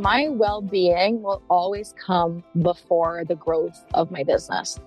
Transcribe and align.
my 0.00 0.28
well 0.28 0.60
being 0.60 1.22
will 1.22 1.42
always 1.48 1.94
come 1.96 2.42
before 2.62 3.24
the 3.24 3.34
growth 3.34 3.84
of 3.94 4.10
my 4.10 4.24
business. 4.24 4.78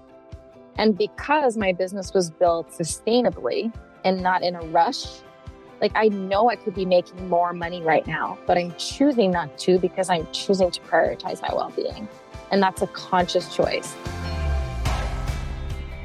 And 0.77 0.97
because 0.97 1.57
my 1.57 1.73
business 1.73 2.13
was 2.13 2.29
built 2.29 2.69
sustainably 2.69 3.73
and 4.03 4.21
not 4.21 4.43
in 4.43 4.55
a 4.55 4.61
rush, 4.61 5.05
like 5.81 5.91
I 5.95 6.09
know 6.09 6.49
I 6.49 6.55
could 6.55 6.75
be 6.75 6.85
making 6.85 7.29
more 7.29 7.53
money 7.53 7.81
right 7.81 8.05
now, 8.05 8.37
but 8.45 8.57
I'm 8.57 8.75
choosing 8.77 9.31
not 9.31 9.57
to 9.59 9.79
because 9.79 10.09
I'm 10.09 10.27
choosing 10.31 10.71
to 10.71 10.81
prioritize 10.81 11.41
my 11.41 11.49
well 11.53 11.71
being. 11.75 12.07
And 12.51 12.61
that's 12.61 12.81
a 12.81 12.87
conscious 12.87 13.55
choice. 13.55 13.95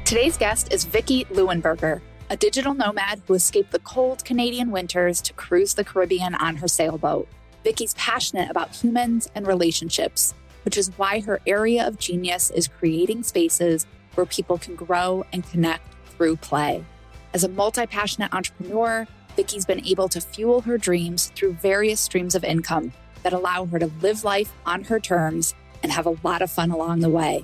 Today's 0.05 0.37
guest 0.37 0.71
is 0.73 0.85
Vickie 0.85 1.25
Leuenberger, 1.27 2.01
a 2.29 2.37
digital 2.37 2.73
nomad 2.73 3.21
who 3.27 3.33
escaped 3.33 3.71
the 3.71 3.79
cold 3.79 4.23
Canadian 4.25 4.71
winters 4.71 5.21
to 5.21 5.33
cruise 5.33 5.73
the 5.73 5.83
Caribbean 5.83 6.35
on 6.35 6.57
her 6.57 6.67
sailboat. 6.67 7.27
Vickie's 7.63 7.93
passionate 7.93 8.49
about 8.49 8.75
humans 8.75 9.29
and 9.35 9.47
relationships, 9.47 10.33
which 10.65 10.77
is 10.77 10.91
why 10.97 11.21
her 11.21 11.39
area 11.47 11.87
of 11.87 11.97
genius 11.97 12.51
is 12.51 12.67
creating 12.67 13.23
spaces 13.23 13.85
where 14.15 14.25
people 14.25 14.57
can 14.57 14.75
grow 14.75 15.25
and 15.31 15.49
connect 15.49 15.87
through 16.17 16.35
play. 16.37 16.83
As 17.33 17.43
a 17.43 17.49
multi 17.49 17.85
passionate 17.87 18.33
entrepreneur, 18.33 19.07
Vickie's 19.35 19.65
been 19.65 19.85
able 19.85 20.09
to 20.09 20.21
fuel 20.21 20.61
her 20.61 20.77
dreams 20.77 21.31
through 21.35 21.53
various 21.53 21.99
streams 21.99 22.35
of 22.35 22.43
income 22.43 22.91
that 23.23 23.33
allow 23.33 23.65
her 23.65 23.79
to 23.79 23.87
live 24.01 24.23
life 24.23 24.51
on 24.65 24.83
her 24.83 24.99
terms 24.99 25.55
and 25.81 25.91
have 25.91 26.05
a 26.05 26.17
lot 26.23 26.41
of 26.41 26.51
fun 26.51 26.69
along 26.69 26.99
the 26.99 27.09
way. 27.09 27.43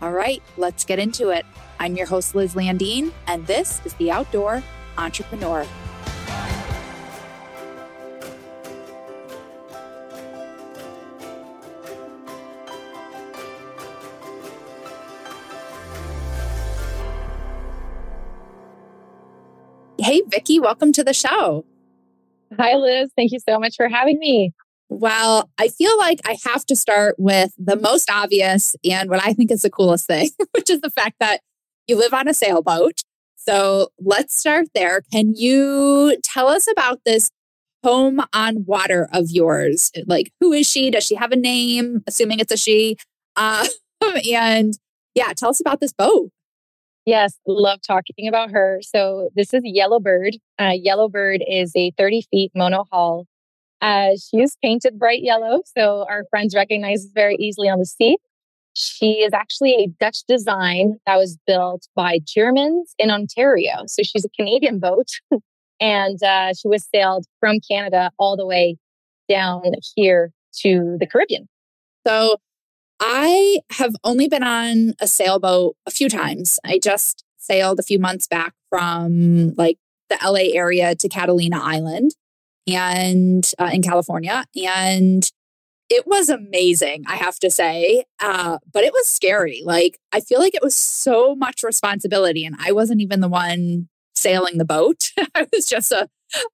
All 0.00 0.12
right, 0.12 0.42
let's 0.56 0.84
get 0.84 0.98
into 0.98 1.30
it. 1.30 1.44
I'm 1.80 1.96
your 1.96 2.06
host, 2.06 2.34
Liz 2.34 2.54
Landeen, 2.54 3.12
and 3.26 3.46
this 3.46 3.80
is 3.84 3.94
The 3.94 4.10
Outdoor 4.10 4.62
Entrepreneur. 4.96 5.66
Hey, 20.18 20.40
Vickie, 20.40 20.60
welcome 20.60 20.92
to 20.94 21.04
the 21.04 21.14
show. 21.14 21.64
Hi, 22.58 22.74
Liz. 22.74 23.10
Thank 23.14 23.30
you 23.30 23.38
so 23.38 23.60
much 23.60 23.76
for 23.76 23.88
having 23.88 24.18
me. 24.18 24.52
Well, 24.88 25.48
I 25.58 25.68
feel 25.68 25.96
like 25.96 26.18
I 26.26 26.36
have 26.44 26.66
to 26.66 26.74
start 26.74 27.14
with 27.18 27.52
the 27.56 27.76
most 27.76 28.10
obvious 28.10 28.74
and 28.84 29.08
what 29.10 29.24
I 29.24 29.32
think 29.32 29.52
is 29.52 29.62
the 29.62 29.70
coolest 29.70 30.08
thing, 30.08 30.30
which 30.56 30.70
is 30.70 30.80
the 30.80 30.90
fact 30.90 31.16
that 31.20 31.40
you 31.86 31.96
live 31.96 32.12
on 32.12 32.26
a 32.26 32.34
sailboat. 32.34 33.02
So 33.36 33.90
let's 34.00 34.36
start 34.36 34.66
there. 34.74 35.02
Can 35.12 35.34
you 35.36 36.16
tell 36.24 36.48
us 36.48 36.66
about 36.68 36.98
this 37.04 37.30
home 37.84 38.20
on 38.32 38.64
water 38.64 39.08
of 39.12 39.30
yours? 39.30 39.92
Like, 40.06 40.32
who 40.40 40.52
is 40.52 40.68
she? 40.68 40.90
Does 40.90 41.04
she 41.04 41.14
have 41.14 41.30
a 41.30 41.36
name? 41.36 42.02
Assuming 42.08 42.40
it's 42.40 42.52
a 42.52 42.56
she. 42.56 42.96
Uh, 43.36 43.68
and 44.32 44.76
yeah, 45.14 45.32
tell 45.32 45.50
us 45.50 45.60
about 45.60 45.78
this 45.78 45.92
boat. 45.92 46.32
Yes, 47.08 47.38
love 47.46 47.80
talking 47.80 48.28
about 48.28 48.50
her. 48.50 48.80
So 48.82 49.30
this 49.34 49.54
is 49.54 49.62
Yellowbird. 49.64 50.36
Uh, 50.58 50.74
Yellowbird 50.74 51.42
is 51.48 51.72
a 51.74 51.90
30 51.96 52.26
feet 52.30 52.52
monohull. 52.54 53.24
Uh, 53.80 54.10
she 54.10 54.42
is 54.42 54.58
painted 54.62 54.98
bright 54.98 55.22
yellow, 55.22 55.62
so 55.64 56.04
our 56.06 56.24
friends 56.28 56.54
recognize 56.54 57.06
very 57.14 57.36
easily 57.36 57.66
on 57.66 57.78
the 57.78 57.86
sea. 57.86 58.18
She 58.74 59.22
is 59.22 59.32
actually 59.32 59.72
a 59.76 59.86
Dutch 59.98 60.24
design 60.28 60.98
that 61.06 61.16
was 61.16 61.38
built 61.46 61.88
by 61.96 62.18
Germans 62.26 62.94
in 62.98 63.10
Ontario. 63.10 63.84
So 63.86 64.02
she's 64.02 64.26
a 64.26 64.30
Canadian 64.36 64.78
boat, 64.78 65.08
and 65.80 66.22
uh, 66.22 66.52
she 66.52 66.68
was 66.68 66.86
sailed 66.94 67.24
from 67.40 67.56
Canada 67.70 68.10
all 68.18 68.36
the 68.36 68.44
way 68.44 68.76
down 69.30 69.62
here 69.96 70.30
to 70.60 70.98
the 71.00 71.06
Caribbean. 71.06 71.48
So 72.06 72.36
I 73.00 73.60
have 73.72 73.94
only 74.04 74.28
been 74.28 74.42
on 74.42 74.94
a 75.00 75.06
sailboat 75.06 75.76
a 75.86 75.90
few 75.90 76.08
times. 76.08 76.58
I 76.64 76.78
just 76.78 77.24
sailed 77.36 77.78
a 77.78 77.84
few 77.84 77.98
months 77.98 78.26
back 78.26 78.54
from 78.68 79.54
like 79.56 79.78
the 80.08 80.18
LA 80.22 80.56
area 80.58 80.94
to 80.94 81.08
Catalina 81.08 81.60
Island 81.62 82.12
and 82.66 83.50
uh, 83.58 83.70
in 83.72 83.82
California. 83.82 84.44
And 84.64 85.30
it 85.88 86.06
was 86.06 86.28
amazing, 86.28 87.04
I 87.06 87.16
have 87.16 87.38
to 87.40 87.50
say. 87.50 88.04
Uh, 88.20 88.58
but 88.72 88.84
it 88.84 88.92
was 88.92 89.08
scary. 89.08 89.62
Like, 89.64 89.98
I 90.12 90.20
feel 90.20 90.38
like 90.38 90.54
it 90.54 90.62
was 90.62 90.74
so 90.74 91.34
much 91.34 91.62
responsibility, 91.62 92.44
and 92.44 92.56
I 92.58 92.72
wasn't 92.72 93.00
even 93.00 93.20
the 93.20 93.28
one 93.28 93.88
sailing 94.14 94.58
the 94.58 94.64
boat. 94.64 95.12
I 95.34 95.46
was 95.52 95.66
just 95.66 95.92
a, 95.92 96.08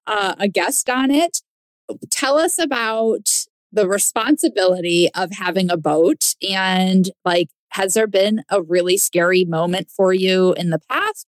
uh, 0.07 0.35
a 0.39 0.49
guest 0.49 0.89
on 0.89 1.11
it. 1.11 1.41
Tell 2.11 2.39
us 2.39 2.59
about 2.59 3.44
the 3.75 3.89
responsibility 3.89 5.11
of 5.15 5.33
having 5.33 5.71
a 5.71 5.77
boat. 5.77 6.35
And 6.49 7.11
like 7.25 7.49
has 7.71 7.95
there 7.95 8.07
been 8.07 8.45
a 8.51 8.63
really 8.63 8.97
scary 8.97 9.45
moment 9.45 9.91
for 9.91 10.13
you 10.13 10.55
in 10.55 10.71
the 10.71 10.81
past? 10.91 11.27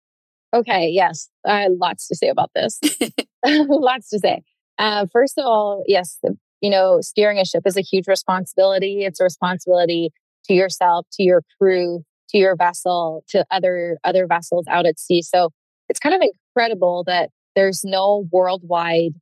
Okay 0.53 0.89
yes. 0.89 1.29
I 1.45 1.65
uh, 1.65 1.69
lots 1.71 2.07
to 2.07 2.15
say 2.15 2.27
about 2.27 2.51
this. 2.55 2.79
Lots 3.45 4.09
to 4.09 4.19
say. 4.19 4.41
Uh, 4.77 5.05
first 5.11 5.37
of 5.37 5.45
all 5.45 5.83
yes 5.87 6.19
you 6.61 6.69
know 6.69 6.99
steering 7.01 7.39
a 7.39 7.45
ship 7.45 7.63
is 7.65 7.77
a 7.77 7.81
huge 7.81 8.07
responsibility. 8.07 9.03
It's 9.05 9.19
a 9.19 9.23
responsibility 9.23 10.11
to 10.45 10.53
yourself 10.53 11.05
to 11.13 11.23
your 11.23 11.43
crew 11.59 12.03
to 12.29 12.37
your 12.37 12.55
vessel 12.55 13.23
to 13.29 13.45
other 13.51 13.97
other 14.03 14.27
vessels 14.27 14.65
out 14.69 14.85
at 14.85 14.99
sea. 14.99 15.21
So 15.21 15.49
it's 15.89 15.99
kind 15.99 16.15
of 16.15 16.21
incredible 16.21 17.03
that 17.05 17.29
there's 17.55 17.83
no 17.83 18.27
worldwide 18.31 19.13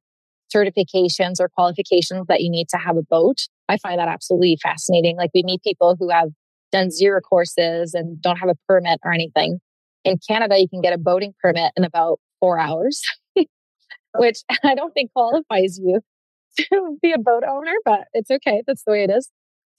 certifications 0.54 1.40
or 1.40 1.50
qualifications 1.50 2.28
that 2.28 2.42
you 2.42 2.50
need 2.50 2.68
to 2.70 2.78
have 2.78 2.98
a 2.98 3.04
boat. 3.04 3.48
I 3.70 3.78
find 3.78 4.00
that 4.00 4.08
absolutely 4.08 4.58
fascinating. 4.62 5.18
Like 5.18 5.32
we 5.34 5.44
meet 5.44 5.64
people 5.64 5.96
who 6.00 6.10
have 6.10 6.30
done 6.72 6.92
zero 6.92 7.22
courses 7.22 7.94
and 7.94 8.22
don't 8.22 8.38
have 8.38 8.50
a 8.50 8.56
permit 8.68 9.00
or 9.04 9.12
anything. 9.12 9.60
In 10.04 10.18
Canada, 10.28 10.60
you 10.60 10.68
can 10.68 10.82
get 10.82 10.94
a 10.94 10.98
boating 10.98 11.34
permit 11.42 11.72
in 11.78 11.84
about 11.84 12.20
four 12.40 12.58
hours, 12.58 13.02
which 14.16 14.40
I 14.64 14.76
don't 14.76 14.94
think 14.94 15.12
qualifies 15.14 15.78
you 15.78 16.02
to 16.58 16.98
be 17.02 17.12
a 17.12 17.20
boat 17.20 17.44
owner, 17.48 17.74
but 17.86 18.06
it's 18.14 18.32
okay. 18.32 18.64
That's 18.66 18.84
the 18.84 18.92
way 18.92 19.04
it 19.04 19.10
is. 19.10 19.30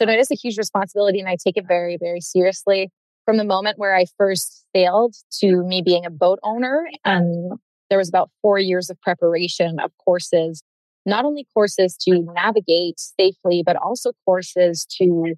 So 0.00 0.08
it 0.08 0.18
is 0.18 0.30
a 0.30 0.34
huge 0.34 0.58
responsibility 0.58 1.20
and 1.20 1.28
I 1.28 1.36
take 1.44 1.56
it 1.56 1.64
very, 1.66 1.96
very 1.98 2.20
seriously. 2.20 2.90
From 3.24 3.36
the 3.36 3.44
moment 3.44 3.78
where 3.78 3.94
I 3.94 4.06
first 4.18 4.64
sailed 4.74 5.14
to 5.40 5.62
me 5.62 5.80
being 5.84 6.04
a 6.04 6.10
boat 6.10 6.40
owner, 6.42 6.88
and 7.04 7.52
there 7.92 7.98
was 7.98 8.08
about 8.08 8.30
four 8.40 8.58
years 8.58 8.88
of 8.88 8.98
preparation 9.02 9.78
of 9.78 9.90
courses, 10.02 10.62
not 11.04 11.26
only 11.26 11.46
courses 11.52 11.94
to 11.98 12.22
navigate 12.34 12.98
safely, 12.98 13.62
but 13.62 13.76
also 13.76 14.12
courses 14.24 14.86
to 14.98 15.34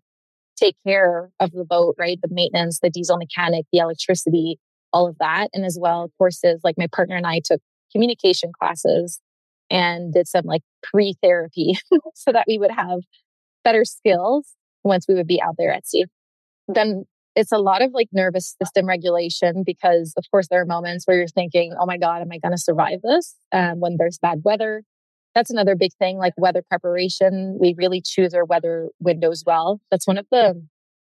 take 0.56 0.76
care 0.86 1.32
of 1.40 1.50
the 1.50 1.64
boat, 1.64 1.96
right? 1.98 2.20
The 2.22 2.28
maintenance, 2.30 2.78
the 2.78 2.90
diesel 2.90 3.16
mechanic, 3.16 3.66
the 3.72 3.80
electricity, 3.80 4.60
all 4.92 5.08
of 5.08 5.18
that. 5.18 5.48
And 5.52 5.64
as 5.64 5.76
well, 5.80 6.12
courses 6.16 6.60
like 6.62 6.76
my 6.78 6.86
partner 6.94 7.16
and 7.16 7.26
I 7.26 7.40
took 7.44 7.60
communication 7.90 8.52
classes 8.56 9.20
and 9.68 10.14
did 10.14 10.28
some 10.28 10.44
like 10.44 10.62
pre 10.80 11.16
therapy 11.20 11.76
so 12.14 12.30
that 12.30 12.44
we 12.46 12.56
would 12.56 12.70
have 12.70 13.00
better 13.64 13.84
skills 13.84 14.52
once 14.84 15.06
we 15.08 15.16
would 15.16 15.26
be 15.26 15.42
out 15.42 15.56
there 15.58 15.72
at 15.72 15.88
sea. 15.88 16.04
Then 16.68 17.04
it's 17.36 17.52
a 17.52 17.58
lot 17.58 17.82
of 17.82 17.92
like 17.92 18.08
nervous 18.12 18.54
system 18.62 18.86
regulation 18.86 19.62
because 19.64 20.14
of 20.16 20.24
course 20.30 20.48
there 20.48 20.60
are 20.60 20.66
moments 20.66 21.06
where 21.06 21.16
you're 21.16 21.26
thinking 21.28 21.74
oh 21.78 21.86
my 21.86 21.98
god 21.98 22.22
am 22.22 22.30
i 22.32 22.38
going 22.38 22.52
to 22.52 22.58
survive 22.58 23.00
this? 23.02 23.34
Um, 23.52 23.80
when 23.80 23.96
there's 23.98 24.18
bad 24.18 24.42
weather. 24.44 24.82
That's 25.34 25.50
another 25.50 25.74
big 25.74 25.92
thing 25.98 26.16
like 26.16 26.32
weather 26.36 26.62
preparation. 26.62 27.58
We 27.60 27.74
really 27.76 28.00
choose 28.00 28.34
our 28.34 28.44
weather 28.44 28.90
windows 29.00 29.42
well. 29.44 29.80
That's 29.90 30.06
one 30.06 30.18
of 30.18 30.26
the 30.30 30.62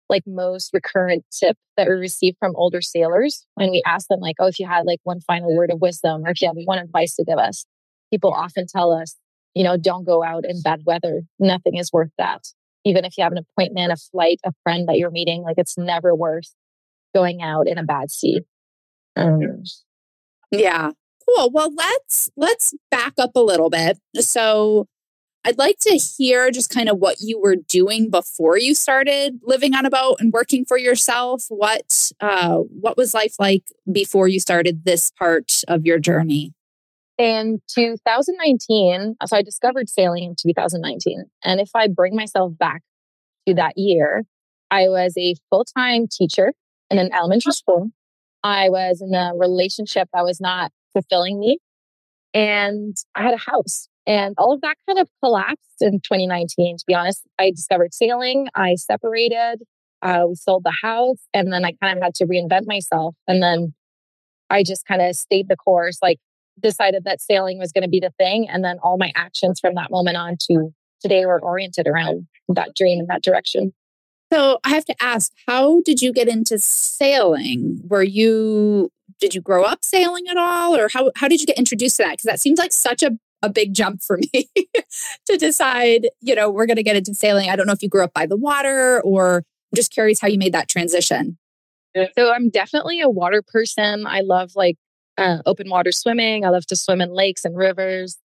like 0.09 0.25
most 0.27 0.71
recurrent 0.73 1.25
tip 1.31 1.56
that 1.77 1.87
we 1.87 1.95
receive 1.95 2.35
from 2.41 2.56
older 2.56 2.81
sailors 2.81 3.47
when 3.55 3.71
we 3.71 3.83
ask 3.87 4.09
them 4.09 4.21
like 4.21 4.37
oh 4.41 4.47
if 4.47 4.59
you 4.59 4.67
had 4.67 4.87
like 4.87 5.00
one 5.05 5.21
final 5.21 5.55
word 5.55 5.71
of 5.71 5.81
wisdom 5.81 6.25
or 6.25 6.31
if 6.31 6.41
you 6.41 6.49
have 6.49 6.56
one 6.65 6.79
advice 6.79 7.15
to 7.17 7.25
give 7.25 7.39
us? 7.39 7.65
People 8.11 8.33
often 8.33 8.67
tell 8.67 8.93
us 8.93 9.17
you 9.55 9.62
know 9.62 9.77
don't 9.77 10.05
go 10.05 10.25
out 10.25 10.45
in 10.45 10.62
bad 10.62 10.81
weather. 10.85 11.23
Nothing 11.39 11.77
is 11.77 11.93
worth 11.93 12.11
that 12.19 12.43
even 12.85 13.05
if 13.05 13.17
you 13.17 13.25
have 13.25 13.33
an 13.33 13.39
appointment, 13.39 13.93
a 13.93 13.97
flight, 13.97 14.41
a 14.45 14.53
friend 14.63 14.89
that 14.89 14.99
you're 14.99 15.11
meeting, 15.11 15.43
like 15.43 15.59
it's 15.59 15.77
never 15.77 16.15
worth 16.15 16.55
going 17.15 17.43
out 17.43 17.67
in 17.67 17.79
a 17.79 17.83
bad 17.83 18.11
sea. 18.11 18.41
Um, 19.17 19.63
yeah. 20.51 20.93
Cool. 21.27 21.51
Well, 21.51 21.75
let's 21.75 22.31
let's 22.37 22.75
back 22.91 23.15
up 23.19 23.33
a 23.35 23.41
little 23.41 23.71
bit. 23.71 23.99
So 24.17 24.87
I'd 25.45 25.59
like 25.59 25.79
to 25.81 25.95
hear 25.95 26.51
just 26.51 26.71
kind 26.71 26.89
of 26.89 26.99
what 26.99 27.17
you 27.21 27.41
were 27.41 27.57
doing 27.57 28.11
before 28.11 28.59
you 28.59 28.75
started 28.75 29.41
living 29.43 29.75
on 29.75 29.87
a 29.87 29.91
boat 29.91 30.17
and 30.21 30.33
working 30.33 30.65
for 30.65 30.77
yourself. 30.77 31.45
What 31.49 32.13
uh, 32.21 32.57
what 32.57 32.97
was 32.97 33.15
life 33.15 33.35
like 33.39 33.65
before 33.91 34.29
you 34.29 34.41
started 34.41 34.85
this 34.85 35.11
part 35.11 35.63
of 35.69 35.87
your 35.87 35.99
journey? 35.99 36.53
In 37.19 37.61
2019, 37.69 39.17
so 39.26 39.37
I 39.37 39.43
discovered 39.43 39.88
sailing 39.88 40.25
in 40.25 40.35
2019. 40.41 41.25
And 41.44 41.61
if 41.61 41.70
I 41.75 41.88
bring 41.88 42.15
myself 42.17 42.56
back 42.59 42.82
to 43.47 43.55
that 43.55 43.75
year, 43.76 44.25
I 44.70 44.88
was 44.88 45.15
a 45.19 45.35
full 45.50 45.65
time 45.65 46.06
teacher 46.11 46.53
in 46.91 46.99
an 46.99 47.11
elementary 47.12 47.53
school. 47.53 47.91
I 48.44 48.69
was 48.70 49.03
in 49.03 49.15
a 49.15 49.32
relationship 49.37 50.09
that 50.12 50.25
was 50.25 50.41
not 50.41 50.70
fulfilling 50.93 51.38
me. 51.41 51.59
And 52.35 52.97
I 53.15 53.23
had 53.23 53.35
a 53.35 53.50
house 53.50 53.88
And 54.06 54.35
all 54.38 54.53
of 54.53 54.61
that 54.62 54.76
kind 54.87 54.99
of 54.99 55.09
collapsed 55.23 55.82
in 55.82 56.00
2019, 56.00 56.79
to 56.79 56.85
be 56.87 56.94
honest. 56.94 57.23
I 57.38 57.50
discovered 57.50 57.94
sailing, 57.94 58.49
I 58.55 58.75
separated, 58.76 59.62
uh, 60.03 60.25
we 60.29 60.35
sold 60.37 60.65
the 60.65 60.75
house, 60.82 61.19
and 61.35 61.53
then 61.53 61.65
I 61.65 61.73
kind 61.82 61.99
of 61.99 62.03
had 62.03 62.15
to 62.17 62.26
reinvent 62.26 62.67
myself. 62.67 63.15
And 63.26 63.43
then 63.43 63.75
I 64.50 64.62
just 64.62 64.87
kind 64.87 65.03
of 65.03 65.15
stayed 65.17 65.49
the 65.49 65.56
course, 65.56 65.99
like 66.03 66.19
decided 66.60 67.05
that 67.05 67.20
sailing 67.20 67.58
was 67.58 67.72
going 67.72 67.82
to 67.82 67.88
be 67.88 68.00
the 68.00 68.12
thing. 68.19 68.49
And 68.49 68.64
then 68.64 68.78
all 68.82 68.99
my 68.99 69.12
actions 69.14 69.60
from 69.60 69.75
that 69.75 69.90
moment 69.90 70.16
on 70.16 70.37
to 70.50 70.70
today 71.00 71.25
were 71.26 71.40
oriented 71.40 71.87
around 71.87 72.26
that 72.49 72.75
dream 72.75 72.99
and 72.99 73.08
that 73.08 73.22
direction. 73.22 73.72
So 74.32 74.58
I 74.64 74.70
have 74.70 74.84
to 74.87 74.94
ask, 75.00 75.32
how 75.46 75.81
did 75.84 76.02
you 76.02 76.12
get 76.12 76.28
into 76.28 76.58
sailing? 76.58 77.81
Were 77.84 78.02
you 78.02 78.90
did 79.20 79.34
you 79.34 79.40
grow 79.40 79.64
up 79.64 79.84
sailing 79.84 80.28
at 80.28 80.37
all 80.37 80.76
or 80.76 80.88
how 80.93 81.10
how 81.16 81.28
did 81.28 81.40
you 81.40 81.46
get 81.46 81.58
introduced 81.58 81.96
to 81.96 82.02
that? 82.02 82.12
Because 82.12 82.25
that 82.25 82.40
seems 82.40 82.58
like 82.58 82.72
such 82.72 83.02
a 83.02 83.12
a 83.43 83.49
big 83.49 83.72
jump 83.72 84.02
for 84.02 84.19
me 84.34 84.49
to 85.26 85.37
decide, 85.37 86.08
you 86.20 86.34
know, 86.34 86.50
we're 86.50 86.66
going 86.66 86.76
to 86.76 86.82
get 86.82 86.96
into 86.96 87.14
sailing. 87.14 87.49
I 87.49 87.56
don't 87.56 87.66
know 87.66 87.72
if 87.72 87.82
you 87.82 87.88
grew 87.88 88.05
up 88.05 88.12
by 88.12 88.26
the 88.26 88.37
water 88.37 89.00
or 89.02 89.37
I'm 89.37 89.76
just 89.76 89.93
curious 89.93 90.20
how 90.20 90.28
you 90.28 90.38
made 90.38 90.55
that 90.55 90.69
transition. 90.69 91.38
So 92.16 92.32
I'm 92.32 92.50
definitely 92.50 93.00
a 93.00 93.08
water 93.08 93.43
person. 93.43 94.06
I 94.06 94.20
love 94.20 94.52
like 94.55 94.76
uh, 95.19 95.38
open 95.44 95.69
water 95.69 95.93
swimming. 95.93 96.44
I 96.44 96.49
love 96.49 96.67
to 96.67 96.76
swim 96.76 97.00
in 97.00 97.11
lakes 97.11 97.44
and 97.44 97.56
rivers. 97.56 98.17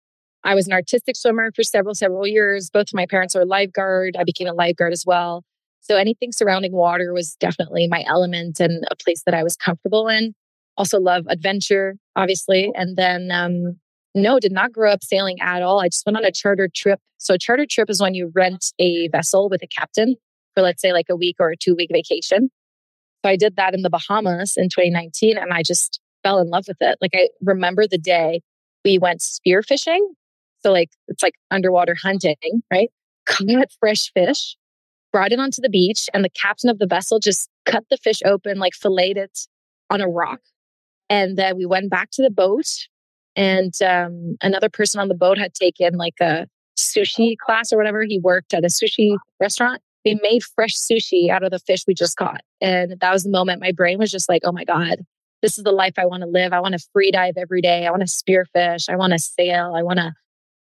I 0.44 0.56
was 0.56 0.68
an 0.68 0.74
artistic 0.74 1.16
swimmer 1.16 1.52
for 1.56 1.64
several, 1.64 1.96
several 1.96 2.28
years. 2.28 2.70
Both 2.70 2.90
of 2.90 2.94
my 2.94 3.06
parents 3.06 3.36
are 3.36 3.46
lifeguard. 3.46 4.16
I 4.18 4.24
became 4.24 4.48
a 4.48 4.54
lifeguard 4.54 4.94
as 4.94 5.06
well. 5.06 5.44
So 5.82 5.98
anything 5.98 6.32
surrounding 6.32 6.72
water 6.72 7.14
was 7.14 7.36
definitely 7.40 7.88
my 7.88 8.04
element 8.08 8.60
and 8.60 8.86
a 8.90 8.96
place 8.96 9.24
that 9.26 9.34
I 9.34 9.44
was 9.44 9.56
comfortable 9.56 10.08
in. 10.08 10.34
Also 10.78 11.00
love 11.00 11.26
adventure, 11.28 11.96
obviously. 12.16 12.72
And 12.76 12.96
then, 12.96 13.32
um, 13.32 13.80
no, 14.16 14.40
did 14.40 14.52
not 14.52 14.72
grow 14.72 14.92
up 14.92 15.04
sailing 15.04 15.42
at 15.42 15.62
all. 15.62 15.82
I 15.82 15.90
just 15.90 16.06
went 16.06 16.18
on 16.18 16.26
a 16.26 16.32
charter 16.32 16.70
trip. 16.74 17.00
So 17.18 17.34
a 17.34 17.38
charter 17.38 17.66
trip 17.70 17.90
is 17.90 18.02
when 18.02 18.14
you 18.14 18.32
rent 18.34 18.72
a 18.80 19.08
vessel 19.10 19.50
with 19.50 19.64
a 19.64 19.68
captain 19.68 20.16
for 20.54 20.62
let's 20.62 20.82
say 20.82 20.94
like 20.94 21.08
a 21.10 21.16
week 21.16 21.38
or 21.40 21.50
a 21.50 21.58
two 21.58 21.76
week 21.76 21.90
vacation. 21.92 22.50
So 23.26 23.30
I 23.30 23.36
did 23.36 23.56
that 23.56 23.74
in 23.74 23.82
the 23.82 23.90
Bahamas 23.90 24.58
in 24.58 24.70
2019 24.70 25.38
and 25.38 25.54
I 25.54 25.64
just 25.64 26.00
fell 26.24 26.40
in 26.40 26.50
love 26.50 26.66
with 26.68 26.78
it. 26.82 26.98
Like 27.02 27.12
I 27.14 27.30
remember 27.42 27.88
the 27.88 27.98
day 27.98 28.42
we 28.84 28.98
went 28.98 29.22
spear 29.22 29.62
fishing. 29.62 30.14
So 30.62 30.72
like 30.72 30.92
it's 31.08 31.24
like 31.24 31.36
underwater 31.52 31.96
hunting, 31.96 32.36
right? 32.72 32.90
Caught 33.26 33.72
fresh 33.80 34.12
fish, 34.14 34.58
brought 35.12 35.32
it 35.32 35.40
onto 35.40 35.62
the 35.62 35.70
beach, 35.70 36.10
and 36.14 36.24
the 36.24 36.30
captain 36.30 36.70
of 36.70 36.80
the 36.80 36.88
vessel 36.88 37.20
just 37.20 37.50
cut 37.66 37.86
the 37.90 37.98
fish 37.98 38.20
open, 38.26 38.58
like 38.58 38.74
filleted 38.74 39.18
it 39.18 39.40
on 39.90 40.02
a 40.02 40.08
rock. 40.08 40.42
And 41.10 41.38
then 41.38 41.58
we 41.58 41.66
went 41.66 41.90
back 41.90 42.10
to 42.12 42.22
the 42.22 42.30
boat, 42.30 42.88
and 43.36 43.74
um, 43.82 44.36
another 44.42 44.70
person 44.70 45.00
on 45.00 45.08
the 45.08 45.16
boat 45.16 45.38
had 45.38 45.54
taken 45.54 45.96
like 45.96 46.20
a 46.22 46.48
sushi 46.78 47.38
class 47.38 47.72
or 47.72 47.78
whatever. 47.78 48.04
He 48.04 48.20
worked 48.20 48.54
at 48.54 48.64
a 48.64 48.68
sushi 48.68 49.18
restaurant. 49.40 49.82
We 50.06 50.20
made 50.22 50.44
fresh 50.44 50.76
sushi 50.76 51.30
out 51.30 51.44
of 51.44 51.52
the 51.52 51.60
fish 51.60 51.86
we 51.88 51.94
just 51.94 52.18
caught. 52.18 52.42
And 52.60 53.00
that 53.00 53.12
was 53.14 53.24
the 53.24 53.30
moment 53.30 53.62
my 53.62 53.72
brain 53.72 54.00
was 54.00 54.12
just 54.12 54.28
like, 54.28 54.42
oh 54.44 54.52
my 54.52 54.66
God, 54.66 54.98
this 55.44 55.58
is 55.58 55.66
the 55.66 55.72
life 55.72 55.94
I 55.98 56.06
want 56.06 56.22
to 56.24 56.28
live. 56.28 56.54
I 56.54 56.62
want 56.62 56.74
to 56.74 56.88
free 56.94 57.12
dive 57.12 57.36
every 57.38 57.62
day. 57.62 57.86
I 57.86 57.92
want 57.92 58.02
to 58.02 58.08
spearfish. 58.08 58.90
I 58.90 58.96
want 58.96 59.12
to 59.12 59.20
sail. 59.20 59.74
I 59.76 59.84
want 59.84 60.00
to, 60.00 60.14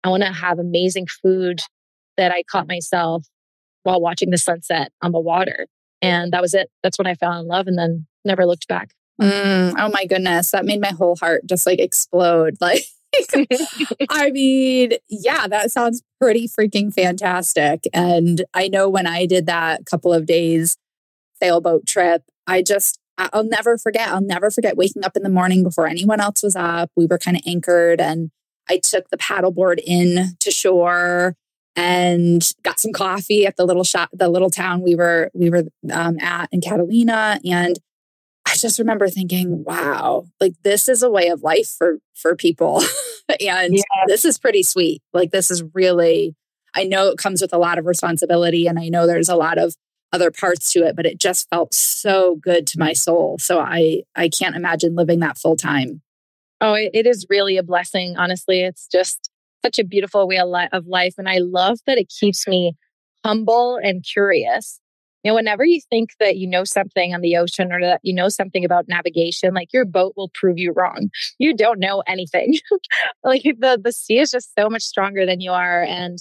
I 0.02 0.08
want 0.08 0.22
to 0.22 0.32
have 0.32 0.58
amazing 0.58 1.06
food 1.06 1.60
that 2.16 2.32
I 2.32 2.42
caught 2.50 2.66
myself 2.66 3.26
while 3.82 4.00
watching 4.00 4.30
the 4.30 4.38
sunset 4.38 4.90
on 5.02 5.12
the 5.12 5.20
water. 5.20 5.66
And 6.00 6.32
that 6.32 6.40
was 6.40 6.54
it. 6.54 6.70
That's 6.82 6.98
when 6.98 7.06
I 7.06 7.14
fell 7.14 7.38
in 7.38 7.46
love 7.46 7.66
and 7.66 7.78
then 7.78 8.06
never 8.24 8.46
looked 8.46 8.68
back. 8.68 8.94
Mm, 9.20 9.74
oh 9.78 9.90
my 9.90 10.06
goodness. 10.06 10.50
That 10.52 10.64
made 10.64 10.80
my 10.80 10.92
whole 10.92 11.16
heart 11.16 11.42
just 11.46 11.66
like 11.66 11.78
explode. 11.78 12.56
Like, 12.62 12.84
I 14.08 14.30
mean, 14.30 14.92
yeah, 15.08 15.48
that 15.48 15.72
sounds 15.72 16.00
pretty 16.20 16.46
freaking 16.46 16.94
fantastic. 16.94 17.88
And 17.92 18.44
I 18.54 18.68
know 18.68 18.88
when 18.88 19.08
I 19.08 19.26
did 19.26 19.46
that 19.46 19.84
couple 19.84 20.12
of 20.12 20.26
days 20.26 20.76
sailboat 21.42 21.86
trip, 21.88 22.22
I 22.46 22.62
just, 22.62 23.00
I'll 23.32 23.44
never 23.44 23.76
forget. 23.76 24.08
I'll 24.08 24.20
never 24.20 24.50
forget 24.50 24.76
waking 24.76 25.04
up 25.04 25.16
in 25.16 25.22
the 25.22 25.28
morning 25.28 25.62
before 25.62 25.86
anyone 25.86 26.20
else 26.20 26.42
was 26.42 26.56
up. 26.56 26.90
We 26.96 27.06
were 27.06 27.18
kind 27.18 27.36
of 27.36 27.42
anchored 27.46 28.00
and 28.00 28.30
I 28.68 28.78
took 28.78 29.10
the 29.10 29.18
paddleboard 29.18 29.80
in 29.84 30.36
to 30.38 30.50
shore 30.50 31.36
and 31.76 32.52
got 32.62 32.78
some 32.78 32.92
coffee 32.92 33.46
at 33.46 33.56
the 33.56 33.64
little 33.64 33.84
shop, 33.84 34.10
the 34.12 34.28
little 34.28 34.50
town 34.50 34.82
we 34.82 34.94
were 34.94 35.30
we 35.34 35.50
were 35.50 35.64
um, 35.92 36.18
at 36.20 36.48
in 36.52 36.60
Catalina, 36.60 37.40
and 37.44 37.78
I 38.46 38.54
just 38.56 38.78
remember 38.78 39.08
thinking, 39.08 39.64
"Wow, 39.64 40.26
like 40.40 40.54
this 40.62 40.88
is 40.88 41.02
a 41.02 41.10
way 41.10 41.28
of 41.28 41.42
life 41.42 41.68
for 41.68 41.98
for 42.14 42.36
people, 42.36 42.82
and 43.40 43.74
yeah. 43.74 43.82
this 44.06 44.24
is 44.24 44.38
pretty 44.38 44.62
sweet. 44.62 45.02
Like 45.12 45.30
this 45.30 45.50
is 45.50 45.62
really." 45.74 46.34
I 46.72 46.84
know 46.84 47.08
it 47.08 47.18
comes 47.18 47.42
with 47.42 47.52
a 47.52 47.58
lot 47.58 47.78
of 47.78 47.86
responsibility, 47.86 48.68
and 48.68 48.78
I 48.78 48.88
know 48.90 49.04
there's 49.04 49.28
a 49.28 49.34
lot 49.34 49.58
of 49.58 49.74
other 50.12 50.30
parts 50.30 50.72
to 50.72 50.80
it, 50.80 50.96
but 50.96 51.06
it 51.06 51.20
just 51.20 51.48
felt 51.50 51.74
so 51.74 52.36
good 52.36 52.66
to 52.68 52.78
my 52.78 52.92
soul. 52.92 53.36
So 53.38 53.60
I 53.60 54.02
I 54.16 54.28
can't 54.28 54.56
imagine 54.56 54.94
living 54.96 55.20
that 55.20 55.38
full 55.38 55.56
time. 55.56 56.02
Oh, 56.60 56.74
it, 56.74 56.90
it 56.92 57.06
is 57.06 57.26
really 57.30 57.56
a 57.56 57.62
blessing. 57.62 58.16
Honestly, 58.18 58.60
it's 58.60 58.86
just 58.86 59.30
such 59.64 59.78
a 59.78 59.84
beautiful 59.84 60.26
way 60.26 60.38
of 60.38 60.86
life. 60.86 61.14
And 61.18 61.28
I 61.28 61.38
love 61.38 61.78
that 61.86 61.98
it 61.98 62.08
keeps 62.08 62.46
me 62.46 62.74
humble 63.24 63.78
and 63.82 64.04
curious. 64.04 64.80
You 65.22 65.30
know, 65.30 65.34
whenever 65.34 65.66
you 65.66 65.80
think 65.90 66.10
that 66.18 66.38
you 66.38 66.46
know 66.46 66.64
something 66.64 67.14
on 67.14 67.20
the 67.20 67.36
ocean 67.36 67.72
or 67.72 67.80
that 67.82 68.00
you 68.02 68.14
know 68.14 68.30
something 68.30 68.64
about 68.64 68.88
navigation, 68.88 69.52
like 69.52 69.72
your 69.72 69.84
boat 69.84 70.14
will 70.16 70.30
prove 70.32 70.58
you 70.58 70.72
wrong. 70.72 71.10
You 71.38 71.54
don't 71.54 71.78
know 71.78 72.02
anything. 72.06 72.58
like 73.24 73.42
the, 73.42 73.78
the 73.82 73.92
sea 73.92 74.18
is 74.18 74.30
just 74.30 74.54
so 74.58 74.70
much 74.70 74.82
stronger 74.82 75.26
than 75.26 75.40
you 75.40 75.52
are. 75.52 75.82
And 75.82 76.18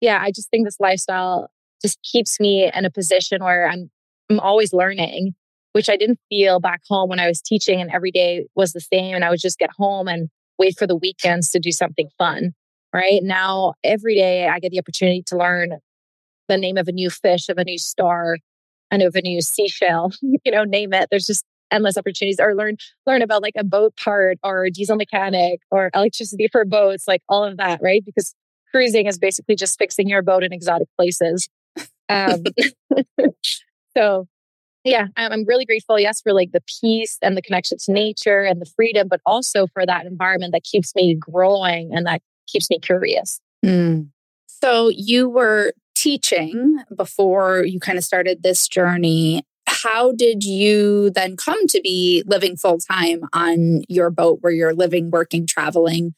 yeah, 0.00 0.18
I 0.20 0.32
just 0.32 0.50
think 0.50 0.66
this 0.66 0.80
lifestyle 0.80 1.48
just 1.82 1.98
keeps 2.02 2.40
me 2.40 2.70
in 2.72 2.84
a 2.84 2.90
position 2.90 3.42
where 3.42 3.68
I'm 3.68 3.90
I'm 4.30 4.40
always 4.40 4.72
learning, 4.72 5.34
which 5.72 5.88
I 5.90 5.96
didn't 5.96 6.18
feel 6.30 6.58
back 6.60 6.80
home 6.88 7.10
when 7.10 7.20
I 7.20 7.28
was 7.28 7.42
teaching 7.42 7.80
and 7.80 7.90
every 7.90 8.10
day 8.10 8.46
was 8.54 8.72
the 8.72 8.80
same. 8.80 9.14
And 9.14 9.24
I 9.24 9.30
would 9.30 9.40
just 9.40 9.58
get 9.58 9.70
home 9.76 10.08
and 10.08 10.30
wait 10.58 10.78
for 10.78 10.86
the 10.86 10.96
weekends 10.96 11.50
to 11.50 11.58
do 11.58 11.70
something 11.70 12.08
fun 12.16 12.54
right? 12.94 13.22
Now, 13.22 13.74
every 13.82 14.14
day 14.14 14.46
I 14.48 14.60
get 14.60 14.70
the 14.70 14.78
opportunity 14.78 15.22
to 15.26 15.36
learn 15.36 15.74
the 16.48 16.56
name 16.56 16.78
of 16.78 16.88
a 16.88 16.92
new 16.92 17.10
fish, 17.10 17.48
of 17.48 17.58
a 17.58 17.64
new 17.64 17.76
star, 17.76 18.38
and 18.90 19.02
of 19.02 19.16
a 19.16 19.20
new 19.20 19.42
seashell, 19.42 20.12
you 20.22 20.52
know, 20.52 20.64
name 20.64 20.94
it. 20.94 21.08
There's 21.10 21.26
just 21.26 21.44
endless 21.70 21.98
opportunities 21.98 22.38
or 22.38 22.54
learn 22.54 22.76
learn 23.04 23.20
about 23.20 23.42
like 23.42 23.54
a 23.56 23.64
boat 23.64 23.94
part 23.96 24.38
or 24.44 24.64
a 24.64 24.70
diesel 24.70 24.96
mechanic 24.96 25.60
or 25.70 25.90
electricity 25.92 26.46
for 26.52 26.64
boats 26.64 27.08
like 27.08 27.22
all 27.28 27.42
of 27.42 27.56
that 27.56 27.80
right 27.82 28.04
because 28.04 28.34
cruising 28.70 29.06
is 29.06 29.18
basically 29.18 29.56
just 29.56 29.76
fixing 29.78 30.06
your 30.06 30.22
boat 30.22 30.44
in 30.44 30.52
exotic 30.52 30.86
places 30.96 31.48
um, 32.08 32.42
so 33.96 34.26
yeah 34.84 35.06
i'm 35.16 35.44
really 35.46 35.64
grateful 35.64 35.98
yes 35.98 36.20
for 36.20 36.32
like 36.32 36.52
the 36.52 36.62
peace 36.80 37.16
and 37.22 37.36
the 37.36 37.42
connection 37.42 37.78
to 37.78 37.92
nature 37.92 38.42
and 38.42 38.60
the 38.60 38.70
freedom 38.76 39.08
but 39.08 39.20
also 39.24 39.66
for 39.68 39.86
that 39.86 40.04
environment 40.04 40.52
that 40.52 40.62
keeps 40.62 40.94
me 40.94 41.14
growing 41.14 41.90
and 41.94 42.06
that 42.06 42.20
keeps 42.46 42.70
me 42.70 42.78
curious. 42.78 43.40
Mm. 43.64 44.08
So 44.46 44.90
you 44.94 45.28
were 45.28 45.72
teaching 45.94 46.78
before 46.96 47.64
you 47.64 47.80
kind 47.80 47.98
of 47.98 48.04
started 48.04 48.42
this 48.42 48.68
journey. 48.68 49.42
How 49.66 50.12
did 50.12 50.44
you 50.44 51.10
then 51.10 51.36
come 51.36 51.66
to 51.68 51.80
be 51.82 52.22
living 52.26 52.56
full 52.56 52.78
time 52.78 53.22
on 53.32 53.82
your 53.88 54.10
boat 54.10 54.38
where 54.40 54.52
you're 54.52 54.74
living, 54.74 55.10
working, 55.10 55.46
traveling? 55.46 56.14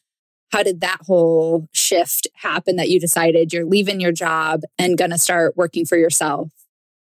How 0.53 0.63
did 0.63 0.81
that 0.81 0.99
whole 1.03 1.69
shift 1.73 2.29
happen 2.35 2.77
that 2.77 2.89
you 2.89 3.01
decided 3.01 3.53
you're 3.53 3.67
leaving 3.67 4.01
your 4.01 4.13
job 4.13 4.63
and 4.79 4.97
going 4.97 5.11
to 5.11 5.19
start 5.19 5.57
working 5.57 5.85
for 5.85 5.97
yourself? 5.97 6.51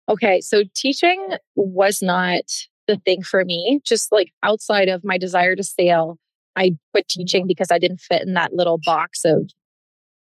Okay, 0.10 0.40
so 0.40 0.64
teaching 0.74 1.36
was 1.56 2.02
not 2.02 2.44
the 2.88 2.98
thing 2.98 3.22
for 3.22 3.44
me, 3.44 3.82
just 3.86 4.12
like 4.12 4.32
outside 4.44 4.88
of 4.88 5.04
my 5.04 5.18
desire 5.18 5.56
to 5.56 5.64
sail. 5.64 6.18
I 6.56 6.78
quit 6.92 7.08
teaching 7.10 7.46
because 7.46 7.70
I 7.70 7.78
didn't 7.78 8.00
fit 8.00 8.24
in 8.24 8.34
that 8.34 8.54
little 8.54 8.80
box 8.84 9.26
of, 9.26 9.52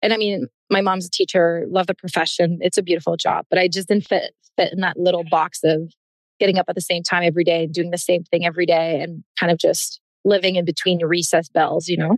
and 0.01 0.13
I 0.13 0.17
mean, 0.17 0.47
my 0.69 0.81
mom's 0.81 1.07
a 1.07 1.09
teacher, 1.09 1.65
love 1.69 1.87
the 1.87 1.95
profession. 1.95 2.59
It's 2.61 2.77
a 2.77 2.83
beautiful 2.83 3.15
job, 3.15 3.45
but 3.49 3.57
I 3.57 3.67
just 3.67 3.87
didn't 3.87 4.05
fit, 4.05 4.33
fit 4.57 4.73
in 4.73 4.81
that 4.81 4.99
little 4.99 5.23
box 5.23 5.61
of 5.63 5.91
getting 6.39 6.57
up 6.57 6.65
at 6.69 6.75
the 6.75 6.81
same 6.81 7.03
time 7.03 7.23
every 7.23 7.43
day 7.43 7.63
and 7.63 7.73
doing 7.73 7.91
the 7.91 7.97
same 7.97 8.23
thing 8.25 8.45
every 8.45 8.65
day 8.65 9.01
and 9.01 9.23
kind 9.39 9.51
of 9.51 9.57
just 9.57 9.99
living 10.25 10.55
in 10.55 10.65
between 10.65 11.03
recess 11.03 11.49
bells, 11.49 11.87
you 11.87 11.97
know? 11.97 12.17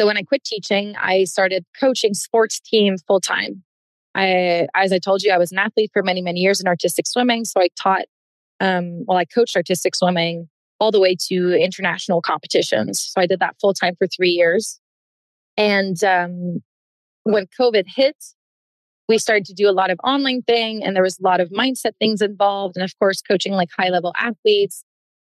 So 0.00 0.06
when 0.06 0.16
I 0.16 0.22
quit 0.22 0.44
teaching, 0.44 0.94
I 0.96 1.24
started 1.24 1.64
coaching 1.78 2.14
sports 2.14 2.60
teams 2.60 3.02
full 3.06 3.20
time. 3.20 3.64
I, 4.14 4.68
as 4.74 4.92
I 4.92 4.98
told 4.98 5.22
you, 5.22 5.32
I 5.32 5.38
was 5.38 5.52
an 5.52 5.58
athlete 5.58 5.90
for 5.92 6.02
many, 6.02 6.22
many 6.22 6.40
years 6.40 6.60
in 6.60 6.66
artistic 6.66 7.06
swimming. 7.06 7.44
So 7.44 7.60
I 7.60 7.68
taught, 7.76 8.06
um, 8.60 9.04
well, 9.06 9.18
I 9.18 9.24
coached 9.24 9.56
artistic 9.56 9.94
swimming 9.94 10.48
all 10.80 10.92
the 10.92 11.00
way 11.00 11.16
to 11.28 11.52
international 11.54 12.22
competitions. 12.22 13.00
So 13.00 13.20
I 13.20 13.26
did 13.26 13.40
that 13.40 13.56
full 13.60 13.74
time 13.74 13.96
for 13.96 14.06
three 14.06 14.30
years. 14.30 14.80
And 15.56 16.02
um, 16.04 16.62
when 17.24 17.46
COVID 17.58 17.84
hit, 17.86 18.16
we 19.08 19.18
started 19.18 19.46
to 19.46 19.54
do 19.54 19.68
a 19.68 19.72
lot 19.72 19.90
of 19.90 19.98
online 20.04 20.42
thing 20.42 20.84
and 20.84 20.94
there 20.94 21.02
was 21.02 21.18
a 21.18 21.22
lot 21.22 21.40
of 21.40 21.50
mindset 21.50 21.92
things 21.98 22.20
involved. 22.20 22.76
And 22.76 22.84
of 22.84 22.96
course, 22.98 23.20
coaching 23.22 23.54
like 23.54 23.70
high 23.76 23.88
level 23.88 24.12
athletes. 24.16 24.84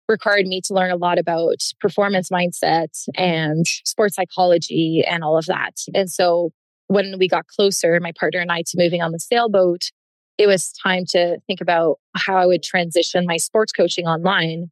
Required 0.07 0.45
me 0.45 0.61
to 0.61 0.73
learn 0.73 0.91
a 0.91 0.95
lot 0.95 1.17
about 1.17 1.63
performance 1.79 2.29
mindset 2.29 3.07
and 3.15 3.65
sports 3.67 4.15
psychology 4.15 5.03
and 5.07 5.23
all 5.23 5.37
of 5.37 5.45
that. 5.45 5.73
And 5.93 6.11
so 6.11 6.51
when 6.87 7.17
we 7.17 7.27
got 7.27 7.47
closer, 7.47 7.99
my 7.99 8.11
partner 8.17 8.39
and 8.39 8.51
I, 8.51 8.61
to 8.61 8.77
moving 8.77 9.01
on 9.01 9.11
the 9.11 9.19
sailboat, 9.19 9.91
it 10.37 10.47
was 10.47 10.71
time 10.71 11.05
to 11.09 11.39
think 11.47 11.61
about 11.61 11.99
how 12.15 12.35
I 12.35 12.45
would 12.45 12.61
transition 12.61 13.25
my 13.25 13.37
sports 13.37 13.71
coaching 13.71 14.05
online. 14.05 14.69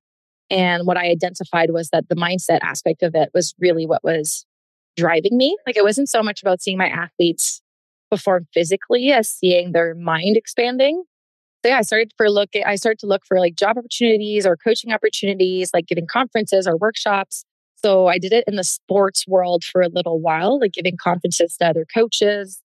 And 0.50 0.86
what 0.86 0.98
I 0.98 1.10
identified 1.10 1.72
was 1.72 1.90
that 1.90 2.10
the 2.10 2.16
mindset 2.16 2.60
aspect 2.62 3.02
of 3.02 3.16
it 3.16 3.30
was 3.34 3.56
really 3.60 3.86
what 3.86 4.04
was 4.04 4.46
driving 4.96 5.38
me. 5.38 5.58
Like 5.66 5.78
it 5.78 5.84
wasn't 5.84 6.10
so 6.10 6.22
much 6.22 6.42
about 6.42 6.62
seeing 6.62 6.78
my 6.78 6.88
athletes 6.88 7.62
perform 8.12 8.48
physically 8.54 9.12
as 9.12 9.28
seeing 9.28 9.72
their 9.72 9.96
mind 9.96 10.38
expanding. 10.38 11.04
So 11.64 11.70
yeah, 11.70 11.78
I 11.78 11.82
started 11.82 12.12
for 12.18 12.30
look 12.30 12.50
I 12.66 12.76
started 12.76 13.00
to 13.00 13.08
look 13.08 13.22
for 13.26 13.40
like 13.40 13.56
job 13.56 13.78
opportunities 13.78 14.46
or 14.46 14.58
coaching 14.58 14.92
opportunities, 14.92 15.72
like 15.74 15.88
giving 15.88 16.08
conferences 16.08 16.68
or 16.68 16.76
workshops. 16.78 17.46
So 17.84 18.08
I 18.08 18.18
did 18.18 18.34
it 18.34 18.44
in 18.48 18.56
the 18.56 18.64
sports 18.64 19.26
world 19.28 19.64
for 19.64 19.82
a 19.82 19.90
little 19.90 20.20
while, 20.20 20.60
like 20.60 20.74
giving 20.74 20.98
conferences 21.02 21.56
to 21.58 21.68
other 21.68 21.86
coaches 21.94 22.62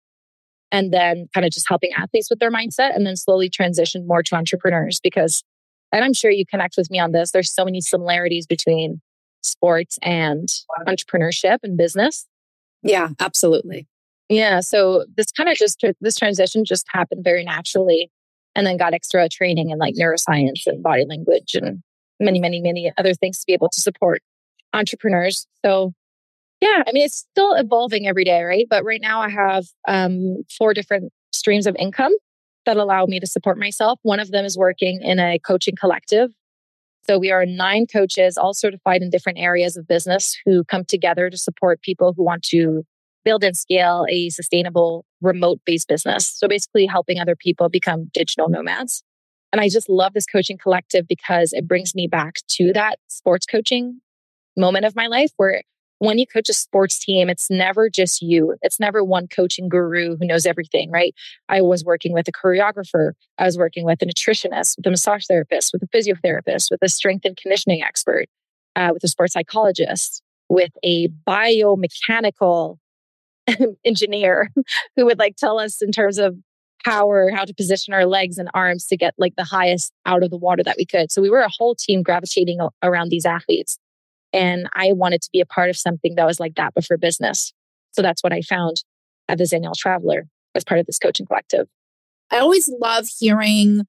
and 0.71 0.93
then 0.93 1.29
kind 1.33 1.47
of 1.47 1.53
just 1.53 1.69
helping 1.69 1.93
athletes 1.97 2.29
with 2.29 2.41
their 2.41 2.51
mindset 2.51 2.95
and 2.95 3.07
then 3.07 3.17
slowly 3.17 3.49
transition 3.49 4.07
more 4.07 4.23
to 4.23 4.35
entrepreneurs 4.35 5.01
because 5.01 5.43
and 5.93 6.05
I'm 6.05 6.13
sure 6.13 6.31
you 6.31 6.45
connect 6.45 6.77
with 6.77 6.91
me 6.91 6.99
on 6.99 7.13
this. 7.13 7.31
There's 7.31 7.53
so 7.53 7.65
many 7.65 7.81
similarities 7.81 8.47
between 8.47 9.01
sports 9.43 9.99
and 10.03 10.49
entrepreneurship 10.87 11.59
and 11.63 11.77
business. 11.77 12.27
Yeah, 12.83 13.09
absolutely. 13.21 13.87
Yeah. 14.29 14.61
So 14.61 15.07
this 15.17 15.33
kind 15.33 15.49
of 15.49 15.57
just, 15.57 15.83
this 16.01 16.17
transition 16.17 16.65
just 16.65 16.85
happened 16.91 17.25
very 17.25 17.45
naturally. 17.45 18.11
And 18.59 18.67
then 18.67 18.77
got 18.77 18.93
extra 18.93 19.29
training 19.29 19.71
in 19.71 19.79
like 19.79 19.95
neuroscience 19.95 20.67
and 20.67 20.83
body 20.83 21.05
language 21.09 21.55
and 21.55 21.81
many, 22.19 22.41
many, 22.41 22.61
many 22.61 22.93
other 22.99 23.15
things 23.15 23.39
to 23.39 23.45
be 23.47 23.53
able 23.53 23.69
to 23.69 23.81
support 23.81 24.21
entrepreneurs. 24.75 25.47
So 25.65 25.93
yeah, 26.61 26.83
I 26.85 26.91
mean, 26.93 27.05
it's 27.05 27.25
still 27.31 27.55
evolving 27.55 28.09
every 28.09 28.25
day, 28.25 28.43
right? 28.43 28.67
But 28.69 28.85
right 28.85 29.01
now 29.01 29.21
I 29.21 29.29
have 29.29 29.67
um, 29.87 30.43
four 30.59 30.75
different 30.75 31.13
streams 31.33 31.69
of 31.69 31.77
income 31.79 32.13
that 32.67 32.77
allow 32.77 33.07
me 33.07 33.21
to 33.21 33.27
support 33.27 33.59
myself. 33.59 34.01
One 34.03 34.19
of 34.19 34.33
them 34.33 34.45
is 34.45 34.59
working 34.59 35.01
in 35.03 35.21
a 35.21 35.39
coaching 35.39 35.77
collective 35.79 36.33
so 37.09 37.19
we 37.19 37.31
are 37.31 37.47
nine 37.47 37.87
coaches, 37.87 38.37
all 38.37 38.53
certified 38.53 39.01
in 39.01 39.09
different 39.09 39.39
areas 39.39 39.79
of 39.79 39.89
business, 39.89 40.37
who 40.45 40.63
come 40.65 40.85
together 40.85 41.31
to 41.31 41.39
support 41.39 41.81
people 41.81 42.13
who 42.15 42.23
want 42.23 42.43
to 42.45 42.85
build 43.25 43.45
and 43.45 43.57
scale 43.57 44.07
a 44.09 44.31
sustainable 44.31 45.05
remote 45.21 45.61
based 45.65 45.89
business. 45.89 46.27
So 46.27 46.49
basically 46.49 46.87
helping 46.87 47.19
other 47.19 47.37
people 47.37 47.69
become 47.69 48.11
digital 48.13 48.49
nomads. 48.49 49.03
And 49.53 49.61
I 49.61 49.69
just 49.69 49.89
love 49.89 50.13
this 50.13 50.27
coaching 50.27 50.59
collective 50.59 51.09
because 51.09 51.53
it 51.53 51.67
brings 51.67 51.95
me 51.95 52.07
back 52.07 52.37
to 52.49 52.73
that 52.75 52.99
sports 53.09 53.47
coaching 53.47 54.01
moment 54.57 54.85
of 54.85 54.95
my 54.95 55.07
life 55.07 55.31
where 55.37 55.63
when 56.01 56.19
you 56.19 56.27
coach 56.27 56.49
a 56.49 56.53
sports 56.53 56.99
team, 56.99 57.29
it's 57.29 57.51
never 57.51 57.91
just 57.91 58.23
you. 58.23 58.55
It's 58.63 58.79
never 58.79 59.03
one 59.03 59.27
coaching 59.27 59.69
guru 59.69 60.17
who 60.17 60.27
knows 60.27 60.47
everything, 60.47 60.91
right? 60.91 61.15
I 61.49 61.61
was 61.61 61.85
working 61.85 62.13
with 62.13 62.29
a 62.29 62.33
choreographer. 62.33 63.13
I 63.37 63.45
was 63.45 63.59
working 63.59 63.85
with 63.85 64.01
a 64.03 64.07
nutritionist, 64.07 64.77
with 64.77 64.87
a 64.87 64.91
massage 64.91 65.27
therapist, 65.27 65.73
with 65.73 65.83
a 65.83 65.89
physiotherapist, 65.89 66.71
with 66.71 66.81
a 66.83 66.89
strength 66.89 67.25
and 67.25 67.37
conditioning 67.37 67.83
expert, 67.83 68.27
uh, 68.77 68.91
with 68.93 69.03
a 69.03 69.09
sports 69.09 69.33
psychologist, 69.33 70.23
with 70.49 70.71
a 70.85 71.09
biomechanical 71.27 72.79
engineer 73.85 74.51
who 74.97 75.07
would 75.07 75.19
like 75.19 75.37
tell 75.37 75.59
us 75.59 75.83
in 75.83 75.93
terms 75.93 76.19
of 76.19 76.37
power, 76.85 77.31
how 77.31 77.45
to 77.45 77.55
position 77.55 77.93
our 77.93 78.07
legs 78.07 78.39
and 78.39 78.49
arms 78.55 78.87
to 78.87 78.97
get 78.97 79.15
like 79.19 79.35
the 79.37 79.45
highest 79.45 79.93
out 80.07 80.23
of 80.23 80.31
the 80.31 80.37
water 80.37 80.63
that 80.63 80.77
we 80.77 80.87
could. 80.87 81.11
So 81.11 81.21
we 81.21 81.31
were 81.31 81.41
a 81.41 81.51
whole 81.51 81.75
team 81.75 82.03
gravitating 82.03 82.61
around 82.83 83.11
these 83.11 83.27
athletes. 83.27 83.79
And 84.33 84.69
I 84.75 84.93
wanted 84.93 85.23
to 85.23 85.31
be 85.33 85.41
a 85.41 85.47
part 85.47 85.71
of 85.71 85.77
something 85.77 86.15
that 86.15 86.27
was 86.27 86.39
like 86.39 86.55
that, 86.57 86.75
but 86.75 86.85
for 86.85 86.97
business. 86.97 87.53
So 87.93 88.03
that's 88.03 88.23
what 88.23 88.33
I 88.33 88.43
found 88.43 88.85
at 89.29 89.39
the 89.39 89.45
Zaniel 89.45 89.75
Traveler 89.77 90.27
as 90.55 90.65
part 90.65 90.81
of 90.81 90.87
this 90.87 90.99
coaching 90.99 91.27
collective. 91.27 91.67
I 92.31 92.39
always 92.39 92.71
love 92.81 93.09
hearing, 93.19 93.87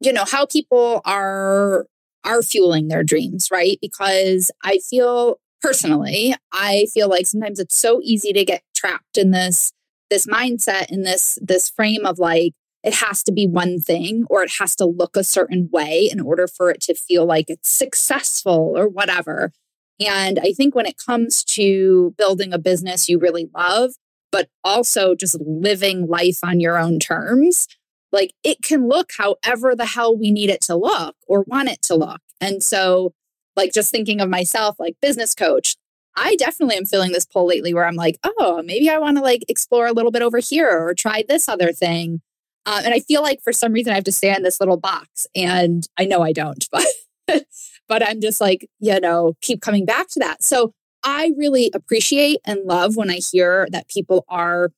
you 0.00 0.12
know, 0.12 0.24
how 0.26 0.46
people 0.46 1.02
are 1.04 1.86
are 2.24 2.42
fueling 2.42 2.88
their 2.88 3.04
dreams, 3.04 3.50
right? 3.52 3.78
Because 3.80 4.50
I 4.64 4.78
feel 4.78 5.38
personally, 5.66 6.34
I 6.52 6.86
feel 6.94 7.08
like 7.08 7.26
sometimes 7.26 7.58
it's 7.58 7.76
so 7.76 8.00
easy 8.02 8.32
to 8.32 8.44
get 8.44 8.62
trapped 8.74 9.18
in 9.18 9.30
this 9.30 9.72
this 10.08 10.26
mindset 10.26 10.90
in 10.90 11.02
this 11.02 11.38
this 11.42 11.68
frame 11.68 12.06
of 12.06 12.18
like 12.18 12.52
it 12.84 12.94
has 12.94 13.24
to 13.24 13.32
be 13.32 13.48
one 13.48 13.80
thing 13.80 14.24
or 14.30 14.44
it 14.44 14.52
has 14.60 14.76
to 14.76 14.84
look 14.84 15.16
a 15.16 15.24
certain 15.24 15.68
way 15.72 16.08
in 16.12 16.20
order 16.20 16.46
for 16.46 16.70
it 16.70 16.80
to 16.82 16.94
feel 16.94 17.26
like 17.26 17.46
it's 17.48 17.68
successful 17.68 18.74
or 18.76 18.86
whatever. 18.86 19.50
And 19.98 20.38
I 20.38 20.52
think 20.52 20.76
when 20.76 20.86
it 20.86 20.96
comes 21.04 21.42
to 21.44 22.14
building 22.16 22.52
a 22.52 22.58
business 22.58 23.08
you 23.08 23.18
really 23.18 23.50
love, 23.52 23.94
but 24.30 24.48
also 24.62 25.16
just 25.16 25.40
living 25.40 26.06
life 26.06 26.38
on 26.44 26.60
your 26.60 26.78
own 26.78 27.00
terms, 27.00 27.66
like 28.12 28.32
it 28.44 28.62
can 28.62 28.86
look 28.86 29.10
however 29.18 29.74
the 29.74 29.86
hell 29.86 30.16
we 30.16 30.30
need 30.30 30.50
it 30.50 30.60
to 30.62 30.76
look 30.76 31.16
or 31.26 31.42
want 31.48 31.70
it 31.70 31.82
to 31.82 31.96
look. 31.96 32.20
And 32.40 32.62
so, 32.62 33.14
like, 33.56 33.72
just 33.72 33.90
thinking 33.90 34.20
of 34.20 34.28
myself, 34.28 34.76
like 34.78 34.96
business 35.00 35.34
coach, 35.34 35.76
I 36.16 36.36
definitely 36.36 36.76
am 36.76 36.86
feeling 36.86 37.12
this 37.12 37.26
pull 37.26 37.46
lately 37.46 37.74
where 37.74 37.86
I'm 37.86 37.94
like, 37.94 38.18
oh, 38.24 38.62
maybe 38.62 38.88
I 38.88 38.98
want 38.98 39.18
to 39.18 39.22
like 39.22 39.44
explore 39.48 39.86
a 39.86 39.92
little 39.92 40.10
bit 40.10 40.22
over 40.22 40.38
here 40.38 40.70
or 40.70 40.94
try 40.94 41.24
this 41.28 41.48
other 41.48 41.72
thing. 41.72 42.22
Uh, 42.64 42.82
and 42.84 42.94
I 42.94 43.00
feel 43.00 43.22
like 43.22 43.42
for 43.42 43.52
some 43.52 43.72
reason 43.72 43.92
I 43.92 43.96
have 43.96 44.04
to 44.04 44.12
stay 44.12 44.34
in 44.34 44.42
this 44.42 44.58
little 44.60 44.78
box. 44.78 45.26
And 45.36 45.86
I 45.98 46.06
know 46.06 46.22
I 46.22 46.32
don't, 46.32 46.66
but 46.72 47.44
but 47.88 48.06
I'm 48.06 48.20
just 48.20 48.40
like, 48.40 48.68
you 48.80 48.98
know, 49.00 49.34
keep 49.42 49.60
coming 49.60 49.84
back 49.84 50.08
to 50.10 50.20
that. 50.20 50.42
So 50.42 50.72
I 51.04 51.32
really 51.36 51.70
appreciate 51.74 52.40
and 52.44 52.64
love 52.64 52.96
when 52.96 53.10
I 53.10 53.20
hear 53.32 53.68
that 53.70 53.88
people 53.88 54.24
are, 54.28 54.72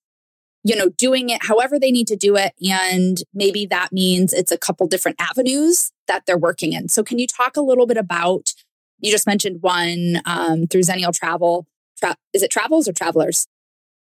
you 0.65 0.77
know, 0.77 0.91
doing 0.91 1.31
it 1.31 1.45
however 1.45 1.79
they 1.79 1.91
need 1.91 2.09
to 2.09 2.17
do 2.17 2.37
it. 2.37 2.53
And 2.69 3.23
maybe 3.33 3.65
that 3.67 3.93
means 3.93 4.33
it's 4.33 4.53
a 4.53 4.59
couple 4.59 4.87
different 4.87 5.21
avenues 5.21 5.93
that 6.07 6.27
they're 6.27 6.37
working 6.37 6.75
in. 6.75 6.89
So 6.89 7.03
can 7.03 7.19
you 7.19 7.27
talk 7.27 7.57
a 7.57 7.63
little 7.63 7.87
bit 7.87 7.97
about, 7.97 8.53
you 9.01 9.11
just 9.11 9.27
mentioned 9.27 9.63
one 9.63 10.21
um, 10.25 10.67
through 10.67 10.83
Zenial 10.83 11.17
Travel. 11.17 11.67
Tra- 11.99 12.17
is 12.33 12.43
it 12.43 12.51
Travels 12.51 12.89
or 12.89 12.93
Travelers? 12.93 13.47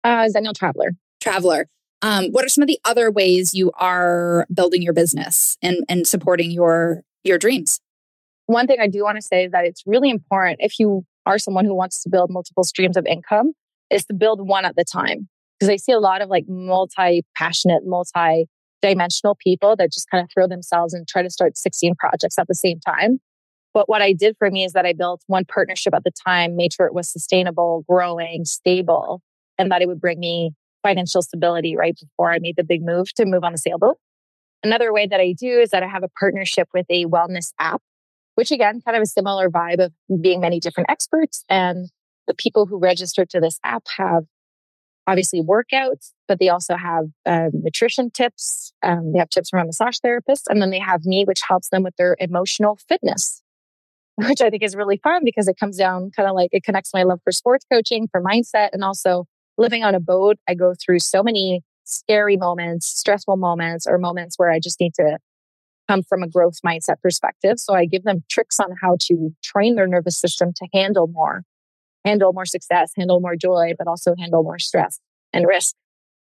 Uh, 0.04 0.28
Zenial 0.34 0.54
Traveler. 0.54 0.92
Traveler. 1.20 1.66
Um, 2.02 2.28
what 2.30 2.44
are 2.44 2.48
some 2.48 2.62
of 2.62 2.68
the 2.68 2.80
other 2.84 3.10
ways 3.10 3.52
you 3.52 3.72
are 3.74 4.46
building 4.52 4.82
your 4.82 4.94
business 4.94 5.58
and, 5.62 5.84
and 5.88 6.06
supporting 6.06 6.50
your 6.50 7.02
your 7.22 7.36
dreams? 7.36 7.80
one 8.50 8.66
thing 8.66 8.78
I 8.80 8.88
do 8.88 9.02
want 9.02 9.16
to 9.16 9.22
say 9.22 9.44
is 9.44 9.52
that 9.52 9.64
it's 9.64 9.82
really 9.86 10.10
important 10.10 10.58
if 10.60 10.78
you 10.78 11.04
are 11.26 11.38
someone 11.38 11.64
who 11.64 11.74
wants 11.74 12.02
to 12.02 12.10
build 12.10 12.30
multiple 12.30 12.64
streams 12.64 12.96
of 12.96 13.06
income 13.06 13.52
is 13.90 14.04
to 14.06 14.14
build 14.14 14.46
one 14.46 14.64
at 14.64 14.76
the 14.76 14.84
time. 14.84 15.28
Because 15.58 15.70
I 15.70 15.76
see 15.76 15.92
a 15.92 15.98
lot 15.98 16.22
of 16.22 16.28
like 16.28 16.44
multi 16.48 17.22
passionate, 17.36 17.82
multi 17.84 18.46
dimensional 18.82 19.36
people 19.36 19.76
that 19.76 19.92
just 19.92 20.08
kind 20.10 20.24
of 20.24 20.30
throw 20.32 20.46
themselves 20.46 20.94
and 20.94 21.06
try 21.06 21.22
to 21.22 21.30
start 21.30 21.56
16 21.56 21.94
projects 21.96 22.38
at 22.38 22.48
the 22.48 22.54
same 22.54 22.80
time. 22.80 23.20
But 23.72 23.88
what 23.88 24.02
I 24.02 24.12
did 24.12 24.36
for 24.38 24.50
me 24.50 24.64
is 24.64 24.72
that 24.72 24.86
I 24.86 24.92
built 24.92 25.22
one 25.26 25.44
partnership 25.44 25.94
at 25.94 26.04
the 26.04 26.10
time, 26.10 26.56
made 26.56 26.72
sure 26.72 26.86
it 26.86 26.94
was 26.94 27.08
sustainable, 27.08 27.84
growing, 27.88 28.44
stable, 28.44 29.22
and 29.58 29.70
that 29.70 29.82
it 29.82 29.88
would 29.88 30.00
bring 30.00 30.18
me 30.18 30.52
financial 30.82 31.22
stability 31.22 31.76
right 31.76 31.96
before 31.98 32.32
I 32.32 32.38
made 32.40 32.56
the 32.56 32.64
big 32.64 32.84
move 32.84 33.12
to 33.14 33.24
move 33.26 33.44
on 33.44 33.52
the 33.52 33.58
sailboat. 33.58 33.98
Another 34.62 34.92
way 34.92 35.06
that 35.06 35.20
I 35.20 35.32
do 35.32 35.60
is 35.60 35.70
that 35.70 35.82
I 35.82 35.86
have 35.86 36.02
a 36.02 36.08
partnership 36.08 36.68
with 36.74 36.86
a 36.90 37.06
wellness 37.06 37.52
app 37.58 37.82
which 38.40 38.50
again, 38.50 38.80
kind 38.80 38.96
of 38.96 39.02
a 39.02 39.06
similar 39.06 39.50
vibe 39.50 39.84
of 39.84 39.92
being 40.22 40.40
many 40.40 40.60
different 40.60 40.88
experts. 40.90 41.44
And 41.50 41.90
the 42.26 42.32
people 42.32 42.64
who 42.64 42.78
register 42.78 43.26
to 43.26 43.38
this 43.38 43.58
app 43.64 43.84
have 43.98 44.24
obviously 45.06 45.42
workouts, 45.42 46.12
but 46.26 46.38
they 46.38 46.48
also 46.48 46.76
have 46.76 47.04
um, 47.26 47.50
nutrition 47.52 48.10
tips. 48.10 48.72
Um, 48.82 49.12
they 49.12 49.18
have 49.18 49.28
tips 49.28 49.50
from 49.50 49.60
a 49.60 49.64
massage 49.66 49.98
therapist. 49.98 50.46
And 50.48 50.62
then 50.62 50.70
they 50.70 50.78
have 50.78 51.04
me, 51.04 51.24
which 51.26 51.40
helps 51.46 51.68
them 51.68 51.82
with 51.82 51.96
their 51.96 52.16
emotional 52.18 52.78
fitness, 52.88 53.42
which 54.28 54.40
I 54.40 54.50
think 54.50 54.62
is 54.62 54.76
really 54.76 54.98
fun 55.02 55.22
because 55.24 55.48
it 55.48 55.56
comes 55.58 55.76
down 55.76 56.10
kind 56.14 56.28
of 56.28 56.34
like 56.34 56.50
it 56.52 56.64
connects 56.64 56.92
my 56.92 57.02
love 57.02 57.20
for 57.24 57.32
sports 57.32 57.64
coaching, 57.70 58.08
for 58.10 58.22
mindset, 58.22 58.70
and 58.72 58.84
also 58.84 59.24
living 59.56 59.84
on 59.84 59.94
a 59.94 60.00
boat. 60.00 60.36
I 60.48 60.54
go 60.54 60.74
through 60.74 60.98
so 60.98 61.22
many 61.22 61.62
scary 61.84 62.36
moments, 62.36 62.86
stressful 62.86 63.36
moments, 63.36 63.86
or 63.86 63.98
moments 63.98 64.38
where 64.38 64.50
I 64.50 64.60
just 64.60 64.78
need 64.80 64.94
to 64.94 65.18
come 65.88 66.02
from 66.02 66.22
a 66.22 66.28
growth 66.28 66.58
mindset 66.64 67.00
perspective. 67.02 67.58
So 67.58 67.74
I 67.74 67.84
give 67.86 68.04
them 68.04 68.22
tricks 68.30 68.60
on 68.60 68.68
how 68.80 68.96
to 69.00 69.34
train 69.42 69.74
their 69.74 69.86
nervous 69.86 70.18
system 70.18 70.52
to 70.56 70.68
handle 70.72 71.08
more, 71.08 71.42
handle 72.04 72.32
more 72.32 72.44
success, 72.44 72.92
handle 72.96 73.20
more 73.20 73.36
joy, 73.36 73.74
but 73.76 73.88
also 73.88 74.14
handle 74.18 74.42
more 74.42 74.58
stress 74.58 75.00
and 75.32 75.46
risk. 75.46 75.74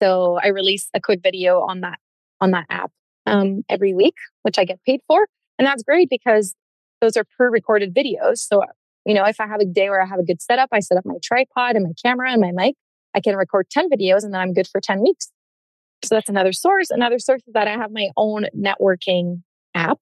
So 0.02 0.40
I 0.42 0.48
release 0.48 0.90
a 0.94 1.02
quick 1.02 1.22
video 1.22 1.62
on 1.62 1.82
that 1.82 2.00
on 2.42 2.52
that 2.52 2.66
app 2.70 2.92
um, 3.26 3.64
every 3.68 3.94
week, 3.94 4.16
which 4.44 4.58
I 4.58 4.64
get 4.64 4.80
paid 4.86 5.02
for, 5.08 5.28
and 5.58 5.66
that's 5.66 5.84
great 5.84 6.10
because 6.10 6.56
those 7.02 7.18
are 7.18 7.26
pre-recorded 7.38 7.94
videos. 7.94 8.38
So 8.38 8.64
you 9.06 9.14
know, 9.14 9.26
if 9.26 9.40
I 9.40 9.48
have 9.48 9.62
a 9.62 9.66
day 9.66 9.90
where 9.90 10.02
I 10.02 10.06
have 10.06 10.20
a 10.20 10.24
good 10.24 10.42
setup, 10.42 10.70
I 10.72 10.80
set 10.80 10.98
up 10.98 11.06
my 11.06 11.16
tripod 11.24 11.76
and 11.76 11.84
my 11.84 11.94
camera 12.04 12.32
and 12.32 12.42
my 12.42 12.52
mic. 12.52 12.76
I 13.16 13.22
can 13.22 13.36
record 13.36 13.70
10 13.70 13.90
videos 13.90 14.24
and 14.24 14.34
then 14.34 14.42
I'm 14.42 14.54
good 14.54 14.68
for 14.68 14.80
10 14.80 15.02
weeks. 15.02 15.32
So 16.04 16.16
that's 16.16 16.30
another 16.30 16.54
source. 16.54 16.92
Another 16.92 17.20
source 17.20 17.42
is 17.48 17.54
that 17.54 17.68
I 17.68 17.72
have 17.72 17.92
my 17.92 18.10
own 18.16 18.46
networking 18.56 19.42
app. 19.74 20.00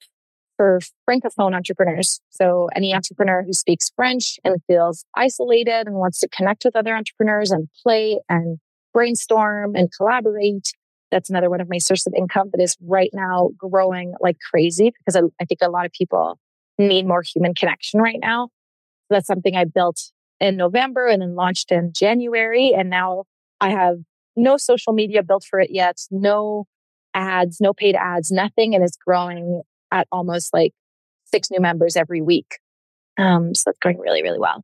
for 0.57 0.79
francophone 1.07 1.55
entrepreneurs. 1.55 2.19
So 2.31 2.67
any 2.75 2.91
entrepreneur 2.93 3.43
who 3.43 3.53
speaks 3.53 3.91
French 3.95 4.39
and 4.43 4.57
feels 4.65 5.05
isolated 5.15 5.85
and 5.85 5.95
wants 5.95 6.19
to 6.21 6.27
connect 6.27 6.65
with 6.65 6.75
other 6.75 6.95
entrepreneurs 6.95 7.51
and 7.51 7.69
play 7.83 8.19
and 8.27 8.57
brainstorm 8.91 9.75
and 9.75 9.89
collaborate. 9.95 10.73
That's 11.11 11.29
another 11.29 11.51
one 11.51 11.61
of 11.61 11.69
my 11.69 11.77
sources 11.77 12.07
of 12.07 12.15
income 12.17 12.49
that 12.51 12.61
is 12.61 12.75
right 12.81 13.11
now 13.13 13.51
growing 13.55 14.15
like 14.19 14.37
crazy 14.49 14.91
because 14.97 15.15
I, 15.15 15.21
I 15.39 15.45
think 15.45 15.59
a 15.61 15.69
lot 15.69 15.85
of 15.85 15.91
people 15.91 16.39
need 16.77 17.07
more 17.07 17.23
human 17.23 17.53
connection 17.53 18.01
right 18.01 18.19
now. 18.21 18.49
That's 19.09 19.27
something 19.27 19.55
I 19.55 19.65
built 19.65 20.11
in 20.39 20.57
November 20.57 21.07
and 21.07 21.21
then 21.21 21.35
launched 21.35 21.71
in 21.71 21.93
January. 21.93 22.73
And 22.77 22.89
now 22.89 23.23
I 23.59 23.69
have 23.71 23.97
no 24.35 24.57
social 24.57 24.93
media 24.93 25.23
built 25.23 25.45
for 25.49 25.59
it 25.59 25.71
yet, 25.71 25.97
no 26.11 26.65
ads, 27.13 27.59
no 27.59 27.73
paid 27.73 27.95
ads, 27.95 28.31
nothing. 28.31 28.75
And 28.75 28.83
it's 28.83 28.97
growing 28.97 29.61
at 29.91 30.07
almost 30.11 30.53
like 30.53 30.73
six 31.25 31.49
new 31.49 31.59
members 31.59 31.95
every 31.95 32.21
week. 32.21 32.59
Um, 33.17 33.55
so 33.55 33.71
it's 33.71 33.79
going 33.79 33.97
really, 33.97 34.21
really 34.21 34.39
well. 34.39 34.63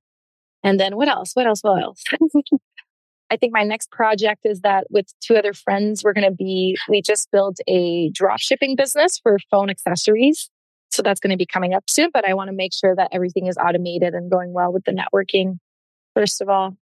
And 0.64 0.80
then 0.80 0.96
what 0.96 1.08
else? 1.08 1.32
What 1.34 1.48
else? 1.48 1.62
What 1.62 1.82
else? 1.82 2.04
I 3.32 3.36
think 3.36 3.52
my 3.52 3.64
next 3.64 3.90
project 3.92 4.42
is 4.46 4.62
that 4.62 4.86
with 4.92 5.08
two 5.20 5.36
other 5.36 5.54
friends, 5.54 6.04
we're 6.04 6.14
going 6.14 6.30
to 6.30 6.36
be, 6.36 6.78
we 6.88 7.02
just 7.02 7.32
built 7.32 7.58
a 7.68 8.12
drop 8.12 8.40
shipping 8.40 8.76
business 8.76 9.18
for 9.18 9.40
phone 9.50 9.72
accessories. 9.72 10.52
So 10.94 11.02
that's 11.02 11.20
going 11.20 11.32
to 11.32 11.38
be 11.38 11.46
coming 11.46 11.74
up 11.74 11.90
soon, 11.90 12.12
but 12.14 12.28
I 12.28 12.36
want 12.36 12.50
to 12.50 12.56
make 12.56 12.72
sure 12.72 12.96
that 12.96 13.10
everything 13.12 13.48
is 13.48 13.58
automated 13.58 14.14
and 14.14 14.30
going 14.30 14.54
well 14.54 14.72
with 14.72 14.84
the 14.86 14.92
networking, 14.92 15.58
first 16.16 16.40
of 16.40 16.50
all. 16.50 16.78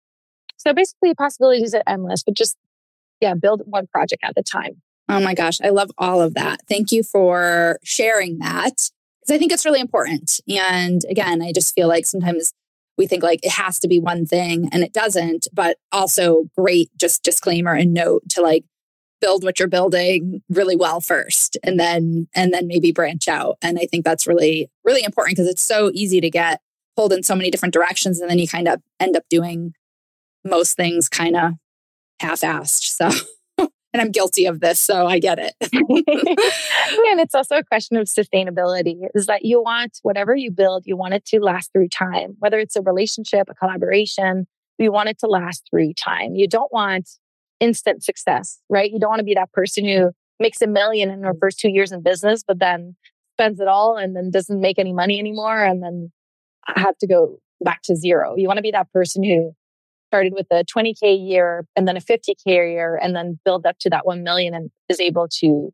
So 0.57 0.73
basically, 0.73 1.13
possibilities 1.15 1.75
are 1.75 1.83
endless, 1.89 2.23
but 2.23 2.35
just, 2.35 2.57
yeah, 3.21 3.35
build 3.35 3.63
one 3.67 3.89
project 3.89 4.23
at 4.25 4.35
a 4.37 4.43
time. 4.43 4.81
Oh 5.09 5.21
my 5.21 5.35
gosh, 5.35 5.61
I 5.61 5.71
love 5.71 5.91
all 5.99 6.21
of 6.23 6.35
that. 6.35 6.61
Thank 6.69 6.93
you 6.93 7.03
for 7.03 7.79
sharing 7.83 8.39
that 8.39 8.91
because 9.21 9.35
I 9.35 9.39
think 9.39 9.53
it's 9.53 9.65
really 9.65 9.81
important. 9.81 10.41
And 10.49 11.03
again, 11.11 11.43
I 11.43 11.53
just 11.53 11.75
feel 11.75 11.89
like 11.89 12.07
sometimes 12.07 12.53
we 12.97 13.07
think 13.07 13.23
like 13.23 13.45
it 13.45 13.53
has 13.53 13.79
to 13.81 13.89
be 13.89 13.99
one 13.99 14.25
thing 14.25 14.69
and 14.73 14.83
it 14.83 14.93
doesn't, 14.93 15.49
but 15.53 15.79
also 15.91 16.45
great 16.57 16.91
just 16.97 17.23
disclaimer 17.23 17.75
and 17.75 17.93
note 17.93 18.23
to 18.31 18.41
like 18.41 18.65
build 19.21 19.45
what 19.45 19.59
you're 19.59 19.69
building 19.69 20.43
really 20.49 20.77
well 20.77 21.01
first 21.01 21.57
and 21.63 21.81
then 21.81 22.29
and 22.35 22.53
then 22.53 22.67
maybe 22.67 22.93
branch 22.93 23.29
out. 23.29 23.57
And 23.63 23.79
I 23.79 23.87
think 23.87 24.05
that's 24.05 24.27
really 24.27 24.71
really 24.85 25.05
important 25.05 25.37
because 25.37 25.51
it's 25.51 25.63
so 25.63 25.91
easy 25.95 26.21
to 26.21 26.31
get 26.31 26.61
pulled 26.97 27.13
in 27.13 27.23
so 27.23 27.35
many 27.35 27.51
different 27.51 27.75
directions 27.75 28.21
and 28.21 28.31
then 28.31 28.39
you 28.39 28.49
kind 28.49 28.69
of 28.69 28.81
end 29.01 29.17
up 29.17 29.25
doing 29.29 29.75
most 30.45 30.77
things 30.77 31.09
kind 31.09 31.37
of 31.37 31.53
half-assed. 32.21 32.83
So 32.83 33.11
and 33.97 34.03
I'm 34.03 34.11
guilty 34.11 34.45
of 34.45 34.61
this, 34.61 34.79
so 34.79 35.07
I 35.07 35.19
get 35.19 35.39
it. 35.39 35.55
and 35.73 37.21
it's 37.21 37.35
also 37.35 37.57
a 37.57 37.65
question 37.65 37.97
of 37.97 38.07
sustainability 38.07 39.07
is 39.15 39.25
that 39.27 39.45
you 39.45 39.63
want 39.63 40.01
whatever 40.03 40.35
you 40.35 40.51
build, 40.51 40.87
you 40.87 40.97
want 40.97 41.15
it 41.15 41.25
to 41.27 41.41
last 41.41 41.73
through 41.73 41.89
time, 41.89 42.37
whether 42.39 42.59
it's 42.59 42.77
a 42.77 42.83
relationship, 42.83 43.49
a 43.49 43.55
collaboration, 43.55 44.47
you 44.79 44.93
want 44.93 45.09
it 45.09 45.19
to 45.21 45.27
last 45.27 45.67
through 45.71 45.95
time. 45.95 46.35
You 46.35 46.47
don't 46.47 46.71
want 46.73 47.09
instant 47.61 48.05
success, 48.05 48.61
right? 48.69 48.91
You 48.91 48.99
don't 48.99 49.11
want 49.11 49.21
to 49.21 49.25
be 49.25 49.35
that 49.35 49.53
person 49.53 49.85
who 49.85 50.11
makes 50.39 50.61
a 50.61 50.67
million 50.67 51.11
in 51.11 51.21
their 51.23 51.35
mm. 51.35 51.41
first 51.41 51.59
two 51.59 51.71
years 51.71 51.93
in 51.93 52.03
business, 52.03 52.43
but 52.47 52.59
then 52.59 52.97
spends 53.35 53.61
it 53.61 53.69
all 53.69 53.97
and 53.97 54.17
then 54.17 54.31
doesn't 54.31 54.61
make 54.61 54.79
any 54.79 54.93
money 54.93 55.19
anymore 55.19 55.63
and 55.63 55.83
then 55.83 56.11
have 56.67 56.97
to 56.99 57.07
go 57.07 57.39
back 57.63 57.83
to 57.83 57.97
zero. 57.97 58.35
You 58.37 58.47
want 58.47 58.59
to 58.59 58.63
be 58.63 58.71
that 58.71 58.93
person 58.93 59.23
who 59.23 59.53
started 60.09 60.33
with 60.33 60.47
a 60.51 60.65
20K 60.65 61.03
a 61.03 61.15
year 61.15 61.67
and 61.75 61.87
then 61.87 61.97
a 61.97 62.01
50K 62.01 62.35
a 62.47 62.51
year 62.51 62.99
and 63.03 63.15
then 63.15 63.39
build 63.45 63.67
up 63.67 63.79
to 63.81 63.91
that 63.91 64.07
1 64.07 64.23
million 64.23 64.55
and 64.55 64.71
is 64.89 65.01
able 65.01 65.29
to 65.41 65.73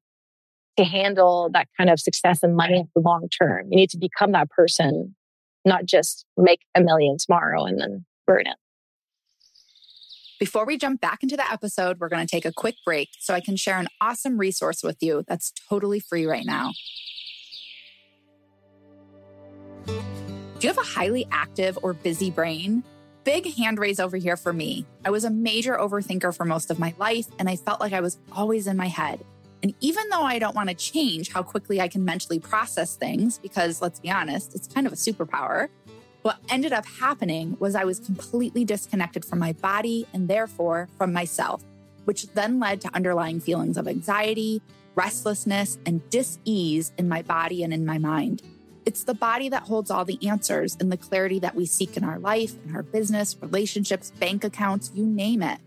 to 0.78 0.84
handle 0.84 1.50
that 1.52 1.68
kind 1.76 1.90
of 1.90 2.00
success 2.00 2.42
and 2.42 2.56
money 2.56 2.84
for 2.94 3.02
long 3.02 3.28
term. 3.28 3.66
You 3.70 3.76
need 3.76 3.90
to 3.90 3.98
become 3.98 4.32
that 4.32 4.48
person, 4.48 5.14
not 5.66 5.84
just 5.84 6.24
make 6.38 6.60
a 6.74 6.80
million 6.80 7.18
tomorrow 7.18 7.64
and 7.64 7.78
then 7.78 8.06
burn 8.26 8.46
it. 8.46 8.56
Before 10.42 10.66
we 10.66 10.76
jump 10.76 11.00
back 11.00 11.22
into 11.22 11.36
the 11.36 11.48
episode, 11.52 12.00
we're 12.00 12.08
going 12.08 12.26
to 12.26 12.28
take 12.28 12.44
a 12.44 12.50
quick 12.52 12.74
break 12.84 13.10
so 13.20 13.32
I 13.32 13.38
can 13.38 13.54
share 13.54 13.78
an 13.78 13.86
awesome 14.00 14.38
resource 14.38 14.82
with 14.82 14.96
you 15.00 15.22
that's 15.28 15.52
totally 15.68 16.00
free 16.00 16.26
right 16.26 16.44
now. 16.44 16.72
Do 19.86 19.92
you 20.58 20.68
have 20.68 20.78
a 20.78 20.82
highly 20.82 21.28
active 21.30 21.78
or 21.80 21.92
busy 21.92 22.32
brain? 22.32 22.82
Big 23.22 23.54
hand 23.54 23.78
raise 23.78 24.00
over 24.00 24.16
here 24.16 24.36
for 24.36 24.52
me. 24.52 24.84
I 25.04 25.10
was 25.10 25.22
a 25.22 25.30
major 25.30 25.76
overthinker 25.76 26.36
for 26.36 26.44
most 26.44 26.72
of 26.72 26.78
my 26.80 26.92
life, 26.98 27.28
and 27.38 27.48
I 27.48 27.54
felt 27.54 27.78
like 27.78 27.92
I 27.92 28.00
was 28.00 28.18
always 28.32 28.66
in 28.66 28.76
my 28.76 28.88
head. 28.88 29.24
And 29.62 29.72
even 29.78 30.08
though 30.08 30.24
I 30.24 30.40
don't 30.40 30.56
want 30.56 30.70
to 30.70 30.74
change 30.74 31.30
how 31.30 31.44
quickly 31.44 31.80
I 31.80 31.86
can 31.86 32.04
mentally 32.04 32.40
process 32.40 32.96
things, 32.96 33.38
because 33.38 33.80
let's 33.80 34.00
be 34.00 34.10
honest, 34.10 34.56
it's 34.56 34.66
kind 34.66 34.88
of 34.88 34.92
a 34.92 34.96
superpower, 34.96 35.68
what 36.22 36.38
ended 36.48 36.72
up 36.72 36.86
happening 36.86 37.56
was 37.58 37.74
I 37.74 37.84
was 37.84 37.98
completely 37.98 38.64
disconnected 38.64 39.24
from 39.24 39.40
my 39.40 39.52
body 39.52 40.06
and 40.14 40.28
therefore 40.28 40.88
from 40.96 41.12
myself, 41.12 41.64
which 42.04 42.28
then 42.34 42.60
led 42.60 42.80
to 42.82 42.94
underlying 42.94 43.40
feelings 43.40 43.76
of 43.76 43.88
anxiety, 43.88 44.62
restlessness, 44.94 45.78
and 45.84 46.08
dis 46.10 46.38
ease 46.44 46.92
in 46.96 47.08
my 47.08 47.22
body 47.22 47.64
and 47.64 47.74
in 47.74 47.84
my 47.84 47.98
mind. 47.98 48.42
It's 48.86 49.04
the 49.04 49.14
body 49.14 49.48
that 49.48 49.62
holds 49.62 49.90
all 49.90 50.04
the 50.04 50.18
answers 50.26 50.76
and 50.80 50.90
the 50.90 50.96
clarity 50.96 51.38
that 51.40 51.54
we 51.54 51.66
seek 51.66 51.96
in 51.96 52.04
our 52.04 52.18
life, 52.18 52.54
in 52.64 52.74
our 52.74 52.82
business, 52.82 53.36
relationships, 53.40 54.10
bank 54.12 54.44
accounts, 54.44 54.90
you 54.94 55.04
name 55.04 55.42
it. 55.42 55.58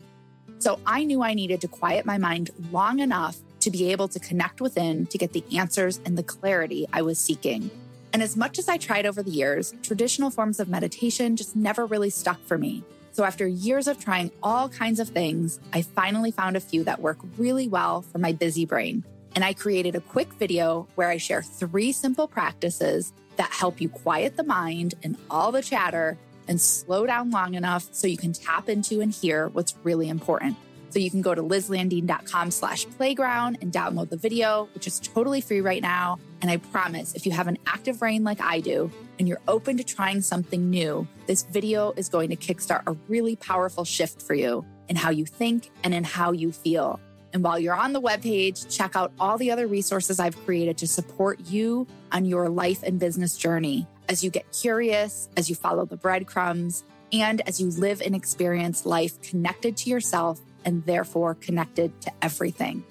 So 0.60 0.80
I 0.86 1.04
knew 1.04 1.22
I 1.22 1.34
needed 1.34 1.62
to 1.62 1.68
quiet 1.68 2.06
my 2.06 2.18
mind 2.18 2.50
long 2.72 3.00
enough 3.00 3.38
to 3.60 3.72
be 3.72 3.92
able 3.92 4.08
to 4.10 4.20
connect 4.20 4.62
within 4.62 5.06
to 5.08 5.18
get 5.18 5.34
the 5.34 5.44
answers 5.58 6.00
and 6.06 6.18
the 6.18 6.24
clarity 6.24 6.88
I 6.94 7.02
was 7.02 7.20
seeking. 7.20 7.70
And 8.16 8.24
as 8.24 8.38
much 8.38 8.60
as 8.60 8.70
I 8.70 8.78
tried 8.78 9.06
over 9.06 9.22
the 9.22 9.30
years, 9.30 9.74
traditional 9.84 10.30
forms 10.30 10.62
of 10.62 10.70
meditation 10.70 11.36
just 11.36 11.54
never 11.54 11.86
really 11.86 12.10
stuck 12.10 12.40
for 12.46 12.58
me. 12.58 12.82
So 13.12 13.26
after 13.26 13.46
years 13.46 13.90
of 13.90 14.00
trying 14.00 14.32
all 14.42 14.70
kinds 14.70 15.02
of 15.02 15.10
things, 15.10 15.60
I 15.74 15.82
finally 15.82 16.32
found 16.32 16.56
a 16.56 16.62
few 16.62 16.86
that 16.86 17.02
work 17.02 17.18
really 17.38 17.68
well 17.68 18.04
for 18.04 18.20
my 18.20 18.32
busy 18.32 18.66
brain. 18.66 19.04
And 19.36 19.44
I 19.44 19.52
created 19.52 19.96
a 19.96 20.00
quick 20.00 20.32
video 20.36 20.88
where 20.96 21.10
I 21.10 21.18
share 21.18 21.42
three 21.42 21.92
simple 21.92 22.26
practices 22.26 23.12
that 23.36 23.52
help 23.52 23.82
you 23.82 23.90
quiet 23.90 24.38
the 24.38 24.46
mind 24.46 24.94
and 25.04 25.18
all 25.30 25.52
the 25.52 25.62
chatter 25.62 26.18
and 26.48 26.62
slow 26.62 27.06
down 27.06 27.32
long 27.32 27.56
enough 27.56 27.90
so 27.92 28.08
you 28.08 28.16
can 28.16 28.32
tap 28.32 28.70
into 28.70 29.02
and 29.02 29.12
hear 29.12 29.50
what's 29.50 29.76
really 29.84 30.08
important. 30.08 30.56
So 30.96 31.00
you 31.00 31.12
can 31.12 31.22
go 31.22 31.36
to 31.36 31.44
lizlandeen.com 31.44 32.52
slash 32.52 32.88
playground 32.92 33.58
and 33.60 33.70
download 33.70 34.10
the 34.10 34.16
video, 34.16 34.70
which 34.74 34.88
is 34.88 35.02
totally 35.02 35.42
free 35.42 35.60
right 35.60 35.82
now. 35.82 36.20
And 36.42 36.50
I 36.50 36.56
promise 36.56 37.14
if 37.16 37.26
you 37.26 37.34
have 37.34 37.50
an 37.50 37.58
active 37.68 38.00
brain 38.00 38.24
like 38.24 38.40
I 38.40 38.62
do 38.62 38.90
and 39.20 39.28
you're 39.28 39.42
open 39.46 39.76
to 39.76 39.84
trying 39.84 40.22
something 40.22 40.70
new, 40.70 41.06
this 41.28 41.44
video 41.44 41.92
is 41.98 42.08
going 42.08 42.30
to 42.30 42.38
kickstart 42.38 42.84
a 42.88 42.96
really 43.10 43.36
powerful 43.36 43.84
shift 43.84 44.22
for 44.22 44.36
you 44.36 44.64
in 44.88 44.96
how 44.96 45.10
you 45.10 45.26
think 45.26 45.70
and 45.84 45.94
in 45.94 46.06
how 46.06 46.32
you 46.32 46.54
feel. 46.54 47.02
And 47.34 47.44
while 47.44 47.60
you're 47.60 47.76
on 47.76 47.92
the 47.92 48.02
webpage, 48.02 48.74
check 48.74 48.96
out 48.96 49.12
all 49.20 49.38
the 49.38 49.52
other 49.52 49.68
resources 49.68 50.18
I've 50.18 50.46
created 50.46 50.78
to 50.78 50.88
support 50.88 51.42
you 51.42 51.88
on 52.14 52.24
your 52.24 52.48
life 52.48 52.84
and 52.84 53.02
business 53.02 53.36
journey 53.36 53.86
as 54.08 54.24
you 54.24 54.30
get 54.30 54.50
curious, 54.54 55.28
as 55.36 55.50
you 55.50 55.56
follow 55.56 55.84
the 55.84 55.98
breadcrumbs, 55.98 56.86
and 57.12 57.42
as 57.50 57.60
you 57.60 57.70
live 57.72 58.02
and 58.02 58.16
experience 58.16 58.86
life 58.86 59.22
connected 59.22 59.76
to 59.76 59.90
yourself 59.90 60.40
and 60.66 60.84
therefore 60.86 61.36
connected 61.36 62.02
to 62.02 62.12
everything. 62.22 62.84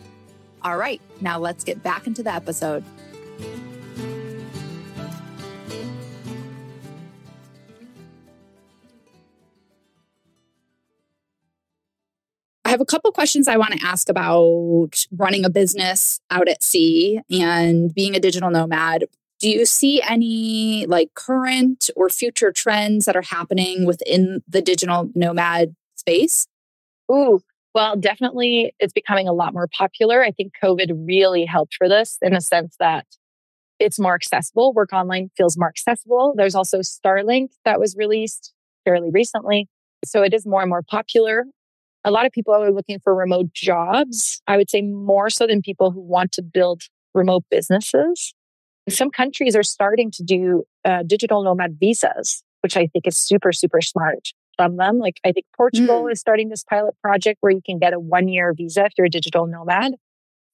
All 0.63 0.79
right, 0.79 1.01
now 1.21 1.39
let's 1.39 1.65
get 1.65 1.83
back 1.83 2.07
into 2.07 2.23
the 2.23 2.33
episode. 2.33 2.83
I 12.65 12.71
have 12.71 12.81
a 12.81 12.87
couple 12.87 13.13
questions 13.13 13.47
I 13.47 13.59
want 13.59 13.75
to 13.75 13.87
ask 13.87 14.09
about 14.09 15.07
running 15.13 15.45
a 15.45 15.51
business 15.51 16.21
out 16.31 16.49
at 16.49 16.63
sea 16.63 17.21
and 17.31 17.95
being 17.95 18.17
a 18.17 18.21
digital 18.21 18.51
nomad. 18.51 19.05
Do 19.39 19.51
you 19.51 19.67
see 19.67 20.01
any 20.01 20.87
like 20.87 21.13
current 21.13 21.91
or 21.95 22.09
future 22.09 22.53
trends 22.53 23.05
that 23.05 23.17
are 23.17 23.23
happening 23.23 23.85
within 23.85 24.43
the 24.49 24.63
digital 24.63 25.11
nomad 25.15 25.77
space? 25.95 26.47
Ooh, 27.13 27.43
well, 27.75 27.97
definitely 27.97 28.75
it's 28.79 28.93
becoming 28.93 29.29
a 29.29 29.33
lot 29.33 29.53
more 29.53 29.69
popular. 29.77 30.23
I 30.23 30.31
think 30.31 30.53
COVID 30.63 31.07
really 31.07 31.45
helped 31.45 31.75
for 31.75 31.89
this 31.89 32.19
in 32.23 32.33
the 32.33 32.41
sense 32.41 32.77
that 32.79 33.07
it's 33.79 33.99
more 33.99 34.15
accessible. 34.15 34.73
Work 34.73 34.93
online 34.93 35.31
feels 35.37 35.59
more 35.59 35.69
accessible. 35.69 36.35
There's 36.37 36.55
also 36.55 36.79
Starlink 36.79 37.49
that 37.65 37.81
was 37.81 37.97
released 37.97 38.53
fairly 38.85 39.11
recently. 39.11 39.69
So 40.05 40.23
it 40.23 40.33
is 40.33 40.47
more 40.47 40.61
and 40.61 40.71
more 40.71 40.83
popular 40.83 41.45
a 42.05 42.11
lot 42.11 42.27
of 42.27 42.33
people 42.33 42.55
are 42.55 42.71
looking 42.71 43.01
for 43.01 43.15
remote 43.15 43.53
jobs. 43.53 44.43
I 44.47 44.57
would 44.57 44.71
say 44.71 44.83
more 44.83 45.31
so 45.31 45.47
than 45.47 45.63
people 45.63 45.91
who 45.91 46.01
want 46.01 46.33
to 46.33 46.43
build 46.43 46.83
remote 47.15 47.45
businesses. 47.51 48.35
Some 48.89 49.11
countries 49.11 49.57
are 49.57 49.63
starting 49.63 50.11
to 50.13 50.23
do 50.23 50.65
uh, 50.85 51.03
digital 51.07 51.43
nomad 51.43 51.79
visas, 51.81 52.43
which 52.61 52.77
I 52.77 52.87
think 52.89 53.07
is 53.07 53.17
super, 53.17 53.53
super 53.53 53.81
smart 53.81 54.29
from 54.57 54.77
them. 54.77 54.99
Like 54.99 55.21
I 55.25 55.33
think 55.33 55.47
Portugal 55.57 56.05
mm. 56.05 56.13
is 56.13 56.21
starting 56.21 56.49
this 56.49 56.65
pilot 56.65 56.95
project 57.03 57.39
where 57.41 57.53
you 57.53 57.63
can 57.65 57.79
get 57.79 57.93
a 57.93 58.01
one 58.01 58.29
year 58.29 58.53
visa 58.57 58.87
if 58.87 58.93
you're 58.97 59.07
a 59.07 59.11
digital 59.11 59.47
nomad. 59.47 59.93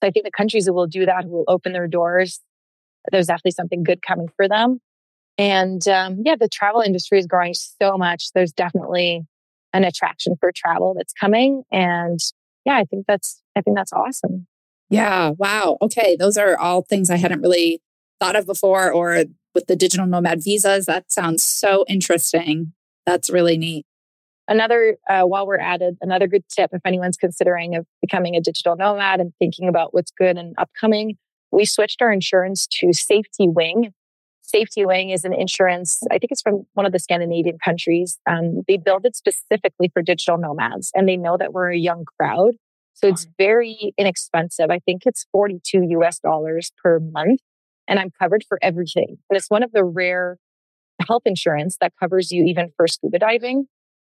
So 0.02 0.08
I 0.08 0.10
think 0.10 0.24
the 0.24 0.30
countries 0.30 0.64
that 0.64 0.72
will 0.72 0.86
do 0.86 1.06
that 1.06 1.24
who 1.24 1.30
will 1.30 1.44
open 1.46 1.72
their 1.72 1.88
doors 1.88 2.40
there's 3.10 3.26
definitely 3.26 3.52
something 3.52 3.82
good 3.82 4.02
coming 4.02 4.28
for 4.36 4.48
them. 4.48 4.80
And 5.38 5.86
um, 5.88 6.22
yeah, 6.24 6.36
the 6.38 6.48
travel 6.48 6.80
industry 6.80 7.18
is 7.18 7.26
growing 7.26 7.54
so 7.54 7.96
much. 7.96 8.32
There's 8.34 8.52
definitely 8.52 9.22
an 9.72 9.84
attraction 9.84 10.36
for 10.38 10.52
travel 10.54 10.94
that's 10.94 11.12
coming. 11.12 11.62
And 11.72 12.20
yeah, 12.64 12.76
I 12.76 12.84
think 12.84 13.06
that's, 13.06 13.40
I 13.56 13.62
think 13.62 13.76
that's 13.76 13.92
awesome. 13.92 14.46
Yeah. 14.90 15.30
Wow. 15.38 15.78
Okay. 15.80 16.16
Those 16.16 16.36
are 16.36 16.58
all 16.58 16.82
things 16.82 17.10
I 17.10 17.16
hadn't 17.16 17.40
really 17.40 17.80
thought 18.18 18.36
of 18.36 18.44
before 18.44 18.92
or 18.92 19.24
with 19.54 19.66
the 19.66 19.76
digital 19.76 20.06
nomad 20.06 20.42
visas. 20.42 20.86
That 20.86 21.12
sounds 21.12 21.42
so 21.42 21.84
interesting. 21.88 22.72
That's 23.06 23.30
really 23.30 23.56
neat. 23.56 23.86
Another, 24.48 24.96
uh, 25.08 25.22
while 25.22 25.46
we're 25.46 25.58
at 25.58 25.80
it, 25.80 25.96
another 26.00 26.26
good 26.26 26.44
tip 26.48 26.70
if 26.72 26.80
anyone's 26.84 27.16
considering 27.16 27.76
of 27.76 27.86
becoming 28.00 28.34
a 28.34 28.40
digital 28.40 28.76
nomad 28.76 29.20
and 29.20 29.32
thinking 29.38 29.68
about 29.68 29.94
what's 29.94 30.10
good 30.10 30.36
and 30.36 30.54
upcoming, 30.58 31.16
we 31.52 31.64
switched 31.64 32.02
our 32.02 32.12
insurance 32.12 32.66
to 32.66 32.92
Safety 32.92 33.48
Wing. 33.48 33.92
Safety 34.42 34.84
Wing 34.84 35.10
is 35.10 35.24
an 35.24 35.32
insurance, 35.32 36.02
I 36.10 36.18
think 36.18 36.32
it's 36.32 36.42
from 36.42 36.66
one 36.74 36.84
of 36.84 36.92
the 36.92 36.98
Scandinavian 36.98 37.58
countries. 37.64 38.18
Um, 38.28 38.62
they 38.66 38.76
build 38.76 39.06
it 39.06 39.14
specifically 39.14 39.90
for 39.92 40.02
digital 40.02 40.38
nomads 40.38 40.90
and 40.94 41.08
they 41.08 41.16
know 41.16 41.36
that 41.36 41.52
we're 41.52 41.70
a 41.70 41.78
young 41.78 42.04
crowd. 42.18 42.54
So 42.94 43.08
it's 43.08 43.26
very 43.38 43.94
inexpensive. 43.96 44.70
I 44.70 44.78
think 44.80 45.02
it's 45.06 45.24
42 45.32 45.86
US 46.00 46.18
dollars 46.18 46.72
per 46.82 46.98
month 46.98 47.40
and 47.88 47.98
I'm 47.98 48.10
covered 48.10 48.44
for 48.48 48.58
everything. 48.62 49.18
And 49.28 49.36
it's 49.36 49.50
one 49.50 49.62
of 49.62 49.72
the 49.72 49.84
rare 49.84 50.36
health 51.06 51.22
insurance 51.24 51.76
that 51.80 51.92
covers 51.98 52.30
you 52.30 52.44
even 52.44 52.70
for 52.76 52.86
scuba 52.86 53.18
diving. 53.18 53.66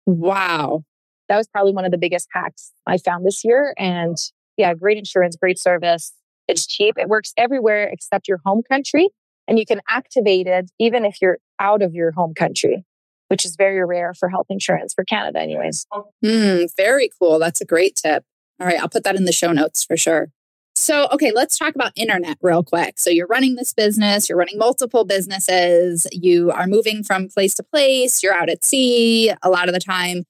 Wow. 0.07 0.85
That 1.29 1.37
was 1.37 1.49
probably 1.49 1.73
one 1.73 1.85
of 1.85 1.91
the 1.91 1.99
biggest 1.99 2.29
hacks 2.33 2.73
I 2.87 2.99
found 2.99 3.27
this 3.27 3.45
year. 3.45 3.75
And 3.77 4.17
yeah, 4.57 4.73
great 4.75 4.97
insurance, 4.97 5.37
great 5.37 5.59
service. 5.59 6.13
It's 6.49 6.67
cheap. 6.67 6.95
It 6.99 7.09
works 7.09 7.33
everywhere 7.37 7.89
except 7.93 8.29
your 8.29 8.41
home 8.45 8.63
country. 8.63 9.09
And 9.49 9.59
you 9.59 9.67
can 9.67 9.81
activate 9.89 10.47
it 10.47 10.71
even 10.79 11.05
if 11.05 11.21
you're 11.21 11.39
out 11.61 11.83
of 11.83 11.95
your 11.95 12.13
home 12.13 12.35
country, 12.35 12.85
which 13.29 13.45
is 13.45 13.57
very 13.57 13.85
rare 13.85 14.15
for 14.15 14.29
health 14.29 14.47
insurance 14.49 14.95
for 14.95 15.05
Canada, 15.05 15.41
anyways. 15.41 15.87
Mm, 16.25 16.69
very 16.77 17.11
cool. 17.21 17.39
That's 17.39 17.61
a 17.61 17.65
great 17.65 17.97
tip. 17.97 18.25
All 18.61 18.67
right. 18.67 18.81
I'll 18.81 18.89
put 18.89 19.05
that 19.05 19.17
in 19.17 19.25
the 19.25 19.33
show 19.33 19.53
notes 19.53 19.85
for 19.85 19.97
sure. 19.97 20.31
So, 20.79 21.09
okay, 21.11 21.33
let's 21.35 21.57
talk 21.57 21.75
about 21.75 21.93
internet 21.97 22.37
real 22.43 22.63
quick. 22.63 22.99
So, 22.99 23.09
you're 23.09 23.27
running 23.27 23.55
this 23.55 23.73
business, 23.73 24.29
you're 24.29 24.37
running 24.37 24.59
multiple 24.59 25.05
businesses, 25.07 26.07
you 26.13 26.51
are 26.51 26.67
moving 26.67 27.03
from 27.03 27.29
place 27.29 27.55
to 27.55 27.63
place, 27.63 28.23
you're 28.23 28.35
out 28.35 28.51
at 28.51 28.63
sea 28.63 29.33
a 29.43 29.49
lot 29.49 29.69
of 29.69 29.75
the 29.75 29.81
time. 29.81 30.25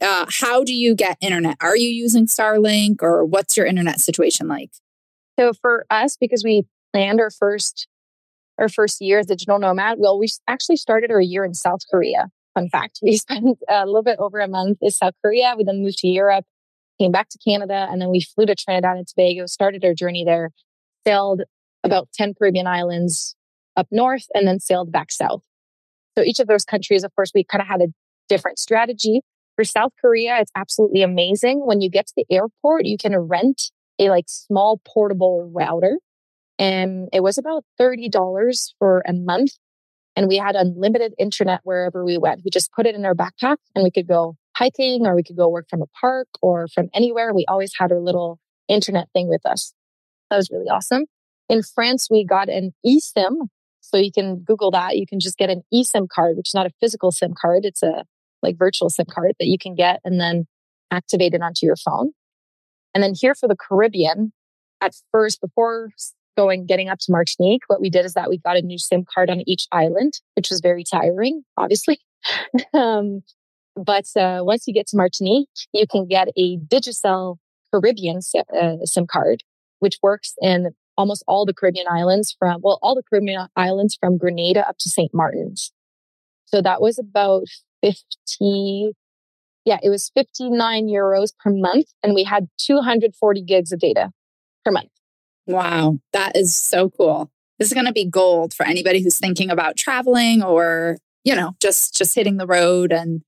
Uh, 0.00 0.26
how 0.40 0.62
do 0.62 0.72
you 0.72 0.94
get 0.94 1.18
internet? 1.20 1.56
Are 1.60 1.76
you 1.76 1.88
using 1.88 2.26
Starlink 2.26 3.02
or 3.02 3.24
what's 3.24 3.56
your 3.56 3.66
internet 3.66 4.00
situation 4.00 4.46
like? 4.46 4.70
So, 5.40 5.52
for 5.52 5.86
us, 5.90 6.16
because 6.16 6.44
we 6.44 6.62
planned 6.92 7.20
our 7.20 7.30
first 7.30 7.88
our 8.58 8.68
first 8.68 9.00
year 9.00 9.18
as 9.18 9.26
digital 9.26 9.58
nomad, 9.58 9.98
well, 9.98 10.16
we 10.16 10.28
actually 10.46 10.76
started 10.76 11.10
our 11.10 11.20
year 11.20 11.44
in 11.44 11.54
South 11.54 11.80
Korea. 11.90 12.28
Fun 12.54 12.68
fact: 12.68 13.00
we 13.02 13.16
spent 13.16 13.58
a 13.68 13.86
little 13.86 14.04
bit 14.04 14.18
over 14.20 14.38
a 14.38 14.46
month 14.46 14.78
in 14.82 14.92
South 14.92 15.14
Korea. 15.20 15.54
We 15.58 15.64
then 15.64 15.82
moved 15.82 15.98
to 15.98 16.06
Europe 16.06 16.44
came 16.98 17.12
back 17.12 17.28
to 17.30 17.38
Canada, 17.38 17.86
and 17.90 18.00
then 18.00 18.10
we 18.10 18.20
flew 18.20 18.46
to 18.46 18.54
Trinidad 18.54 18.96
and 18.96 19.06
Tobago, 19.06 19.46
started 19.46 19.84
our 19.84 19.94
journey 19.94 20.24
there, 20.24 20.50
sailed 21.06 21.42
about 21.82 22.08
10 22.14 22.34
Caribbean 22.34 22.66
islands 22.66 23.36
up 23.76 23.88
north, 23.90 24.26
and 24.34 24.46
then 24.46 24.60
sailed 24.60 24.92
back 24.92 25.10
south. 25.10 25.42
So 26.16 26.24
each 26.24 26.38
of 26.38 26.46
those 26.46 26.64
countries, 26.64 27.04
of 27.04 27.14
course, 27.14 27.32
we 27.34 27.44
kind 27.44 27.60
of 27.60 27.68
had 27.68 27.82
a 27.82 27.88
different 28.28 28.58
strategy. 28.58 29.20
For 29.56 29.64
South 29.64 29.92
Korea, 30.00 30.38
it's 30.40 30.50
absolutely 30.56 31.02
amazing. 31.02 31.62
When 31.64 31.80
you 31.80 31.90
get 31.90 32.06
to 32.08 32.12
the 32.16 32.26
airport, 32.30 32.86
you 32.86 32.96
can 32.96 33.16
rent 33.16 33.70
a 33.98 34.10
like 34.10 34.24
small 34.28 34.80
portable 34.84 35.50
router. 35.54 35.98
And 36.58 37.08
it 37.12 37.22
was 37.22 37.38
about 37.38 37.64
$30 37.80 38.74
for 38.78 39.02
a 39.06 39.12
month. 39.12 39.52
And 40.16 40.28
we 40.28 40.36
had 40.36 40.54
unlimited 40.54 41.14
internet 41.18 41.60
wherever 41.64 42.04
we 42.04 42.18
went. 42.18 42.42
We 42.44 42.50
just 42.50 42.72
put 42.72 42.86
it 42.86 42.94
in 42.94 43.04
our 43.04 43.14
backpack 43.14 43.56
and 43.74 43.82
we 43.82 43.90
could 43.90 44.06
go 44.06 44.36
hiking 44.56 45.06
or 45.06 45.14
we 45.14 45.22
could 45.22 45.36
go 45.36 45.48
work 45.48 45.66
from 45.68 45.82
a 45.82 45.86
park 46.00 46.28
or 46.42 46.68
from 46.68 46.88
anywhere. 46.94 47.32
We 47.34 47.44
always 47.46 47.72
had 47.78 47.92
our 47.92 48.00
little 48.00 48.38
internet 48.68 49.08
thing 49.12 49.28
with 49.28 49.44
us. 49.44 49.72
That 50.30 50.36
was 50.36 50.50
really 50.50 50.68
awesome. 50.68 51.06
In 51.48 51.62
France, 51.62 52.08
we 52.10 52.24
got 52.24 52.48
an 52.48 52.72
eSIM. 52.86 53.48
So 53.80 53.98
you 53.98 54.10
can 54.10 54.38
Google 54.38 54.70
that. 54.70 54.96
You 54.96 55.06
can 55.06 55.20
just 55.20 55.36
get 55.36 55.50
an 55.50 55.62
eSIM 55.72 56.08
card, 56.08 56.36
which 56.36 56.50
is 56.50 56.54
not 56.54 56.66
a 56.66 56.70
physical 56.80 57.12
SIM 57.12 57.34
card. 57.38 57.64
It's 57.64 57.82
a 57.82 58.04
like 58.42 58.56
virtual 58.58 58.88
SIM 58.88 59.06
card 59.10 59.32
that 59.38 59.46
you 59.46 59.58
can 59.58 59.74
get 59.74 60.00
and 60.04 60.20
then 60.20 60.46
activate 60.90 61.34
it 61.34 61.42
onto 61.42 61.66
your 61.66 61.76
phone. 61.76 62.12
And 62.94 63.02
then 63.02 63.14
here 63.14 63.34
for 63.34 63.48
the 63.48 63.56
Caribbean, 63.56 64.32
at 64.80 64.94
first, 65.12 65.40
before 65.40 65.90
going, 66.36 66.66
getting 66.66 66.88
up 66.88 66.98
to 67.00 67.12
Martinique, 67.12 67.62
what 67.66 67.80
we 67.80 67.90
did 67.90 68.04
is 68.04 68.14
that 68.14 68.28
we 68.28 68.38
got 68.38 68.56
a 68.56 68.62
new 68.62 68.78
SIM 68.78 69.04
card 69.12 69.30
on 69.30 69.42
each 69.46 69.66
island, 69.72 70.14
which 70.34 70.50
was 70.50 70.60
very 70.60 70.84
tiring, 70.84 71.42
obviously. 71.56 72.00
um, 72.74 73.22
but 73.76 74.06
uh, 74.16 74.40
once 74.42 74.66
you 74.66 74.74
get 74.74 74.86
to 74.88 74.96
Martinique, 74.96 75.48
you 75.72 75.86
can 75.86 76.06
get 76.06 76.28
a 76.36 76.58
Digicel 76.58 77.38
Caribbean 77.72 78.18
uh, 78.18 78.76
SIM 78.84 79.06
card, 79.06 79.42
which 79.80 79.98
works 80.02 80.34
in 80.40 80.74
almost 80.96 81.24
all 81.26 81.44
the 81.44 81.54
Caribbean 81.54 81.86
islands 81.90 82.34
from, 82.38 82.60
well, 82.62 82.78
all 82.82 82.94
the 82.94 83.02
Caribbean 83.02 83.48
islands 83.56 83.96
from 84.00 84.16
Grenada 84.16 84.66
up 84.68 84.78
to 84.78 84.88
St. 84.88 85.12
Martin's. 85.12 85.72
So 86.46 86.62
that 86.62 86.80
was 86.80 86.98
about 86.98 87.46
50, 87.82 88.92
yeah, 89.64 89.78
it 89.82 89.90
was 89.90 90.10
59 90.14 90.86
euros 90.86 91.32
per 91.36 91.50
month. 91.50 91.86
And 92.02 92.14
we 92.14 92.22
had 92.22 92.48
240 92.58 93.42
gigs 93.42 93.72
of 93.72 93.80
data 93.80 94.12
per 94.64 94.70
month. 94.70 94.90
Wow. 95.46 95.98
That 96.12 96.36
is 96.36 96.54
so 96.54 96.90
cool. 96.90 97.30
This 97.58 97.68
is 97.68 97.74
going 97.74 97.86
to 97.86 97.92
be 97.92 98.04
gold 98.04 98.54
for 98.54 98.66
anybody 98.66 99.02
who's 99.02 99.18
thinking 99.18 99.50
about 99.50 99.76
traveling 99.76 100.42
or, 100.42 100.98
you 101.24 101.34
know, 101.34 101.54
just, 101.60 101.94
just 101.94 102.14
hitting 102.14 102.36
the 102.36 102.46
road 102.46 102.92
and 102.92 103.22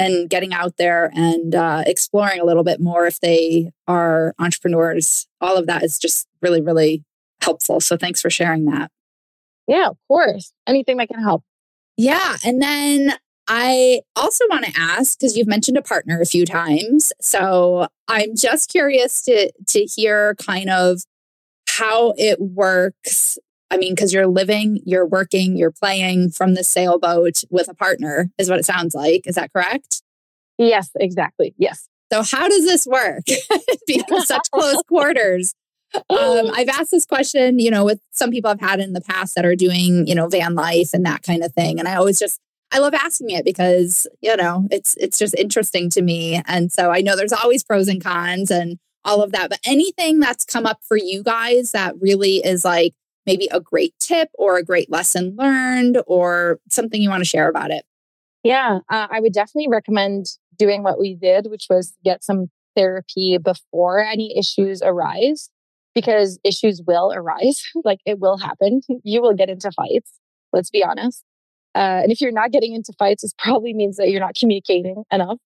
and 0.00 0.30
getting 0.30 0.54
out 0.54 0.78
there 0.78 1.10
and 1.14 1.54
uh, 1.54 1.84
exploring 1.86 2.40
a 2.40 2.44
little 2.44 2.64
bit 2.64 2.80
more 2.80 3.06
if 3.06 3.20
they 3.20 3.70
are 3.86 4.34
entrepreneurs. 4.38 5.28
All 5.42 5.58
of 5.58 5.66
that 5.66 5.84
is 5.84 5.98
just 5.98 6.26
really, 6.40 6.62
really 6.62 7.04
helpful. 7.42 7.80
So 7.80 7.98
thanks 7.98 8.20
for 8.20 8.30
sharing 8.30 8.64
that. 8.64 8.90
Yeah, 9.68 9.88
of 9.88 9.98
course. 10.08 10.52
Anything 10.66 10.96
that 10.96 11.08
can 11.08 11.22
help. 11.22 11.44
Yeah. 11.98 12.38
And 12.44 12.62
then 12.62 13.12
I 13.46 14.00
also 14.16 14.44
want 14.48 14.64
to 14.64 14.72
ask 14.80 15.18
because 15.18 15.36
you've 15.36 15.46
mentioned 15.46 15.76
a 15.76 15.82
partner 15.82 16.18
a 16.18 16.26
few 16.26 16.46
times. 16.46 17.12
So 17.20 17.88
I'm 18.08 18.34
just 18.34 18.70
curious 18.70 19.20
to 19.22 19.52
to 19.68 19.80
hear 19.84 20.34
kind 20.36 20.70
of 20.70 21.02
how 21.68 22.14
it 22.16 22.40
works 22.40 23.38
I 23.70 23.76
mean, 23.76 23.94
because 23.94 24.12
you're 24.12 24.26
living, 24.26 24.80
you're 24.84 25.06
working, 25.06 25.56
you're 25.56 25.70
playing 25.70 26.30
from 26.30 26.54
the 26.54 26.64
sailboat 26.64 27.44
with 27.50 27.68
a 27.68 27.74
partner, 27.74 28.28
is 28.36 28.50
what 28.50 28.58
it 28.58 28.64
sounds 28.64 28.94
like. 28.94 29.26
Is 29.26 29.36
that 29.36 29.52
correct? 29.52 30.02
Yes, 30.58 30.90
exactly. 30.96 31.54
Yes. 31.56 31.88
So, 32.12 32.22
how 32.22 32.48
does 32.48 32.64
this 32.64 32.86
work? 32.86 33.22
Being 33.86 34.04
such 34.24 34.50
close 34.50 34.82
quarters. 34.88 35.54
Um, 35.94 36.00
I've 36.54 36.68
asked 36.68 36.90
this 36.90 37.06
question, 37.06 37.58
you 37.58 37.70
know, 37.70 37.84
with 37.84 38.00
some 38.12 38.30
people 38.30 38.50
I've 38.50 38.60
had 38.60 38.80
in 38.80 38.92
the 38.92 39.00
past 39.00 39.34
that 39.36 39.46
are 39.46 39.56
doing, 39.56 40.06
you 40.06 40.14
know, 40.14 40.28
van 40.28 40.54
life 40.54 40.90
and 40.92 41.06
that 41.06 41.22
kind 41.22 41.44
of 41.44 41.52
thing. 41.52 41.78
And 41.78 41.88
I 41.88 41.94
always 41.94 42.18
just, 42.18 42.40
I 42.72 42.78
love 42.78 42.94
asking 42.94 43.30
it 43.30 43.44
because, 43.44 44.06
you 44.20 44.36
know, 44.36 44.66
it's 44.70 44.96
it's 44.96 45.18
just 45.18 45.34
interesting 45.34 45.90
to 45.90 46.02
me. 46.02 46.42
And 46.46 46.70
so 46.72 46.90
I 46.90 47.00
know 47.00 47.16
there's 47.16 47.32
always 47.32 47.64
pros 47.64 47.88
and 47.88 48.02
cons 48.02 48.50
and 48.50 48.78
all 49.04 49.22
of 49.22 49.32
that. 49.32 49.50
But 49.50 49.60
anything 49.64 50.20
that's 50.20 50.44
come 50.44 50.66
up 50.66 50.80
for 50.82 50.96
you 50.96 51.22
guys 51.22 51.72
that 51.72 51.94
really 52.00 52.36
is 52.36 52.64
like, 52.64 52.94
maybe 53.26 53.48
a 53.50 53.60
great 53.60 53.94
tip 53.98 54.28
or 54.34 54.56
a 54.56 54.64
great 54.64 54.90
lesson 54.90 55.34
learned 55.36 55.98
or 56.06 56.58
something 56.70 57.00
you 57.00 57.10
want 57.10 57.20
to 57.20 57.28
share 57.28 57.48
about 57.48 57.70
it? 57.70 57.84
Yeah, 58.42 58.78
uh, 58.88 59.06
I 59.10 59.20
would 59.20 59.32
definitely 59.32 59.68
recommend 59.68 60.26
doing 60.58 60.82
what 60.82 60.98
we 60.98 61.14
did, 61.14 61.46
which 61.50 61.66
was 61.68 61.94
get 62.04 62.24
some 62.24 62.46
therapy 62.76 63.38
before 63.38 64.02
any 64.02 64.36
issues 64.38 64.82
arise 64.82 65.50
because 65.94 66.38
issues 66.44 66.82
will 66.86 67.12
arise. 67.12 67.62
like 67.84 68.00
it 68.06 68.18
will 68.18 68.38
happen. 68.38 68.80
You 69.02 69.22
will 69.22 69.34
get 69.34 69.48
into 69.48 69.70
fights. 69.72 70.12
Let's 70.52 70.70
be 70.70 70.84
honest. 70.84 71.24
Uh, 71.74 72.02
and 72.02 72.12
if 72.12 72.20
you're 72.20 72.32
not 72.32 72.50
getting 72.50 72.74
into 72.74 72.92
fights, 72.98 73.22
it 73.22 73.32
probably 73.38 73.72
means 73.72 73.96
that 73.96 74.10
you're 74.10 74.20
not 74.20 74.34
communicating 74.34 75.04
enough. 75.12 75.38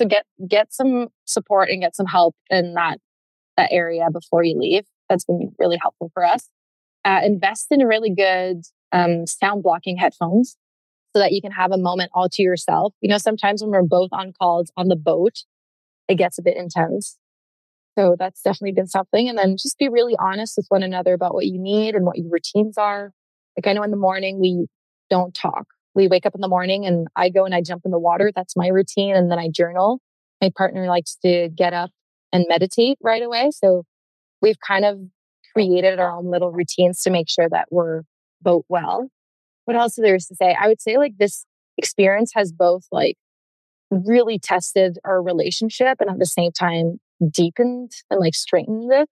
So 0.00 0.06
get 0.06 0.24
get 0.48 0.72
some 0.72 1.08
support 1.26 1.68
and 1.68 1.82
get 1.82 1.94
some 1.94 2.06
help 2.06 2.34
in 2.48 2.74
that 2.74 2.98
that 3.56 3.70
area 3.70 4.06
before 4.10 4.42
you 4.42 4.58
leave. 4.58 4.84
That's 5.08 5.24
been 5.24 5.52
really 5.58 5.78
helpful 5.80 6.10
for 6.14 6.24
us 6.24 6.48
uh, 7.04 7.20
invest 7.24 7.68
in 7.70 7.80
a 7.80 7.86
really 7.86 8.14
good 8.14 8.62
um, 8.92 9.26
sound 9.26 9.62
blocking 9.62 9.96
headphones 9.96 10.56
so 11.14 11.20
that 11.20 11.32
you 11.32 11.40
can 11.40 11.52
have 11.52 11.72
a 11.72 11.78
moment 11.78 12.10
all 12.14 12.28
to 12.28 12.42
yourself. 12.42 12.94
You 13.00 13.08
know, 13.10 13.18
sometimes 13.18 13.62
when 13.62 13.70
we're 13.70 13.82
both 13.82 14.10
on 14.12 14.32
calls 14.32 14.70
on 14.76 14.88
the 14.88 14.96
boat, 14.96 15.44
it 16.08 16.16
gets 16.16 16.38
a 16.38 16.42
bit 16.42 16.56
intense. 16.56 17.18
So 17.98 18.16
that's 18.18 18.42
definitely 18.42 18.72
been 18.72 18.86
something. 18.86 19.28
And 19.28 19.36
then 19.36 19.56
just 19.56 19.78
be 19.78 19.88
really 19.88 20.16
honest 20.18 20.56
with 20.56 20.66
one 20.68 20.82
another 20.82 21.12
about 21.12 21.34
what 21.34 21.46
you 21.46 21.58
need 21.58 21.94
and 21.94 22.06
what 22.06 22.18
your 22.18 22.30
routines 22.30 22.78
are. 22.78 23.12
Like 23.56 23.66
I 23.66 23.72
know 23.72 23.82
in 23.82 23.90
the 23.90 23.96
morning 23.96 24.40
we 24.40 24.66
don't 25.08 25.34
talk. 25.34 25.66
We 25.94 26.06
wake 26.06 26.24
up 26.24 26.34
in 26.36 26.40
the 26.40 26.48
morning 26.48 26.86
and 26.86 27.08
I 27.16 27.30
go 27.30 27.44
and 27.44 27.54
I 27.54 27.62
jump 27.62 27.82
in 27.84 27.90
the 27.90 27.98
water. 27.98 28.30
That's 28.34 28.56
my 28.56 28.68
routine. 28.68 29.16
And 29.16 29.30
then 29.30 29.38
I 29.38 29.48
journal. 29.48 30.00
My 30.40 30.50
partner 30.56 30.86
likes 30.86 31.16
to 31.24 31.48
get 31.48 31.74
up 31.74 31.90
and 32.32 32.46
meditate 32.48 32.96
right 33.02 33.22
away. 33.22 33.50
So 33.52 33.84
we've 34.40 34.60
kind 34.60 34.84
of 34.84 35.00
created 35.52 35.98
our 35.98 36.16
own 36.16 36.30
little 36.30 36.52
routines 36.52 37.00
to 37.02 37.10
make 37.10 37.28
sure 37.28 37.48
that 37.48 37.68
we're 37.70 38.02
boat 38.42 38.64
well. 38.68 39.08
What 39.64 39.76
else 39.76 39.98
is 39.98 40.02
there 40.02 40.16
to 40.16 40.34
say? 40.34 40.56
I 40.58 40.68
would 40.68 40.80
say 40.80 40.96
like 40.96 41.18
this 41.18 41.44
experience 41.76 42.32
has 42.34 42.52
both 42.52 42.84
like 42.90 43.16
really 43.90 44.38
tested 44.38 44.98
our 45.04 45.22
relationship 45.22 45.98
and 46.00 46.10
at 46.10 46.18
the 46.18 46.26
same 46.26 46.52
time 46.52 47.00
deepened 47.28 47.92
and 48.10 48.20
like 48.20 48.34
strengthened 48.34 48.92
it. 48.92 49.08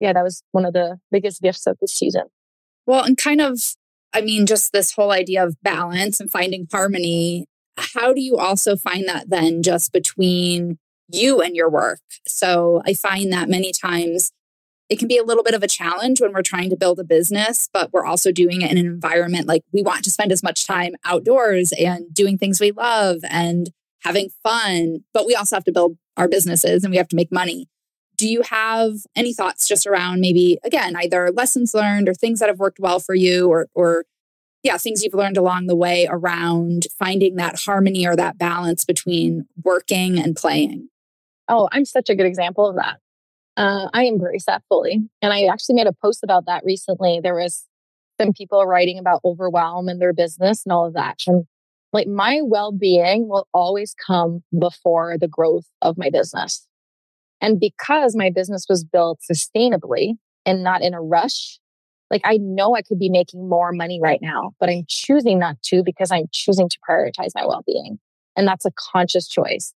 Yeah, 0.00 0.12
that 0.12 0.24
was 0.24 0.42
one 0.52 0.64
of 0.64 0.72
the 0.72 0.98
biggest 1.10 1.40
gifts 1.40 1.66
of 1.66 1.78
this 1.80 1.94
season. 1.94 2.24
Well, 2.86 3.04
and 3.04 3.16
kind 3.16 3.40
of, 3.40 3.58
I 4.12 4.20
mean, 4.20 4.46
just 4.46 4.72
this 4.72 4.92
whole 4.92 5.12
idea 5.12 5.44
of 5.44 5.56
balance 5.62 6.20
and 6.20 6.30
finding 6.30 6.66
harmony. 6.70 7.46
How 7.76 8.12
do 8.12 8.20
you 8.20 8.36
also 8.36 8.76
find 8.76 9.08
that 9.08 9.30
then 9.30 9.62
just 9.62 9.92
between 9.92 10.78
you 11.08 11.40
and 11.40 11.56
your 11.56 11.70
work? 11.70 12.00
So 12.26 12.82
I 12.84 12.94
find 12.94 13.32
that 13.32 13.48
many 13.48 13.72
times 13.72 14.30
it 14.88 14.98
can 14.98 15.08
be 15.08 15.16
a 15.16 15.24
little 15.24 15.42
bit 15.42 15.54
of 15.54 15.62
a 15.62 15.68
challenge 15.68 16.20
when 16.20 16.32
we're 16.32 16.42
trying 16.42 16.70
to 16.70 16.76
build 16.76 16.98
a 16.98 17.04
business, 17.04 17.68
but 17.72 17.92
we're 17.92 18.04
also 18.04 18.30
doing 18.30 18.62
it 18.62 18.70
in 18.70 18.78
an 18.78 18.86
environment 18.86 19.46
like 19.46 19.62
we 19.72 19.82
want 19.82 20.04
to 20.04 20.10
spend 20.10 20.30
as 20.30 20.42
much 20.42 20.66
time 20.66 20.94
outdoors 21.04 21.72
and 21.78 22.12
doing 22.12 22.36
things 22.36 22.60
we 22.60 22.70
love 22.70 23.18
and 23.28 23.70
having 24.02 24.28
fun, 24.42 24.98
but 25.14 25.26
we 25.26 25.34
also 25.34 25.56
have 25.56 25.64
to 25.64 25.72
build 25.72 25.96
our 26.16 26.28
businesses 26.28 26.84
and 26.84 26.90
we 26.90 26.98
have 26.98 27.08
to 27.08 27.16
make 27.16 27.32
money. 27.32 27.66
Do 28.16 28.28
you 28.28 28.42
have 28.42 28.98
any 29.16 29.32
thoughts 29.32 29.66
just 29.66 29.86
around 29.86 30.20
maybe 30.20 30.58
again 30.64 30.94
either 30.96 31.32
lessons 31.32 31.74
learned 31.74 32.08
or 32.08 32.14
things 32.14 32.38
that 32.38 32.48
have 32.48 32.60
worked 32.60 32.78
well 32.78 33.00
for 33.00 33.14
you 33.14 33.48
or 33.48 33.66
or 33.74 34.04
yeah, 34.62 34.78
things 34.78 35.02
you've 35.02 35.14
learned 35.14 35.36
along 35.36 35.66
the 35.66 35.76
way 35.76 36.08
around 36.10 36.86
finding 36.98 37.36
that 37.36 37.60
harmony 37.66 38.06
or 38.06 38.16
that 38.16 38.38
balance 38.38 38.84
between 38.84 39.46
working 39.62 40.18
and 40.18 40.34
playing? 40.34 40.88
Oh, 41.48 41.68
I'm 41.70 41.84
such 41.84 42.08
a 42.08 42.14
good 42.14 42.24
example 42.24 42.66
of 42.66 42.76
that. 42.76 42.98
Uh, 43.56 43.88
I 43.92 44.04
embrace 44.04 44.46
that 44.46 44.62
fully. 44.68 45.00
And 45.22 45.32
I 45.32 45.44
actually 45.44 45.76
made 45.76 45.86
a 45.86 45.92
post 45.92 46.24
about 46.24 46.46
that 46.46 46.64
recently. 46.64 47.20
There 47.22 47.34
was 47.34 47.64
some 48.20 48.32
people 48.32 48.64
writing 48.66 48.98
about 48.98 49.20
overwhelm 49.24 49.88
in 49.88 49.98
their 49.98 50.12
business 50.12 50.64
and 50.64 50.72
all 50.72 50.86
of 50.86 50.94
that. 50.94 51.18
And 51.26 51.44
like 51.92 52.08
my 52.08 52.40
well 52.42 52.72
being 52.72 53.28
will 53.28 53.46
always 53.54 53.94
come 53.94 54.42
before 54.58 55.16
the 55.18 55.28
growth 55.28 55.66
of 55.82 55.96
my 55.96 56.10
business. 56.10 56.66
And 57.40 57.60
because 57.60 58.16
my 58.16 58.30
business 58.30 58.66
was 58.68 58.84
built 58.84 59.20
sustainably 59.30 60.14
and 60.46 60.64
not 60.64 60.82
in 60.82 60.94
a 60.94 61.00
rush, 61.00 61.58
like 62.10 62.22
I 62.24 62.38
know 62.38 62.74
I 62.74 62.82
could 62.82 62.98
be 62.98 63.10
making 63.10 63.48
more 63.48 63.72
money 63.72 64.00
right 64.00 64.20
now, 64.20 64.52
but 64.58 64.68
I'm 64.68 64.84
choosing 64.88 65.38
not 65.38 65.60
to 65.64 65.82
because 65.84 66.10
I'm 66.10 66.26
choosing 66.32 66.68
to 66.68 66.78
prioritize 66.88 67.30
my 67.34 67.46
well 67.46 67.62
being. 67.66 67.98
And 68.36 68.46
that's 68.46 68.64
a 68.64 68.72
conscious 68.76 69.28
choice. 69.28 69.72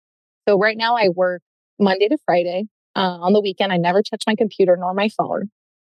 So 0.48 0.58
right 0.58 0.78
now 0.78 0.96
I 0.96 1.10
work 1.10 1.42
Monday 1.80 2.08
to 2.08 2.18
Friday. 2.26 2.66
Uh, 2.96 3.20
on 3.22 3.34
the 3.34 3.42
weekend, 3.42 3.74
I 3.74 3.78
never 3.78 4.02
touch 4.02 4.24
my 4.26 4.36
computer 4.36 4.78
nor 4.78 4.94
my 4.94 5.10
phone. 5.10 5.50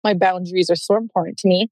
My 0.02 0.14
boundaries 0.14 0.70
are 0.70 0.76
so 0.76 0.96
important 0.96 1.38
to 1.38 1.48
me. 1.48 1.68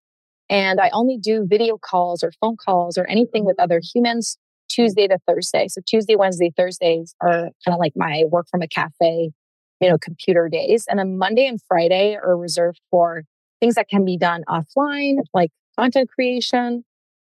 And 0.49 0.81
I 0.81 0.91
only 0.93 1.19
do 1.19 1.45
video 1.47 1.77
calls 1.79 2.23
or 2.23 2.31
phone 2.41 2.57
calls 2.57 2.97
or 2.97 3.07
anything 3.09 3.45
with 3.45 3.59
other 3.59 3.81
humans 3.83 4.39
Tuesday 4.69 5.09
to 5.09 5.19
Thursday. 5.27 5.67
So 5.69 5.81
Tuesday, 5.85 6.17
Wednesday, 6.17 6.53
Thursdays 6.57 7.15
are 7.21 7.51
kind 7.65 7.75
of 7.75 7.79
like 7.79 7.93
my 7.97 8.25
work 8.31 8.47
from 8.51 8.63
a 8.63 8.69
cafe, 8.69 9.33
you 9.81 9.89
know, 9.89 9.99
computer 9.99 10.49
days. 10.49 10.85
And 10.89 10.99
then 10.99 11.19
Monday 11.19 11.47
and 11.47 11.61
Friday 11.67 12.17
are 12.17 12.37
reserved 12.37 12.81
for 12.91 13.25
things 13.61 13.75
that 13.75 13.89
can 13.89 14.05
be 14.05 14.17
done 14.17 14.45
offline, 14.49 15.17
like 15.35 15.51
content 15.79 16.11
creation 16.11 16.85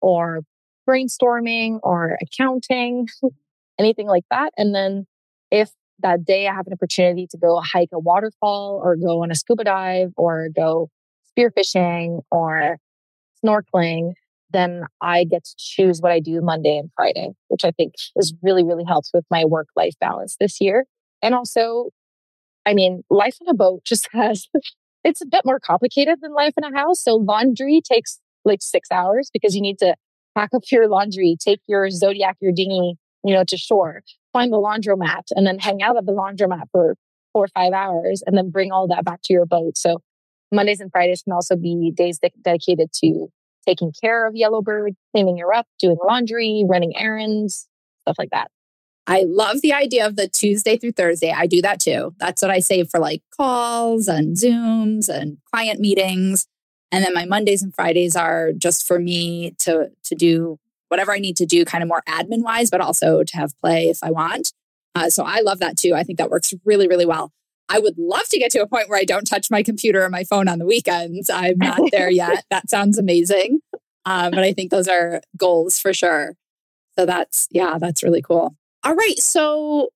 or 0.00 0.40
brainstorming 0.88 1.80
or 1.82 2.18
accounting, 2.22 3.08
anything 3.78 4.06
like 4.06 4.24
that. 4.30 4.52
And 4.56 4.74
then 4.74 5.06
if 5.50 5.70
that 6.02 6.24
day 6.24 6.48
I 6.48 6.54
have 6.54 6.66
an 6.66 6.72
opportunity 6.72 7.26
to 7.30 7.38
go 7.38 7.60
hike 7.60 7.90
a 7.92 7.98
waterfall 7.98 8.80
or 8.82 8.96
go 8.96 9.22
on 9.22 9.30
a 9.30 9.34
scuba 9.34 9.64
dive 9.64 10.12
or 10.16 10.48
go 10.54 10.88
spearfishing 11.36 12.20
or 12.30 12.78
snorkeling, 13.44 14.12
then 14.52 14.84
I 15.00 15.24
get 15.24 15.44
to 15.44 15.54
choose 15.58 16.00
what 16.00 16.12
I 16.12 16.20
do 16.20 16.40
Monday 16.40 16.76
and 16.76 16.90
Friday, 16.96 17.30
which 17.48 17.64
I 17.64 17.70
think 17.70 17.94
is 18.16 18.34
really, 18.42 18.64
really 18.64 18.84
helps 18.84 19.10
with 19.14 19.24
my 19.30 19.44
work 19.44 19.68
life 19.76 19.94
balance 20.00 20.36
this 20.40 20.60
year. 20.60 20.84
And 21.22 21.34
also, 21.34 21.90
I 22.66 22.74
mean, 22.74 23.02
life 23.10 23.36
in 23.40 23.48
a 23.48 23.54
boat 23.54 23.82
just 23.84 24.08
has, 24.12 24.48
it's 25.04 25.22
a 25.22 25.26
bit 25.26 25.42
more 25.44 25.60
complicated 25.60 26.18
than 26.20 26.34
life 26.34 26.54
in 26.56 26.64
a 26.64 26.76
house. 26.76 27.02
So 27.02 27.14
laundry 27.14 27.80
takes 27.80 28.18
like 28.44 28.62
six 28.62 28.88
hours 28.90 29.30
because 29.32 29.54
you 29.54 29.60
need 29.60 29.78
to 29.78 29.94
pack 30.34 30.50
up 30.54 30.62
your 30.70 30.88
laundry, 30.88 31.36
take 31.38 31.60
your 31.66 31.90
Zodiac, 31.90 32.36
your 32.40 32.52
dinghy, 32.52 32.96
you 33.24 33.34
know, 33.34 33.44
to 33.44 33.56
shore, 33.56 34.02
find 34.32 34.52
the 34.52 34.56
laundromat 34.56 35.24
and 35.32 35.46
then 35.46 35.58
hang 35.58 35.82
out 35.82 35.96
at 35.96 36.06
the 36.06 36.12
laundromat 36.12 36.64
for 36.72 36.96
four 37.32 37.44
or 37.44 37.48
five 37.48 37.72
hours 37.72 38.22
and 38.26 38.36
then 38.36 38.50
bring 38.50 38.72
all 38.72 38.88
that 38.88 39.04
back 39.04 39.20
to 39.24 39.32
your 39.32 39.46
boat. 39.46 39.76
So 39.76 40.00
Mondays 40.52 40.80
and 40.80 40.90
Fridays 40.90 41.22
can 41.22 41.32
also 41.32 41.56
be 41.56 41.92
days 41.94 42.18
de- 42.18 42.32
dedicated 42.42 42.92
to 43.04 43.28
taking 43.66 43.92
care 44.02 44.26
of 44.26 44.34
Yellowbird, 44.34 44.94
cleaning 45.12 45.38
her 45.38 45.52
up, 45.52 45.66
doing 45.78 45.96
laundry, 46.04 46.64
running 46.68 46.96
errands, 46.96 47.68
stuff 48.02 48.16
like 48.18 48.30
that. 48.30 48.50
I 49.06 49.24
love 49.26 49.60
the 49.60 49.72
idea 49.72 50.06
of 50.06 50.16
the 50.16 50.28
Tuesday 50.28 50.76
through 50.76 50.92
Thursday. 50.92 51.32
I 51.32 51.46
do 51.46 51.60
that 51.62 51.80
too. 51.80 52.14
That's 52.18 52.42
what 52.42 52.50
I 52.50 52.60
save 52.60 52.90
for 52.90 53.00
like 53.00 53.22
calls 53.36 54.08
and 54.08 54.36
Zooms 54.36 55.08
and 55.08 55.38
client 55.52 55.80
meetings. 55.80 56.46
And 56.92 57.04
then 57.04 57.14
my 57.14 57.24
Mondays 57.24 57.62
and 57.62 57.74
Fridays 57.74 58.16
are 58.16 58.52
just 58.52 58.86
for 58.86 58.98
me 58.98 59.52
to 59.58 59.90
to 60.04 60.14
do 60.14 60.58
whatever 60.90 61.12
I 61.12 61.18
need 61.18 61.36
to 61.38 61.46
do, 61.46 61.64
kind 61.64 61.82
of 61.82 61.88
more 61.88 62.02
admin 62.08 62.42
wise, 62.42 62.68
but 62.68 62.80
also 62.80 63.22
to 63.22 63.36
have 63.36 63.58
play 63.60 63.88
if 63.88 63.98
I 64.02 64.10
want. 64.10 64.52
Uh, 64.94 65.08
so 65.08 65.24
I 65.24 65.40
love 65.40 65.60
that 65.60 65.78
too. 65.78 65.94
I 65.94 66.02
think 66.02 66.18
that 66.18 66.30
works 66.30 66.52
really, 66.64 66.88
really 66.88 67.06
well. 67.06 67.32
I 67.68 67.78
would 67.78 67.96
love 67.96 68.28
to 68.30 68.38
get 68.38 68.50
to 68.52 68.62
a 68.62 68.66
point 68.66 68.88
where 68.88 68.98
I 68.98 69.04
don't 69.04 69.24
touch 69.24 69.50
my 69.50 69.62
computer 69.62 70.04
or 70.04 70.10
my 70.10 70.24
phone 70.24 70.48
on 70.48 70.58
the 70.58 70.66
weekends. 70.66 71.30
I'm 71.30 71.58
not 71.58 71.80
there 71.92 72.10
yet. 72.10 72.44
that 72.50 72.68
sounds 72.68 72.98
amazing. 72.98 73.60
Um, 74.04 74.32
but 74.32 74.40
I 74.40 74.52
think 74.52 74.70
those 74.70 74.88
are 74.88 75.22
goals 75.36 75.78
for 75.78 75.94
sure. 75.94 76.34
So 76.98 77.06
that's, 77.06 77.46
yeah, 77.52 77.78
that's 77.78 78.02
really 78.02 78.22
cool. 78.22 78.56
All 78.82 78.94
right. 78.94 79.18
So 79.18 79.90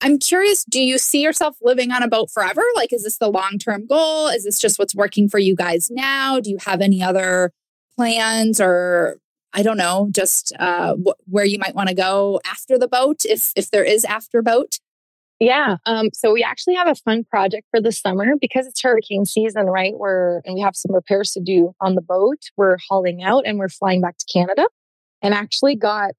I'm 0.00 0.18
curious 0.18 0.64
do 0.64 0.80
you 0.80 0.98
see 0.98 1.22
yourself 1.22 1.56
living 1.60 1.90
on 1.90 2.04
a 2.04 2.08
boat 2.08 2.30
forever? 2.30 2.62
Like, 2.76 2.92
is 2.92 3.02
this 3.02 3.18
the 3.18 3.28
long 3.28 3.58
term 3.58 3.86
goal? 3.86 4.28
Is 4.28 4.44
this 4.44 4.60
just 4.60 4.78
what's 4.78 4.94
working 4.94 5.28
for 5.28 5.38
you 5.38 5.56
guys 5.56 5.90
now? 5.90 6.38
Do 6.38 6.50
you 6.50 6.58
have 6.64 6.80
any 6.80 7.02
other 7.02 7.52
plans 7.96 8.60
or 8.60 9.18
I 9.58 9.62
don't 9.64 9.76
know, 9.76 10.08
just 10.12 10.52
uh, 10.60 10.94
wh- 10.94 11.28
where 11.28 11.44
you 11.44 11.58
might 11.58 11.74
want 11.74 11.88
to 11.88 11.94
go 11.94 12.40
after 12.46 12.78
the 12.78 12.86
boat, 12.86 13.24
if 13.24 13.52
if 13.56 13.72
there 13.72 13.82
is 13.82 14.04
after 14.04 14.40
boat? 14.40 14.78
Yeah. 15.40 15.78
Um, 15.84 16.10
so 16.12 16.32
we 16.32 16.44
actually 16.44 16.76
have 16.76 16.88
a 16.88 16.94
fun 16.94 17.24
project 17.24 17.66
for 17.72 17.80
the 17.80 17.90
summer 17.90 18.34
because 18.40 18.68
it's 18.68 18.80
hurricane 18.80 19.24
season, 19.24 19.66
right? 19.66 19.94
We're 19.96 20.42
and 20.44 20.54
we 20.54 20.60
have 20.60 20.76
some 20.76 20.94
repairs 20.94 21.32
to 21.32 21.40
do 21.40 21.72
on 21.80 21.96
the 21.96 22.00
boat. 22.00 22.38
We're 22.56 22.76
hauling 22.88 23.22
out 23.24 23.46
and 23.46 23.58
we're 23.58 23.68
flying 23.68 24.00
back 24.00 24.16
to 24.18 24.26
Canada. 24.32 24.68
And 25.22 25.34
actually 25.34 25.74
got 25.74 26.12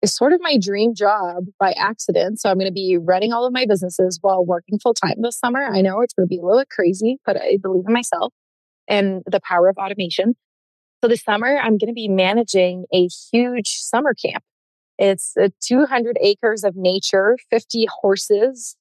is 0.00 0.14
sort 0.14 0.32
of 0.32 0.40
my 0.42 0.56
dream 0.58 0.94
job 0.94 1.44
by 1.58 1.72
accident. 1.72 2.40
So 2.40 2.50
I'm 2.50 2.56
going 2.58 2.68
to 2.68 2.72
be 2.72 2.96
running 2.98 3.32
all 3.32 3.46
of 3.46 3.52
my 3.52 3.66
businesses 3.66 4.18
while 4.22 4.44
working 4.44 4.78
full 4.78 4.94
time 4.94 5.16
this 5.20 5.38
summer. 5.38 5.62
I 5.62 5.82
know 5.82 6.00
it's 6.00 6.14
going 6.14 6.26
to 6.26 6.34
be 6.34 6.38
a 6.38 6.46
little 6.46 6.64
crazy, 6.70 7.18
but 7.26 7.36
I 7.36 7.58
believe 7.62 7.84
in 7.86 7.92
myself 7.92 8.32
and 8.88 9.22
the 9.26 9.40
power 9.40 9.68
of 9.68 9.76
automation. 9.76 10.34
So 11.06 11.08
this 11.08 11.22
summer, 11.22 11.56
I'm 11.56 11.78
going 11.78 11.86
to 11.86 11.92
be 11.92 12.08
managing 12.08 12.86
a 12.92 13.06
huge 13.30 13.68
summer 13.68 14.12
camp 14.12 14.42
it's 14.98 15.36
200 15.60 16.18
acres 16.20 16.64
of 16.64 16.74
nature, 16.74 17.36
50 17.48 17.86
horses, 18.00 18.76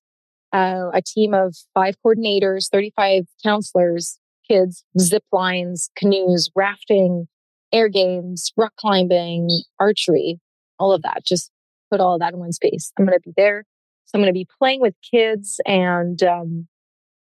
uh, 0.51 0.89
a 0.91 1.03
team 1.03 1.35
of 1.35 1.55
five 1.75 1.95
coordinators, 2.03 2.67
35 2.71 3.25
counselors, 3.43 4.17
kids, 4.49 4.83
zip 4.99 5.23
lines, 5.31 5.91
canoes, 5.95 6.49
rafting, 6.55 7.27
air 7.71 7.89
games, 7.89 8.51
rock 8.57 8.73
climbing, 8.75 9.49
archery, 9.79 10.39
all 10.79 10.93
of 10.93 11.03
that. 11.03 11.23
Just 11.27 11.51
put 11.91 11.99
all 11.99 12.15
of 12.15 12.21
that 12.21 12.33
in 12.33 12.39
one 12.39 12.53
space. 12.53 12.91
I'm 12.97 13.05
going 13.05 13.15
to 13.15 13.21
be 13.21 13.33
there. 13.37 13.65
So 14.05 14.17
I'm 14.17 14.21
going 14.21 14.33
to 14.33 14.37
be 14.39 14.47
playing 14.57 14.81
with 14.81 14.95
kids 15.11 15.61
and 15.63 16.23
um, 16.23 16.67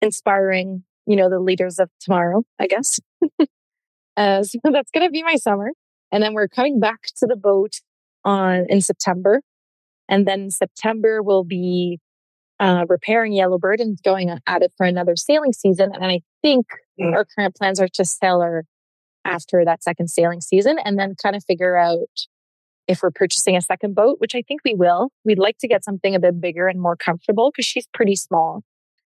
inspiring, 0.00 0.84
you 1.06 1.16
know, 1.16 1.28
the 1.28 1.40
leaders 1.40 1.80
of 1.80 1.90
tomorrow, 2.00 2.44
I 2.60 2.68
guess. 2.68 3.00
uh, 4.16 4.42
so 4.42 4.58
that's 4.64 4.90
going 4.90 5.06
to 5.06 5.10
be 5.10 5.22
my 5.22 5.36
summer. 5.36 5.72
And 6.10 6.22
then 6.22 6.34
we're 6.34 6.48
coming 6.48 6.78
back 6.78 7.02
to 7.16 7.26
the 7.26 7.36
boat 7.36 7.80
on 8.24 8.66
in 8.68 8.80
September. 8.80 9.40
And 10.08 10.26
then 10.26 10.50
September 10.50 11.22
will 11.22 11.44
be 11.44 12.00
uh, 12.60 12.84
repairing 12.88 13.32
Yellowbird 13.32 13.80
and 13.80 13.98
going 14.02 14.30
at 14.46 14.62
it 14.62 14.72
for 14.76 14.84
another 14.84 15.16
sailing 15.16 15.52
season. 15.52 15.90
And 15.94 16.04
I 16.04 16.20
think 16.42 16.66
mm. 17.00 17.12
our 17.14 17.24
current 17.24 17.56
plans 17.56 17.80
are 17.80 17.88
to 17.94 18.04
sail 18.04 18.40
her 18.40 18.64
after 19.24 19.64
that 19.64 19.82
second 19.82 20.08
sailing 20.08 20.40
season 20.40 20.76
and 20.84 20.98
then 20.98 21.14
kind 21.20 21.34
of 21.34 21.44
figure 21.44 21.76
out 21.76 22.08
if 22.88 23.02
we're 23.02 23.10
purchasing 23.10 23.56
a 23.56 23.60
second 23.60 23.94
boat, 23.94 24.16
which 24.18 24.34
I 24.34 24.42
think 24.42 24.60
we 24.64 24.74
will. 24.74 25.10
We'd 25.24 25.38
like 25.38 25.58
to 25.58 25.68
get 25.68 25.84
something 25.84 26.14
a 26.14 26.20
bit 26.20 26.40
bigger 26.40 26.68
and 26.68 26.80
more 26.80 26.96
comfortable 26.96 27.50
because 27.50 27.66
she's 27.66 27.86
pretty 27.94 28.16
small. 28.16 28.62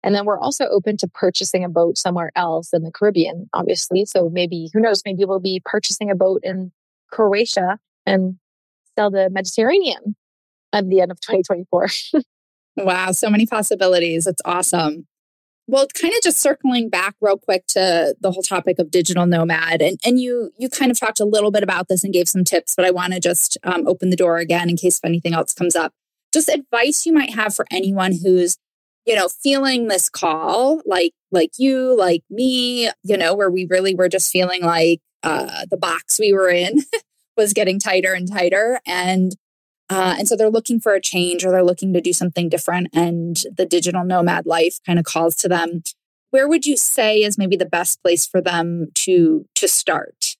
And 0.05 0.13
then 0.13 0.25
we're 0.25 0.39
also 0.39 0.67
open 0.67 0.97
to 0.97 1.07
purchasing 1.07 1.63
a 1.63 1.69
boat 1.69 1.97
somewhere 1.97 2.31
else 2.35 2.71
in 2.73 2.83
the 2.83 2.91
Caribbean, 2.91 3.49
obviously. 3.53 4.05
So 4.05 4.29
maybe, 4.29 4.69
who 4.71 4.79
knows, 4.79 5.01
maybe 5.03 5.25
we'll 5.25 5.39
be 5.39 5.63
purchasing 5.65 6.11
a 6.11 6.15
boat 6.15 6.41
in 6.43 6.71
Croatia 7.11 7.79
and 8.05 8.37
sail 8.95 9.09
the 9.09 9.31
Mediterranean 9.31 10.15
at 10.71 10.87
the 10.87 11.01
end 11.01 11.11
of 11.11 11.19
2024. 11.21 11.87
wow, 12.85 13.11
so 13.13 13.31
many 13.31 13.47
possibilities. 13.47 14.27
It's 14.27 14.43
awesome. 14.45 15.07
Well, 15.65 15.87
kind 15.99 16.13
of 16.13 16.21
just 16.21 16.37
circling 16.37 16.89
back 16.89 17.15
real 17.19 17.39
quick 17.39 17.65
to 17.69 18.15
the 18.21 18.31
whole 18.31 18.43
topic 18.43 18.77
of 18.77 18.91
digital 18.91 19.25
nomad, 19.25 19.81
and 19.81 19.99
and 20.05 20.19
you 20.19 20.51
you 20.59 20.69
kind 20.69 20.91
of 20.91 20.99
talked 20.99 21.19
a 21.19 21.25
little 21.25 21.49
bit 21.49 21.63
about 21.63 21.87
this 21.87 22.03
and 22.03 22.13
gave 22.13 22.29
some 22.29 22.43
tips, 22.43 22.75
but 22.75 22.85
I 22.85 22.91
want 22.91 23.13
to 23.13 23.19
just 23.19 23.57
um, 23.63 23.87
open 23.87 24.11
the 24.11 24.15
door 24.15 24.37
again 24.37 24.69
in 24.69 24.77
case 24.77 24.99
if 24.99 25.05
anything 25.05 25.33
else 25.33 25.55
comes 25.55 25.75
up. 25.75 25.91
Just 26.31 26.49
advice 26.49 27.07
you 27.07 27.13
might 27.13 27.33
have 27.33 27.55
for 27.55 27.65
anyone 27.71 28.11
who's 28.11 28.57
you 29.05 29.15
know 29.15 29.27
feeling 29.27 29.87
this 29.87 30.09
call, 30.09 30.81
like 30.85 31.13
like 31.31 31.51
you, 31.57 31.95
like 31.97 32.23
me, 32.29 32.89
you 33.03 33.17
know, 33.17 33.35
where 33.35 33.51
we 33.51 33.67
really 33.69 33.95
were 33.95 34.09
just 34.09 34.31
feeling 34.31 34.61
like 34.61 35.01
uh, 35.23 35.65
the 35.69 35.77
box 35.77 36.19
we 36.19 36.33
were 36.33 36.49
in 36.49 36.83
was 37.37 37.53
getting 37.53 37.79
tighter 37.79 38.13
and 38.13 38.31
tighter, 38.31 38.79
and 38.85 39.35
uh, 39.89 40.15
and 40.17 40.27
so 40.27 40.35
they're 40.35 40.49
looking 40.49 40.79
for 40.79 40.93
a 40.93 41.01
change 41.01 41.45
or 41.45 41.51
they're 41.51 41.63
looking 41.63 41.93
to 41.93 42.01
do 42.01 42.13
something 42.13 42.49
different. 42.49 42.87
And 42.93 43.37
the 43.55 43.65
digital 43.65 44.03
nomad 44.03 44.45
life 44.45 44.79
kind 44.85 44.97
of 44.97 45.05
calls 45.05 45.35
to 45.37 45.47
them. 45.47 45.83
Where 46.31 46.47
would 46.47 46.65
you 46.65 46.75
say 46.75 47.19
is 47.19 47.37
maybe 47.37 47.55
the 47.55 47.65
best 47.65 48.01
place 48.01 48.25
for 48.25 48.41
them 48.41 48.87
to 48.95 49.45
to 49.55 49.67
start? 49.67 50.35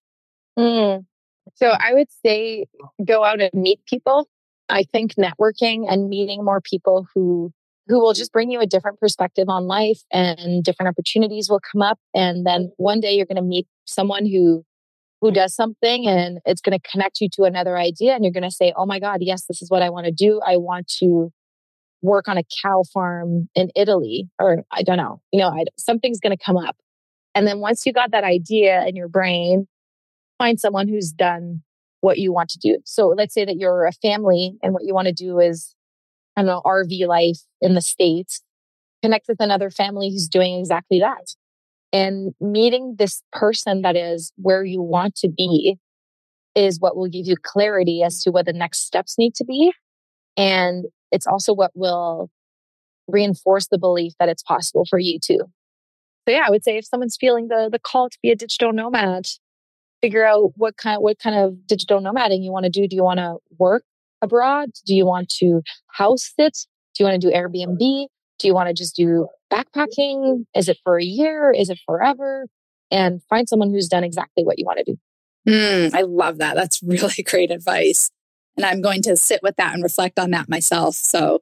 Mm. 0.58 1.06
So 1.54 1.68
I 1.68 1.94
would 1.94 2.10
say 2.26 2.66
go 3.04 3.24
out 3.24 3.40
and 3.40 3.54
meet 3.54 3.80
people. 3.86 4.28
I 4.68 4.84
think 4.84 5.14
networking 5.16 5.86
and 5.88 6.10
meeting 6.10 6.44
more 6.44 6.60
people 6.60 7.08
who 7.14 7.54
who 7.88 8.00
will 8.00 8.14
just 8.14 8.32
bring 8.32 8.50
you 8.50 8.60
a 8.60 8.66
different 8.66 9.00
perspective 9.00 9.48
on 9.48 9.68
life 9.68 10.00
and 10.12 10.64
different 10.64 10.90
opportunities 10.90 11.50
will 11.50 11.62
come 11.72 11.82
up. 11.82 12.00
And 12.14 12.46
then 12.46 12.72
one 12.78 13.00
day 13.00 13.14
you're 13.14 13.26
going 13.26 13.36
to 13.36 13.42
meet 13.42 13.68
someone 13.86 14.26
who 14.26 14.64
who 15.22 15.32
does 15.32 15.56
something 15.56 16.08
and 16.08 16.40
it's 16.46 16.62
going 16.62 16.78
to 16.78 16.90
connect 16.92 17.22
you 17.22 17.30
to 17.34 17.44
another 17.44 17.78
idea 17.78 18.14
and 18.14 18.24
you're 18.24 18.34
going 18.34 18.44
to 18.44 18.52
say 18.52 18.74
oh 18.76 18.86
my 18.86 19.00
god 19.00 19.20
yes 19.22 19.46
this 19.46 19.62
is 19.62 19.70
what 19.70 19.82
i 19.82 19.90
want 19.90 20.06
to 20.06 20.12
do 20.12 20.42
i 20.46 20.58
want 20.58 20.88
to 20.88 21.32
work 22.02 22.28
on 22.28 22.38
a 22.38 22.44
cow 22.62 22.84
farm 22.94 23.48
in 23.56 23.70
italy 23.76 24.28
or 24.40 24.64
i 24.72 24.84
don't 24.84 24.98
know 24.98 25.22
you 25.32 25.40
know 25.40 25.50
I, 25.50 25.66
something's 25.78 26.20
going 26.20 26.36
to 26.36 26.44
come 26.44 26.58
up 26.58 26.76
and 27.34 27.48
then 27.48 27.60
once 27.60 27.86
you 27.86 27.94
got 27.94 28.12
that 28.12 28.24
idea 28.24 28.86
in 28.86 28.96
your 28.96 29.08
brain 29.08 29.68
find 30.38 30.60
someone 30.60 30.88
who's 30.88 31.12
done 31.12 31.64
what 32.02 32.18
you 32.20 32.32
want 32.32 32.50
to 32.50 32.60
do 32.60 32.78
so 32.86 33.08
let's 33.08 33.34
say 33.34 33.46
that 33.46 33.56
you're 33.58 33.86
a 33.86 33.94
family 33.94 34.58
and 34.62 34.74
what 34.74 34.84
you 34.84 34.94
want 34.94 35.08
to 35.08 35.14
do 35.14 35.40
is 35.40 35.75
know 36.44 36.62
rv 36.66 37.08
life 37.08 37.40
in 37.62 37.74
the 37.74 37.82
states 37.82 38.42
connect 39.04 39.28
with 39.28 39.40
another 39.40 39.70
family 39.70 40.10
who's 40.10 40.28
doing 40.28 40.60
exactly 40.60 41.00
that 41.00 41.36
and 41.96 42.34
meeting 42.42 42.96
this 42.98 43.22
person 43.32 43.82
that 43.84 43.96
is 43.96 44.34
where 44.36 44.66
you 44.66 44.82
want 44.82 45.16
to 45.16 45.30
be 45.30 45.78
is 46.56 46.80
what 46.80 46.98
will 46.98 47.08
give 47.08 47.26
you 47.26 47.36
clarity 47.42 48.02
as 48.04 48.22
to 48.24 48.32
what 48.32 48.46
the 48.46 48.54
next 48.54 48.80
steps 48.80 49.18
need 49.18 49.36
to 49.36 49.46
be. 49.46 49.72
And 50.36 50.86
it's 51.12 51.28
also 51.28 51.54
what 51.54 51.72
will 51.74 52.30
reinforce 53.08 53.68
the 53.68 53.78
belief 53.78 54.14
that 54.20 54.30
it's 54.30 54.44
possible 54.44 54.86
for 54.86 55.00
you 55.00 55.20
too. 55.20 55.40
So 56.28 56.34
yeah, 56.34 56.44
I 56.46 56.50
would 56.50 56.64
say 56.66 56.78
if 56.78 56.86
someone's 56.86 57.18
feeling 57.18 57.48
the 57.48 57.70
the 57.72 57.80
call 57.80 58.10
to 58.10 58.18
be 58.22 58.32
a 58.32 58.36
digital 58.36 58.74
nomad, 58.74 59.28
figure 60.02 60.26
out 60.26 60.52
what 60.56 60.76
kind 60.76 61.02
what 61.02 61.20
kind 61.20 61.38
of 61.38 61.68
digital 61.68 62.02
nomading 62.02 62.44
you 62.44 62.52
want 62.52 62.66
to 62.66 62.70
do. 62.70 62.88
Do 62.88 62.96
you 62.96 63.04
want 63.04 63.20
to 63.20 63.38
work 63.58 63.84
abroad? 64.26 64.70
Do 64.86 64.94
you 64.94 65.06
want 65.06 65.30
to 65.40 65.62
house 65.88 66.34
sit? 66.38 66.58
Do 66.94 67.04
you 67.04 67.10
want 67.10 67.22
to 67.22 67.28
do 67.28 67.34
Airbnb? 67.34 68.08
Do 68.40 68.48
you 68.48 68.54
want 68.54 68.68
to 68.68 68.74
just 68.74 68.96
do 68.96 69.28
backpacking? 69.52 70.46
Is 70.56 70.68
it 70.68 70.78
for 70.84 71.00
a 71.00 71.04
year? 71.04 71.52
Is 71.52 71.70
it 71.70 71.80
forever? 71.86 72.48
And 72.92 73.22
find 73.30 73.48
someone 73.48 73.72
who's 73.72 73.88
done 73.88 74.04
exactly 74.04 74.44
what 74.44 74.60
you 74.60 74.66
want 74.66 74.80
to 74.80 74.84
do. 74.84 74.98
Mm, 75.48 75.94
I 75.94 76.02
love 76.02 76.40
that. 76.40 76.56
That's 76.56 76.82
really 76.84 77.24
great 77.24 77.52
advice. 77.52 78.12
And 78.58 78.66
I'm 78.66 78.82
going 78.82 79.02
to 79.04 79.16
sit 79.16 79.42
with 79.44 79.56
that 79.58 79.74
and 79.74 79.84
reflect 79.84 80.20
on 80.20 80.32
that 80.32 80.50
myself. 80.50 80.96
So 80.96 81.42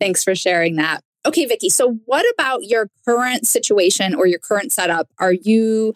thanks 0.00 0.24
for 0.24 0.34
sharing 0.34 0.76
that. 0.76 1.02
Okay, 1.26 1.46
Vickie. 1.46 1.70
So 1.70 1.98
what 2.06 2.24
about 2.34 2.64
your 2.64 2.90
current 3.04 3.46
situation 3.46 4.14
or 4.14 4.26
your 4.26 4.38
current 4.38 4.72
setup? 4.72 5.08
Are 5.18 5.32
you 5.32 5.94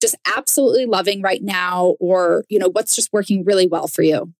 just 0.00 0.16
absolutely 0.26 0.86
loving 0.86 1.22
right 1.22 1.42
now? 1.42 1.94
Or, 2.00 2.44
you 2.48 2.58
know, 2.58 2.68
what's 2.68 2.96
just 2.96 3.12
working 3.12 3.44
really 3.44 3.66
well 3.66 3.86
for 3.86 4.02
you? 4.02 4.32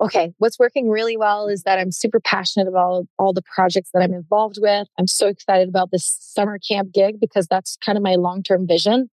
Okay, 0.00 0.32
what's 0.38 0.58
working 0.58 0.90
really 0.90 1.16
well 1.16 1.48
is 1.48 1.62
that 1.62 1.78
I'm 1.78 1.90
super 1.90 2.20
passionate 2.20 2.68
about 2.68 3.06
all 3.18 3.32
the 3.32 3.42
projects 3.42 3.90
that 3.94 4.02
I'm 4.02 4.12
involved 4.12 4.58
with. 4.60 4.88
I'm 4.98 5.06
so 5.06 5.28
excited 5.28 5.68
about 5.68 5.90
this 5.90 6.18
summer 6.20 6.58
camp 6.58 6.92
gig 6.92 7.18
because 7.20 7.46
that's 7.46 7.76
kind 7.84 7.96
of 7.96 8.04
my 8.04 8.16
long 8.16 8.42
term 8.42 8.66
vision. 8.66 9.08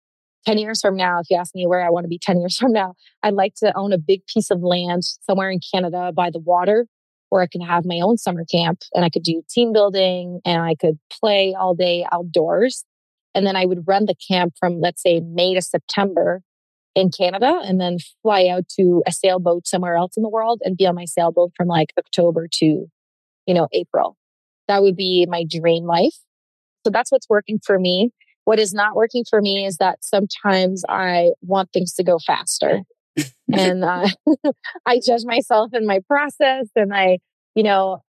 10 0.48 0.58
years 0.58 0.82
from 0.82 0.96
now, 0.96 1.20
if 1.20 1.28
you 1.30 1.38
ask 1.38 1.54
me 1.54 1.68
where 1.68 1.86
I 1.86 1.92
want 1.92 2.06
to 2.06 2.10
be 2.10 2.18
10 2.18 2.40
years 2.40 2.58
from 2.60 2.74
now, 2.74 2.96
I'd 3.22 3.34
like 3.34 3.54
to 3.56 3.76
own 3.78 3.94
a 3.94 3.98
big 3.98 4.26
piece 4.26 4.50
of 4.50 4.62
land 4.62 5.04
somewhere 5.04 5.52
in 5.52 5.60
Canada 5.74 6.12
by 6.12 6.32
the 6.32 6.40
water 6.40 6.88
where 7.30 7.42
I 7.42 7.48
can 7.48 7.62
have 7.62 7.86
my 7.86 8.00
own 8.02 8.18
summer 8.18 8.44
camp 8.44 8.82
and 8.94 9.06
I 9.06 9.10
could 9.10 9.24
do 9.24 9.42
team 9.50 9.72
building 9.72 10.42
and 10.44 10.62
I 10.62 10.76
could 10.76 11.00
play 11.10 11.56
all 11.58 11.74
day 11.76 12.06
outdoors. 12.12 12.84
And 13.34 13.48
then 13.48 13.56
I 13.56 13.66
would 13.66 13.88
run 13.88 14.06
the 14.06 14.16
camp 14.28 14.56
from, 14.60 14.82
let's 14.82 15.02
say, 15.02 15.22
May 15.22 15.54
to 15.54 15.62
September 15.62 16.42
in 16.96 17.10
Canada 17.10 17.62
and 17.64 17.80
then 17.80 17.98
fly 18.22 18.48
out 18.48 18.68
to 18.80 19.02
a 19.08 19.12
sailboat 19.12 19.68
somewhere 19.68 19.96
else 19.96 20.18
in 20.18 20.24
the 20.24 20.30
world 20.30 20.62
and 20.64 20.78
be 20.78 20.86
on 20.86 20.96
my 20.96 21.06
sailboat 21.06 21.52
from 21.56 21.68
like 21.68 21.94
October 21.98 22.48
to, 22.52 22.66
you 23.46 23.54
know, 23.54 23.68
April. 23.72 24.18
That 24.68 24.82
would 24.82 24.96
be 24.96 25.26
my 25.30 25.46
dream 25.50 25.86
life. 25.86 26.16
So 26.86 26.92
that's 26.92 27.12
what's 27.12 27.30
working 27.30 27.60
for 27.64 27.80
me. 27.80 28.12
What 28.46 28.60
is 28.60 28.74
not 28.74 28.96
working 28.96 29.24
for 29.30 29.42
me 29.42 29.66
is 29.66 29.78
that 29.78 30.04
sometimes 30.04 30.84
I 30.90 31.32
want 31.42 31.72
things 31.72 31.94
to 31.94 32.04
go 32.04 32.18
faster. 32.20 32.82
and 33.54 33.84
uh, 33.84 34.08
I 34.86 35.00
judge 35.06 35.24
myself 35.26 35.74
in 35.74 35.86
my 35.86 36.00
process 36.08 36.68
and 36.76 36.94
I, 36.94 37.20
you 37.56 37.64
know, 37.64 38.02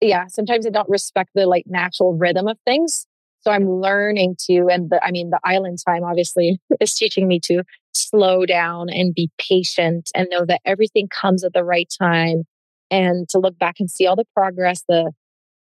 yeah, 0.00 0.26
sometimes 0.28 0.66
I 0.66 0.70
don't 0.70 0.88
respect 0.88 1.30
the 1.34 1.46
like 1.46 1.64
natural 1.66 2.14
rhythm 2.14 2.48
of 2.48 2.58
things. 2.64 3.06
So 3.40 3.50
I'm 3.50 3.68
learning 3.68 4.36
to, 4.46 4.68
and 4.70 4.88
the, 4.88 5.04
I 5.04 5.10
mean, 5.10 5.30
the 5.30 5.40
island 5.44 5.78
time 5.84 6.04
obviously 6.04 6.60
is 6.80 6.94
teaching 6.94 7.26
me 7.26 7.40
to 7.40 7.64
slow 7.94 8.46
down 8.46 8.88
and 8.90 9.14
be 9.14 9.30
patient 9.38 10.10
and 10.14 10.28
know 10.30 10.44
that 10.46 10.60
everything 10.64 11.08
comes 11.08 11.44
at 11.44 11.52
the 11.52 11.64
right 11.64 11.92
time 11.98 12.44
and 12.90 13.28
to 13.30 13.38
look 13.38 13.58
back 13.58 13.76
and 13.80 13.90
see 13.90 14.06
all 14.06 14.16
the 14.16 14.26
progress, 14.34 14.84
the 14.88 15.12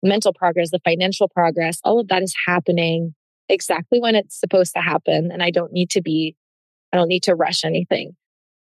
mental 0.03 0.33
progress, 0.33 0.71
the 0.71 0.79
financial 0.83 1.27
progress, 1.27 1.79
all 1.83 1.99
of 1.99 2.07
that 2.09 2.21
is 2.21 2.35
happening 2.45 3.13
exactly 3.49 3.99
when 3.99 4.15
it's 4.15 4.39
supposed 4.39 4.73
to 4.75 4.81
happen. 4.81 5.31
And 5.31 5.41
I 5.41 5.51
don't 5.51 5.71
need 5.71 5.89
to 5.91 6.01
be, 6.01 6.35
I 6.93 6.97
don't 6.97 7.07
need 7.07 7.23
to 7.23 7.35
rush 7.35 7.65
anything. 7.65 8.15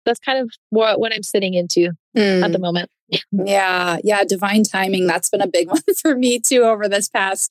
That's 0.05 0.21
kind 0.21 0.39
of 0.39 0.51
what, 0.71 1.01
what 1.01 1.13
I'm 1.13 1.23
sitting 1.23 1.55
into 1.55 1.93
mm. 2.17 2.43
at 2.43 2.53
the 2.53 2.59
hmm. 2.59 2.63
moment. 2.63 2.91
yeah. 3.33 3.99
Yeah. 4.03 4.25
Divine 4.25 4.65
timing. 4.65 5.07
That's 5.07 5.29
been 5.29 5.41
a 5.41 5.47
big 5.47 5.69
one 5.71 5.83
for 6.01 6.17
me 6.17 6.39
too 6.39 6.63
over 6.63 6.89
this 6.89 7.09
past 7.09 7.51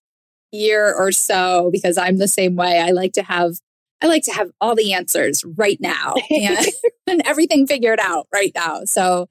year 0.51 0.93
or 0.93 1.11
so 1.11 1.69
because 1.71 1.97
I'm 1.97 2.17
the 2.17 2.27
same 2.27 2.55
way. 2.55 2.79
I 2.79 2.91
like 2.91 3.13
to 3.13 3.23
have 3.23 3.57
I 4.01 4.07
like 4.07 4.23
to 4.23 4.33
have 4.33 4.51
all 4.61 4.75
the 4.75 4.93
answers 4.93 5.43
right 5.57 5.79
now 5.79 6.13
and, 6.29 6.65
and 7.07 7.21
everything 7.25 7.67
figured 7.67 7.99
out 7.99 8.27
right 8.33 8.51
now. 8.53 8.81
So 8.85 9.27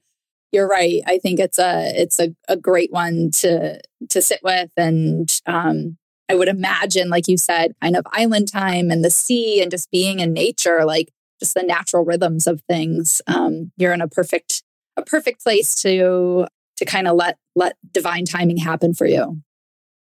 you're 0.51 0.67
right. 0.67 1.01
I 1.05 1.19
think 1.19 1.39
it's 1.39 1.59
a 1.59 1.91
it's 1.95 2.19
a, 2.19 2.35
a 2.47 2.57
great 2.57 2.91
one 2.91 3.31
to 3.31 3.81
to 4.09 4.21
sit 4.21 4.39
with 4.43 4.71
and 4.77 5.29
um 5.45 5.97
I 6.29 6.35
would 6.35 6.49
imagine, 6.49 7.09
like 7.09 7.27
you 7.27 7.37
said, 7.37 7.73
kind 7.81 7.95
of 7.95 8.05
island 8.11 8.51
time 8.51 8.91
and 8.91 9.03
the 9.03 9.09
sea 9.09 9.61
and 9.61 9.71
just 9.71 9.89
being 9.91 10.19
in 10.19 10.33
nature, 10.33 10.83
like 10.83 11.09
just 11.39 11.53
the 11.53 11.63
natural 11.63 12.03
rhythms 12.03 12.47
of 12.47 12.61
things. 12.67 13.21
Um, 13.27 13.71
you're 13.77 13.93
in 13.93 14.01
a 14.01 14.07
perfect 14.07 14.63
a 14.97 15.03
perfect 15.03 15.43
place 15.43 15.75
to 15.83 16.47
to 16.77 16.85
kind 16.85 17.07
of 17.07 17.15
let 17.15 17.37
let 17.55 17.77
divine 17.91 18.25
timing 18.25 18.57
happen 18.57 18.93
for 18.93 19.05
you. 19.05 19.41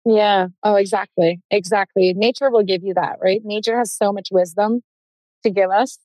Yeah. 0.09 0.47
Oh, 0.63 0.77
exactly. 0.77 1.41
Exactly. 1.51 2.15
Nature 2.15 2.51
will 2.51 2.63
give 2.63 2.83
you 2.83 2.95
that, 2.95 3.19
right? 3.23 3.43
Nature 3.45 3.77
has 3.79 3.93
so 3.93 4.11
much 4.11 4.29
wisdom 4.33 4.81
to 5.45 5.51
give 5.51 5.71
us. 5.71 5.99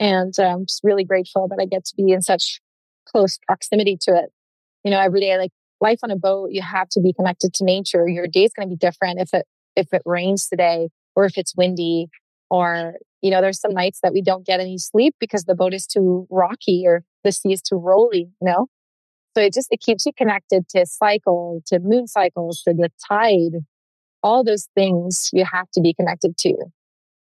And 0.00 0.34
I'm 0.38 0.46
um, 0.46 0.66
just 0.66 0.82
really 0.84 1.04
grateful 1.04 1.48
that 1.48 1.58
I 1.60 1.66
get 1.66 1.84
to 1.86 1.94
be 1.96 2.12
in 2.12 2.22
such 2.22 2.60
close 3.08 3.38
proximity 3.46 3.98
to 4.02 4.16
it. 4.16 4.30
You 4.84 4.90
know, 4.92 5.00
every 5.00 5.20
day, 5.20 5.38
like 5.38 5.52
life 5.80 6.00
on 6.02 6.10
a 6.10 6.16
boat, 6.16 6.50
you 6.52 6.62
have 6.62 6.88
to 6.90 7.00
be 7.00 7.12
connected 7.12 7.54
to 7.54 7.64
nature. 7.64 8.08
Your 8.08 8.26
day 8.28 8.44
is 8.44 8.52
going 8.54 8.68
to 8.68 8.74
be 8.74 8.78
different 8.78 9.20
if 9.20 9.34
it, 9.34 9.46
if 9.76 9.92
it 9.92 10.02
rains 10.06 10.48
today 10.48 10.90
or 11.16 11.26
if 11.26 11.38
it's 11.38 11.56
windy 11.56 12.08
or, 12.50 12.94
you 13.22 13.30
know, 13.30 13.42
there's 13.42 13.60
some 13.60 13.74
nights 13.74 14.00
that 14.02 14.12
we 14.12 14.22
don't 14.22 14.46
get 14.46 14.60
any 14.60 14.78
sleep 14.78 15.14
because 15.20 15.44
the 15.44 15.56
boat 15.56 15.74
is 15.74 15.86
too 15.86 16.26
rocky 16.30 16.84
or 16.86 17.04
the 17.24 17.32
sea 17.32 17.52
is 17.52 17.62
too 17.62 17.76
rolly, 17.76 18.30
you 18.40 18.46
know? 18.48 18.66
So 19.36 19.42
it 19.42 19.52
just 19.52 19.68
it 19.70 19.80
keeps 19.80 20.06
you 20.06 20.12
connected 20.12 20.68
to 20.70 20.86
cycle, 20.86 21.62
to 21.66 21.78
moon 21.78 22.06
cycles, 22.06 22.62
to 22.62 22.74
the 22.74 22.90
tide, 23.08 23.64
all 24.22 24.44
those 24.44 24.68
things 24.74 25.30
you 25.32 25.44
have 25.44 25.70
to 25.72 25.80
be 25.80 25.94
connected 25.94 26.36
to. 26.38 26.54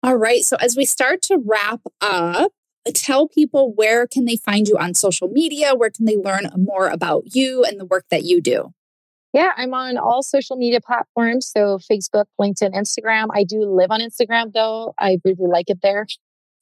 All 0.03 0.17
right. 0.17 0.45
So 0.45 0.57
as 0.61 0.77
we 0.77 0.85
start 0.85 1.23
to 1.23 1.43
wrap 1.45 1.81
up, 2.03 2.53
tell 2.93 3.27
people 3.27 3.73
where 3.73 4.07
can 4.07 4.27
they 4.27 4.37
find 4.37 4.69
you 4.69 4.77
on 4.77 4.93
social 4.93 5.29
media? 5.29 5.75
Where 5.75 5.89
can 5.89 6.05
they 6.05 6.17
learn 6.17 6.51
more 6.57 6.89
about 6.89 7.35
you 7.35 7.65
and 7.65 7.81
the 7.81 7.87
work 7.87 8.05
that 8.11 8.25
you 8.25 8.43
do? 8.43 8.75
Yeah, 9.33 9.53
I'm 9.57 9.73
on 9.73 9.97
all 9.97 10.23
social 10.23 10.57
media 10.57 10.81
platforms. 10.81 11.51
So 11.51 11.79
Facebook, 11.79 12.27
LinkedIn, 12.39 12.75
Instagram. 12.75 13.29
I 13.33 13.45
do 13.45 13.63
live 13.63 13.91
on 13.91 14.01
Instagram 14.01 14.53
though. 14.53 14.95
I 14.99 15.19
really 15.25 15.49
like 15.51 15.71
it 15.71 15.79
there. 15.83 16.07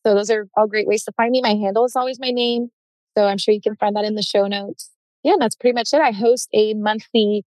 So 0.07 0.14
those 0.14 0.30
are 0.30 0.49
all 0.57 0.68
great 0.68 0.86
ways 0.86 1.05
to 1.05 1.12
find 1.12 1.32
me. 1.32 1.43
My 1.43 1.55
handle 1.55 1.84
is 1.84 1.97
always 1.97 2.20
my 2.20 2.30
name. 2.30 2.68
So 3.18 3.26
I'm 3.26 3.38
sure 3.38 3.53
you 3.53 3.61
can 3.61 3.76
find 3.76 3.97
that 3.97 4.05
in 4.05 4.14
the 4.14 4.22
show 4.22 4.47
notes 4.47 4.91
yeah, 5.23 5.35
that's 5.39 5.57
pretty 5.57 5.75
much 5.75 5.93
it. 5.93 6.01
I 6.01 6.12
host 6.12 6.49
a 6.53 6.75
monthly 6.75 7.45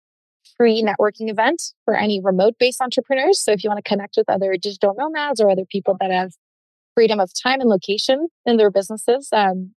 free 0.57 0.83
networking 0.83 1.31
event 1.31 1.73
for 1.85 1.95
any 1.95 2.21
remote 2.21 2.55
based 2.59 2.81
entrepreneurs. 2.81 3.39
So 3.39 3.53
if 3.53 3.64
you 3.64 3.71
want 3.71 3.83
to 3.83 3.89
connect 3.89 4.16
with 4.16 4.29
other 4.29 4.57
digital 4.57 4.95
nomads 4.97 5.41
or 5.41 5.51
other 5.51 5.64
people 5.64 5.97
that 6.01 6.11
have 6.11 6.33
freedom 6.95 7.21
of 7.21 7.31
time 7.33 7.61
and 7.61 7.68
location 7.68 8.29
in 8.45 8.57
their 8.57 8.71
businesses, 8.71 9.29
um, 9.33 9.75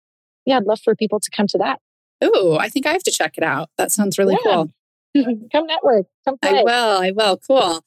yeah, 0.45 0.57
I'd 0.57 0.63
love 0.63 0.79
for 0.83 0.95
people 0.95 1.19
to 1.19 1.29
come 1.29 1.47
to 1.47 1.57
that. 1.59 1.79
Oh, 2.21 2.57
I 2.59 2.69
think 2.69 2.85
I 2.85 2.93
have 2.93 3.03
to 3.03 3.11
check 3.11 3.37
it 3.37 3.43
out. 3.43 3.69
That 3.77 3.91
sounds 3.91 4.17
really 4.17 4.37
yeah. 4.45 4.51
cool. 4.51 4.73
come 5.51 5.67
network. 5.67 6.05
Come 6.25 6.37
play. 6.37 6.59
I 6.59 6.63
will. 6.63 7.01
I 7.01 7.11
will. 7.11 7.37
Cool. 7.37 7.83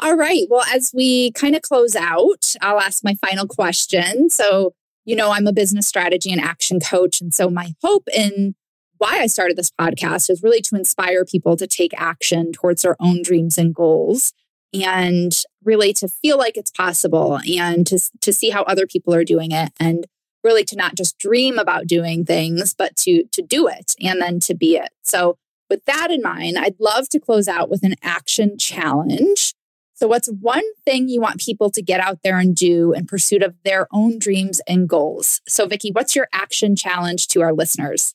All 0.00 0.16
right. 0.16 0.46
Well, 0.48 0.64
as 0.72 0.92
we 0.94 1.32
kind 1.32 1.56
of 1.56 1.62
close 1.62 1.96
out, 1.96 2.54
I'll 2.60 2.80
ask 2.80 3.02
my 3.02 3.14
final 3.14 3.46
question. 3.46 4.30
So, 4.30 4.74
you 5.04 5.16
know, 5.16 5.32
I'm 5.32 5.46
a 5.46 5.52
business 5.52 5.88
strategy 5.88 6.30
and 6.30 6.40
action 6.40 6.80
coach. 6.80 7.20
And 7.20 7.34
so 7.34 7.50
my 7.50 7.74
hope 7.82 8.08
in 8.14 8.54
why 8.98 9.20
I 9.20 9.26
started 9.26 9.56
this 9.56 9.70
podcast 9.70 10.28
is 10.30 10.42
really 10.42 10.60
to 10.62 10.76
inspire 10.76 11.24
people 11.24 11.56
to 11.56 11.66
take 11.66 11.92
action 11.96 12.52
towards 12.52 12.82
their 12.82 12.96
own 13.00 13.22
dreams 13.22 13.56
and 13.56 13.74
goals 13.74 14.32
and 14.74 15.32
really 15.64 15.92
to 15.94 16.08
feel 16.08 16.36
like 16.36 16.56
it's 16.56 16.70
possible 16.70 17.40
and 17.48 17.86
to, 17.86 17.98
to 18.20 18.32
see 18.32 18.50
how 18.50 18.62
other 18.64 18.86
people 18.86 19.14
are 19.14 19.24
doing 19.24 19.52
it 19.52 19.72
and 19.80 20.06
really 20.44 20.64
to 20.64 20.76
not 20.76 20.94
just 20.94 21.18
dream 21.18 21.58
about 21.58 21.86
doing 21.86 22.24
things 22.24 22.74
but 22.74 22.96
to 22.96 23.24
to 23.32 23.42
do 23.42 23.66
it 23.66 23.94
and 24.00 24.20
then 24.20 24.40
to 24.40 24.54
be 24.54 24.76
it. 24.76 24.90
So 25.02 25.36
with 25.68 25.84
that 25.84 26.10
in 26.10 26.22
mind 26.22 26.56
i'd 26.56 26.80
love 26.80 27.10
to 27.10 27.20
close 27.20 27.48
out 27.48 27.68
with 27.68 27.82
an 27.82 27.94
action 28.02 28.58
challenge. 28.58 29.54
So 29.94 30.06
what's 30.06 30.28
one 30.28 30.62
thing 30.84 31.08
you 31.08 31.20
want 31.20 31.40
people 31.40 31.70
to 31.70 31.82
get 31.82 31.98
out 31.98 32.20
there 32.22 32.38
and 32.38 32.54
do 32.54 32.92
in 32.92 33.06
pursuit 33.06 33.42
of 33.42 33.56
their 33.64 33.88
own 33.92 34.20
dreams 34.20 34.60
and 34.68 34.88
goals? 34.88 35.40
So 35.48 35.66
Vickie 35.66 35.94
what's 35.94 36.14
your 36.14 36.28
action 36.32 36.76
challenge 36.76 37.26
to 37.28 37.42
our 37.42 37.52
listeners 37.52 38.14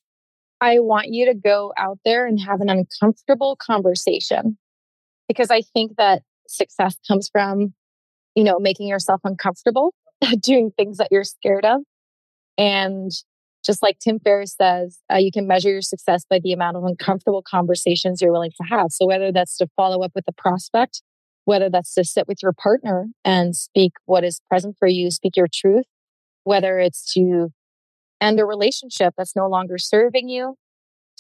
I 0.64 0.80
want 0.80 1.08
you 1.10 1.26
to 1.26 1.34
go 1.34 1.74
out 1.78 2.00
there 2.06 2.26
and 2.26 2.40
have 2.40 2.62
an 2.62 2.70
uncomfortable 2.70 3.58
conversation 3.58 4.58
because 5.28 5.52
I 5.52 5.62
think 5.62 5.98
that 5.98 6.22
success 6.48 6.96
comes 7.06 7.28
from, 7.30 7.74
you 8.34 8.46
know, 8.46 8.60
making 8.60 8.88
yourself 8.88 9.20
uncomfortable, 9.26 9.94
doing 10.40 10.72
things 10.72 11.00
that 11.00 11.10
you're 11.12 11.26
scared 11.26 11.66
of. 11.66 11.82
And 12.58 13.12
just 13.66 13.84
like 13.84 14.00
Tim 14.00 14.20
Ferriss 14.20 14.56
says, 14.56 15.00
uh, 15.12 15.18
you 15.18 15.32
can 15.34 15.48
measure 15.48 15.70
your 15.70 15.82
success 15.82 16.24
by 16.30 16.40
the 16.40 16.54
amount 16.54 16.78
of 16.78 16.86
uncomfortable 16.86 17.44
conversations 17.46 18.22
you're 18.22 18.32
willing 18.32 18.52
to 18.52 18.64
have. 18.70 18.92
So 18.92 19.06
whether 19.06 19.34
that's 19.34 19.58
to 19.58 19.68
follow 19.76 20.02
up 20.02 20.14
with 20.16 20.24
a 20.30 20.34
prospect, 20.34 21.02
whether 21.44 21.70
that's 21.70 21.94
to 21.96 22.06
sit 22.06 22.26
with 22.26 22.42
your 22.42 22.54
partner 22.54 23.08
and 23.26 23.54
speak 23.54 23.92
what 24.06 24.24
is 24.24 24.40
present 24.48 24.78
for 24.80 24.88
you, 24.88 25.12
speak 25.12 25.36
your 25.36 25.50
truth, 25.54 25.88
whether 26.46 26.80
it's 26.80 27.14
to 27.16 27.52
end 28.24 28.40
a 28.40 28.46
relationship 28.46 29.14
that's 29.18 29.36
no 29.36 29.48
longer 29.48 29.78
serving 29.78 30.30
you, 30.30 30.56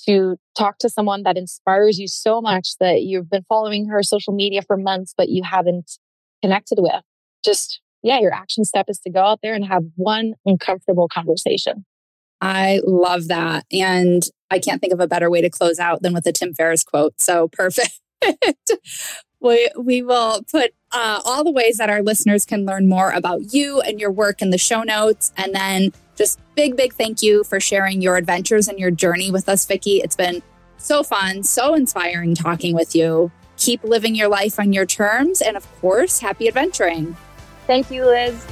to 0.05 0.37
talk 0.57 0.77
to 0.79 0.89
someone 0.89 1.23
that 1.23 1.37
inspires 1.37 1.99
you 1.99 2.07
so 2.07 2.41
much 2.41 2.77
that 2.79 3.03
you've 3.03 3.29
been 3.29 3.45
following 3.47 3.87
her 3.87 4.03
social 4.03 4.33
media 4.33 4.61
for 4.61 4.77
months, 4.77 5.13
but 5.15 5.29
you 5.29 5.43
haven't 5.43 5.97
connected 6.41 6.79
with. 6.79 7.01
Just, 7.43 7.79
yeah, 8.01 8.19
your 8.19 8.33
action 8.33 8.65
step 8.65 8.85
is 8.89 8.99
to 8.99 9.09
go 9.09 9.21
out 9.21 9.39
there 9.41 9.53
and 9.53 9.65
have 9.65 9.83
one 9.95 10.33
uncomfortable 10.45 11.07
conversation. 11.07 11.85
I 12.41 12.81
love 12.85 13.29
that. 13.29 13.65
And 13.71 14.23
I 14.51 14.59
can't 14.59 14.81
think 14.81 14.93
of 14.93 14.99
a 14.99 15.07
better 15.07 15.29
way 15.29 15.41
to 15.41 15.49
close 15.49 15.79
out 15.79 16.01
than 16.01 16.13
with 16.13 16.25
a 16.27 16.33
Tim 16.33 16.53
Ferriss 16.53 16.83
quote. 16.83 17.13
So 17.21 17.47
perfect. 17.47 17.99
we, 19.39 19.69
we 19.79 20.01
will 20.01 20.43
put 20.51 20.71
uh, 20.91 21.21
all 21.23 21.45
the 21.45 21.51
ways 21.51 21.77
that 21.77 21.89
our 21.89 22.01
listeners 22.01 22.43
can 22.43 22.65
learn 22.65 22.89
more 22.89 23.11
about 23.11 23.53
you 23.53 23.79
and 23.81 23.99
your 23.99 24.11
work 24.11 24.41
in 24.41 24.49
the 24.49 24.57
show 24.57 24.83
notes. 24.83 25.31
And 25.37 25.55
then 25.55 25.93
just 26.15 26.39
big, 26.55 26.75
big 26.75 26.93
thank 26.93 27.21
you 27.21 27.43
for 27.43 27.59
sharing 27.59 28.01
your 28.01 28.17
adventures 28.17 28.67
and 28.67 28.79
your 28.79 28.91
journey 28.91 29.31
with 29.31 29.49
us, 29.49 29.65
Vickie. 29.65 30.03
It's 30.03 30.15
been 30.15 30.43
so 30.77 31.03
fun, 31.03 31.43
so 31.43 31.73
inspiring 31.73 32.35
talking 32.35 32.75
with 32.75 32.95
you. 32.95 33.31
Keep 33.57 33.83
living 33.83 34.15
your 34.15 34.27
life 34.27 34.59
on 34.59 34.73
your 34.73 34.85
terms. 34.85 35.41
And 35.41 35.55
of 35.55 35.65
course, 35.79 36.19
happy 36.19 36.47
adventuring. 36.47 37.15
Thank 37.65 37.89
you, 37.89 38.05
Liz. 38.05 38.45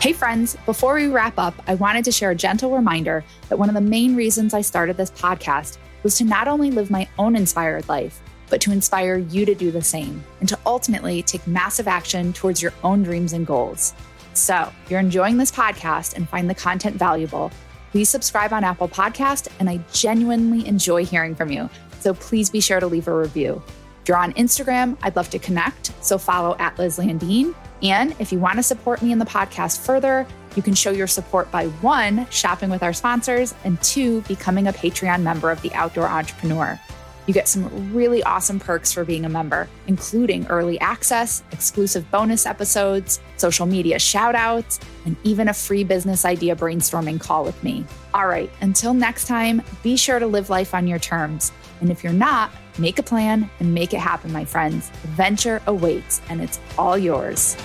Hey, 0.00 0.12
friends, 0.12 0.56
before 0.64 0.94
we 0.94 1.08
wrap 1.08 1.38
up, 1.38 1.54
I 1.66 1.74
wanted 1.74 2.04
to 2.04 2.12
share 2.12 2.30
a 2.30 2.34
gentle 2.34 2.74
reminder 2.74 3.24
that 3.48 3.58
one 3.58 3.68
of 3.68 3.74
the 3.74 3.80
main 3.80 4.14
reasons 4.14 4.54
I 4.54 4.60
started 4.60 4.96
this 4.96 5.10
podcast 5.10 5.78
was 6.02 6.16
to 6.18 6.24
not 6.24 6.46
only 6.46 6.70
live 6.70 6.90
my 6.90 7.08
own 7.18 7.34
inspired 7.34 7.88
life, 7.88 8.20
but 8.48 8.60
to 8.62 8.72
inspire 8.72 9.18
you 9.18 9.44
to 9.44 9.54
do 9.54 9.70
the 9.70 9.82
same 9.82 10.22
and 10.40 10.48
to 10.48 10.58
ultimately 10.64 11.22
take 11.22 11.46
massive 11.46 11.88
action 11.88 12.32
towards 12.32 12.62
your 12.62 12.72
own 12.84 13.02
dreams 13.02 13.32
and 13.32 13.46
goals. 13.46 13.92
So, 14.38 14.72
if 14.84 14.90
you're 14.90 15.00
enjoying 15.00 15.36
this 15.36 15.50
podcast 15.50 16.14
and 16.14 16.28
find 16.28 16.48
the 16.48 16.54
content 16.54 16.96
valuable, 16.96 17.50
please 17.90 18.08
subscribe 18.08 18.52
on 18.52 18.62
Apple 18.62 18.88
Podcast, 18.88 19.48
and 19.58 19.68
I 19.68 19.80
genuinely 19.92 20.66
enjoy 20.66 21.04
hearing 21.04 21.34
from 21.34 21.50
you. 21.50 21.68
So 21.98 22.14
please 22.14 22.48
be 22.48 22.60
sure 22.60 22.78
to 22.78 22.86
leave 22.86 23.08
a 23.08 23.14
review. 23.14 23.60
If 24.02 24.08
you're 24.08 24.16
on 24.16 24.32
Instagram, 24.34 24.96
I'd 25.02 25.16
love 25.16 25.28
to 25.30 25.38
connect, 25.38 25.92
so 26.02 26.18
follow 26.18 26.56
at 26.58 26.78
Liz 26.78 26.98
Landeen. 26.98 27.54
And 27.82 28.14
if 28.20 28.32
you 28.32 28.38
want 28.38 28.56
to 28.56 28.62
support 28.62 29.02
me 29.02 29.12
in 29.12 29.18
the 29.18 29.24
podcast 29.24 29.80
further, 29.80 30.26
you 30.56 30.62
can 30.62 30.74
show 30.74 30.90
your 30.90 31.08
support 31.08 31.50
by 31.50 31.66
one, 31.66 32.26
shopping 32.30 32.70
with 32.70 32.82
our 32.82 32.92
sponsors, 32.92 33.54
and 33.64 33.80
two, 33.82 34.22
becoming 34.22 34.68
a 34.68 34.72
Patreon 34.72 35.22
member 35.22 35.50
of 35.50 35.60
the 35.62 35.72
Outdoor 35.74 36.06
Entrepreneur. 36.06 36.80
You 37.28 37.34
get 37.34 37.46
some 37.46 37.92
really 37.92 38.22
awesome 38.22 38.58
perks 38.58 38.90
for 38.90 39.04
being 39.04 39.26
a 39.26 39.28
member, 39.28 39.68
including 39.86 40.46
early 40.46 40.80
access, 40.80 41.42
exclusive 41.52 42.10
bonus 42.10 42.46
episodes, 42.46 43.20
social 43.36 43.66
media 43.66 43.98
shout 43.98 44.34
outs, 44.34 44.80
and 45.04 45.14
even 45.24 45.48
a 45.48 45.52
free 45.52 45.84
business 45.84 46.24
idea 46.24 46.56
brainstorming 46.56 47.20
call 47.20 47.44
with 47.44 47.62
me. 47.62 47.84
All 48.14 48.26
right, 48.26 48.50
until 48.62 48.94
next 48.94 49.26
time, 49.26 49.60
be 49.82 49.94
sure 49.94 50.18
to 50.18 50.26
live 50.26 50.48
life 50.48 50.72
on 50.74 50.86
your 50.86 50.98
terms. 50.98 51.52
And 51.82 51.90
if 51.90 52.02
you're 52.02 52.14
not, 52.14 52.50
make 52.78 52.98
a 52.98 53.02
plan 53.02 53.50
and 53.60 53.74
make 53.74 53.92
it 53.92 54.00
happen, 54.00 54.32
my 54.32 54.46
friends. 54.46 54.88
Adventure 55.04 55.60
awaits, 55.66 56.22
and 56.30 56.40
it's 56.40 56.58
all 56.78 56.96
yours. 56.96 57.58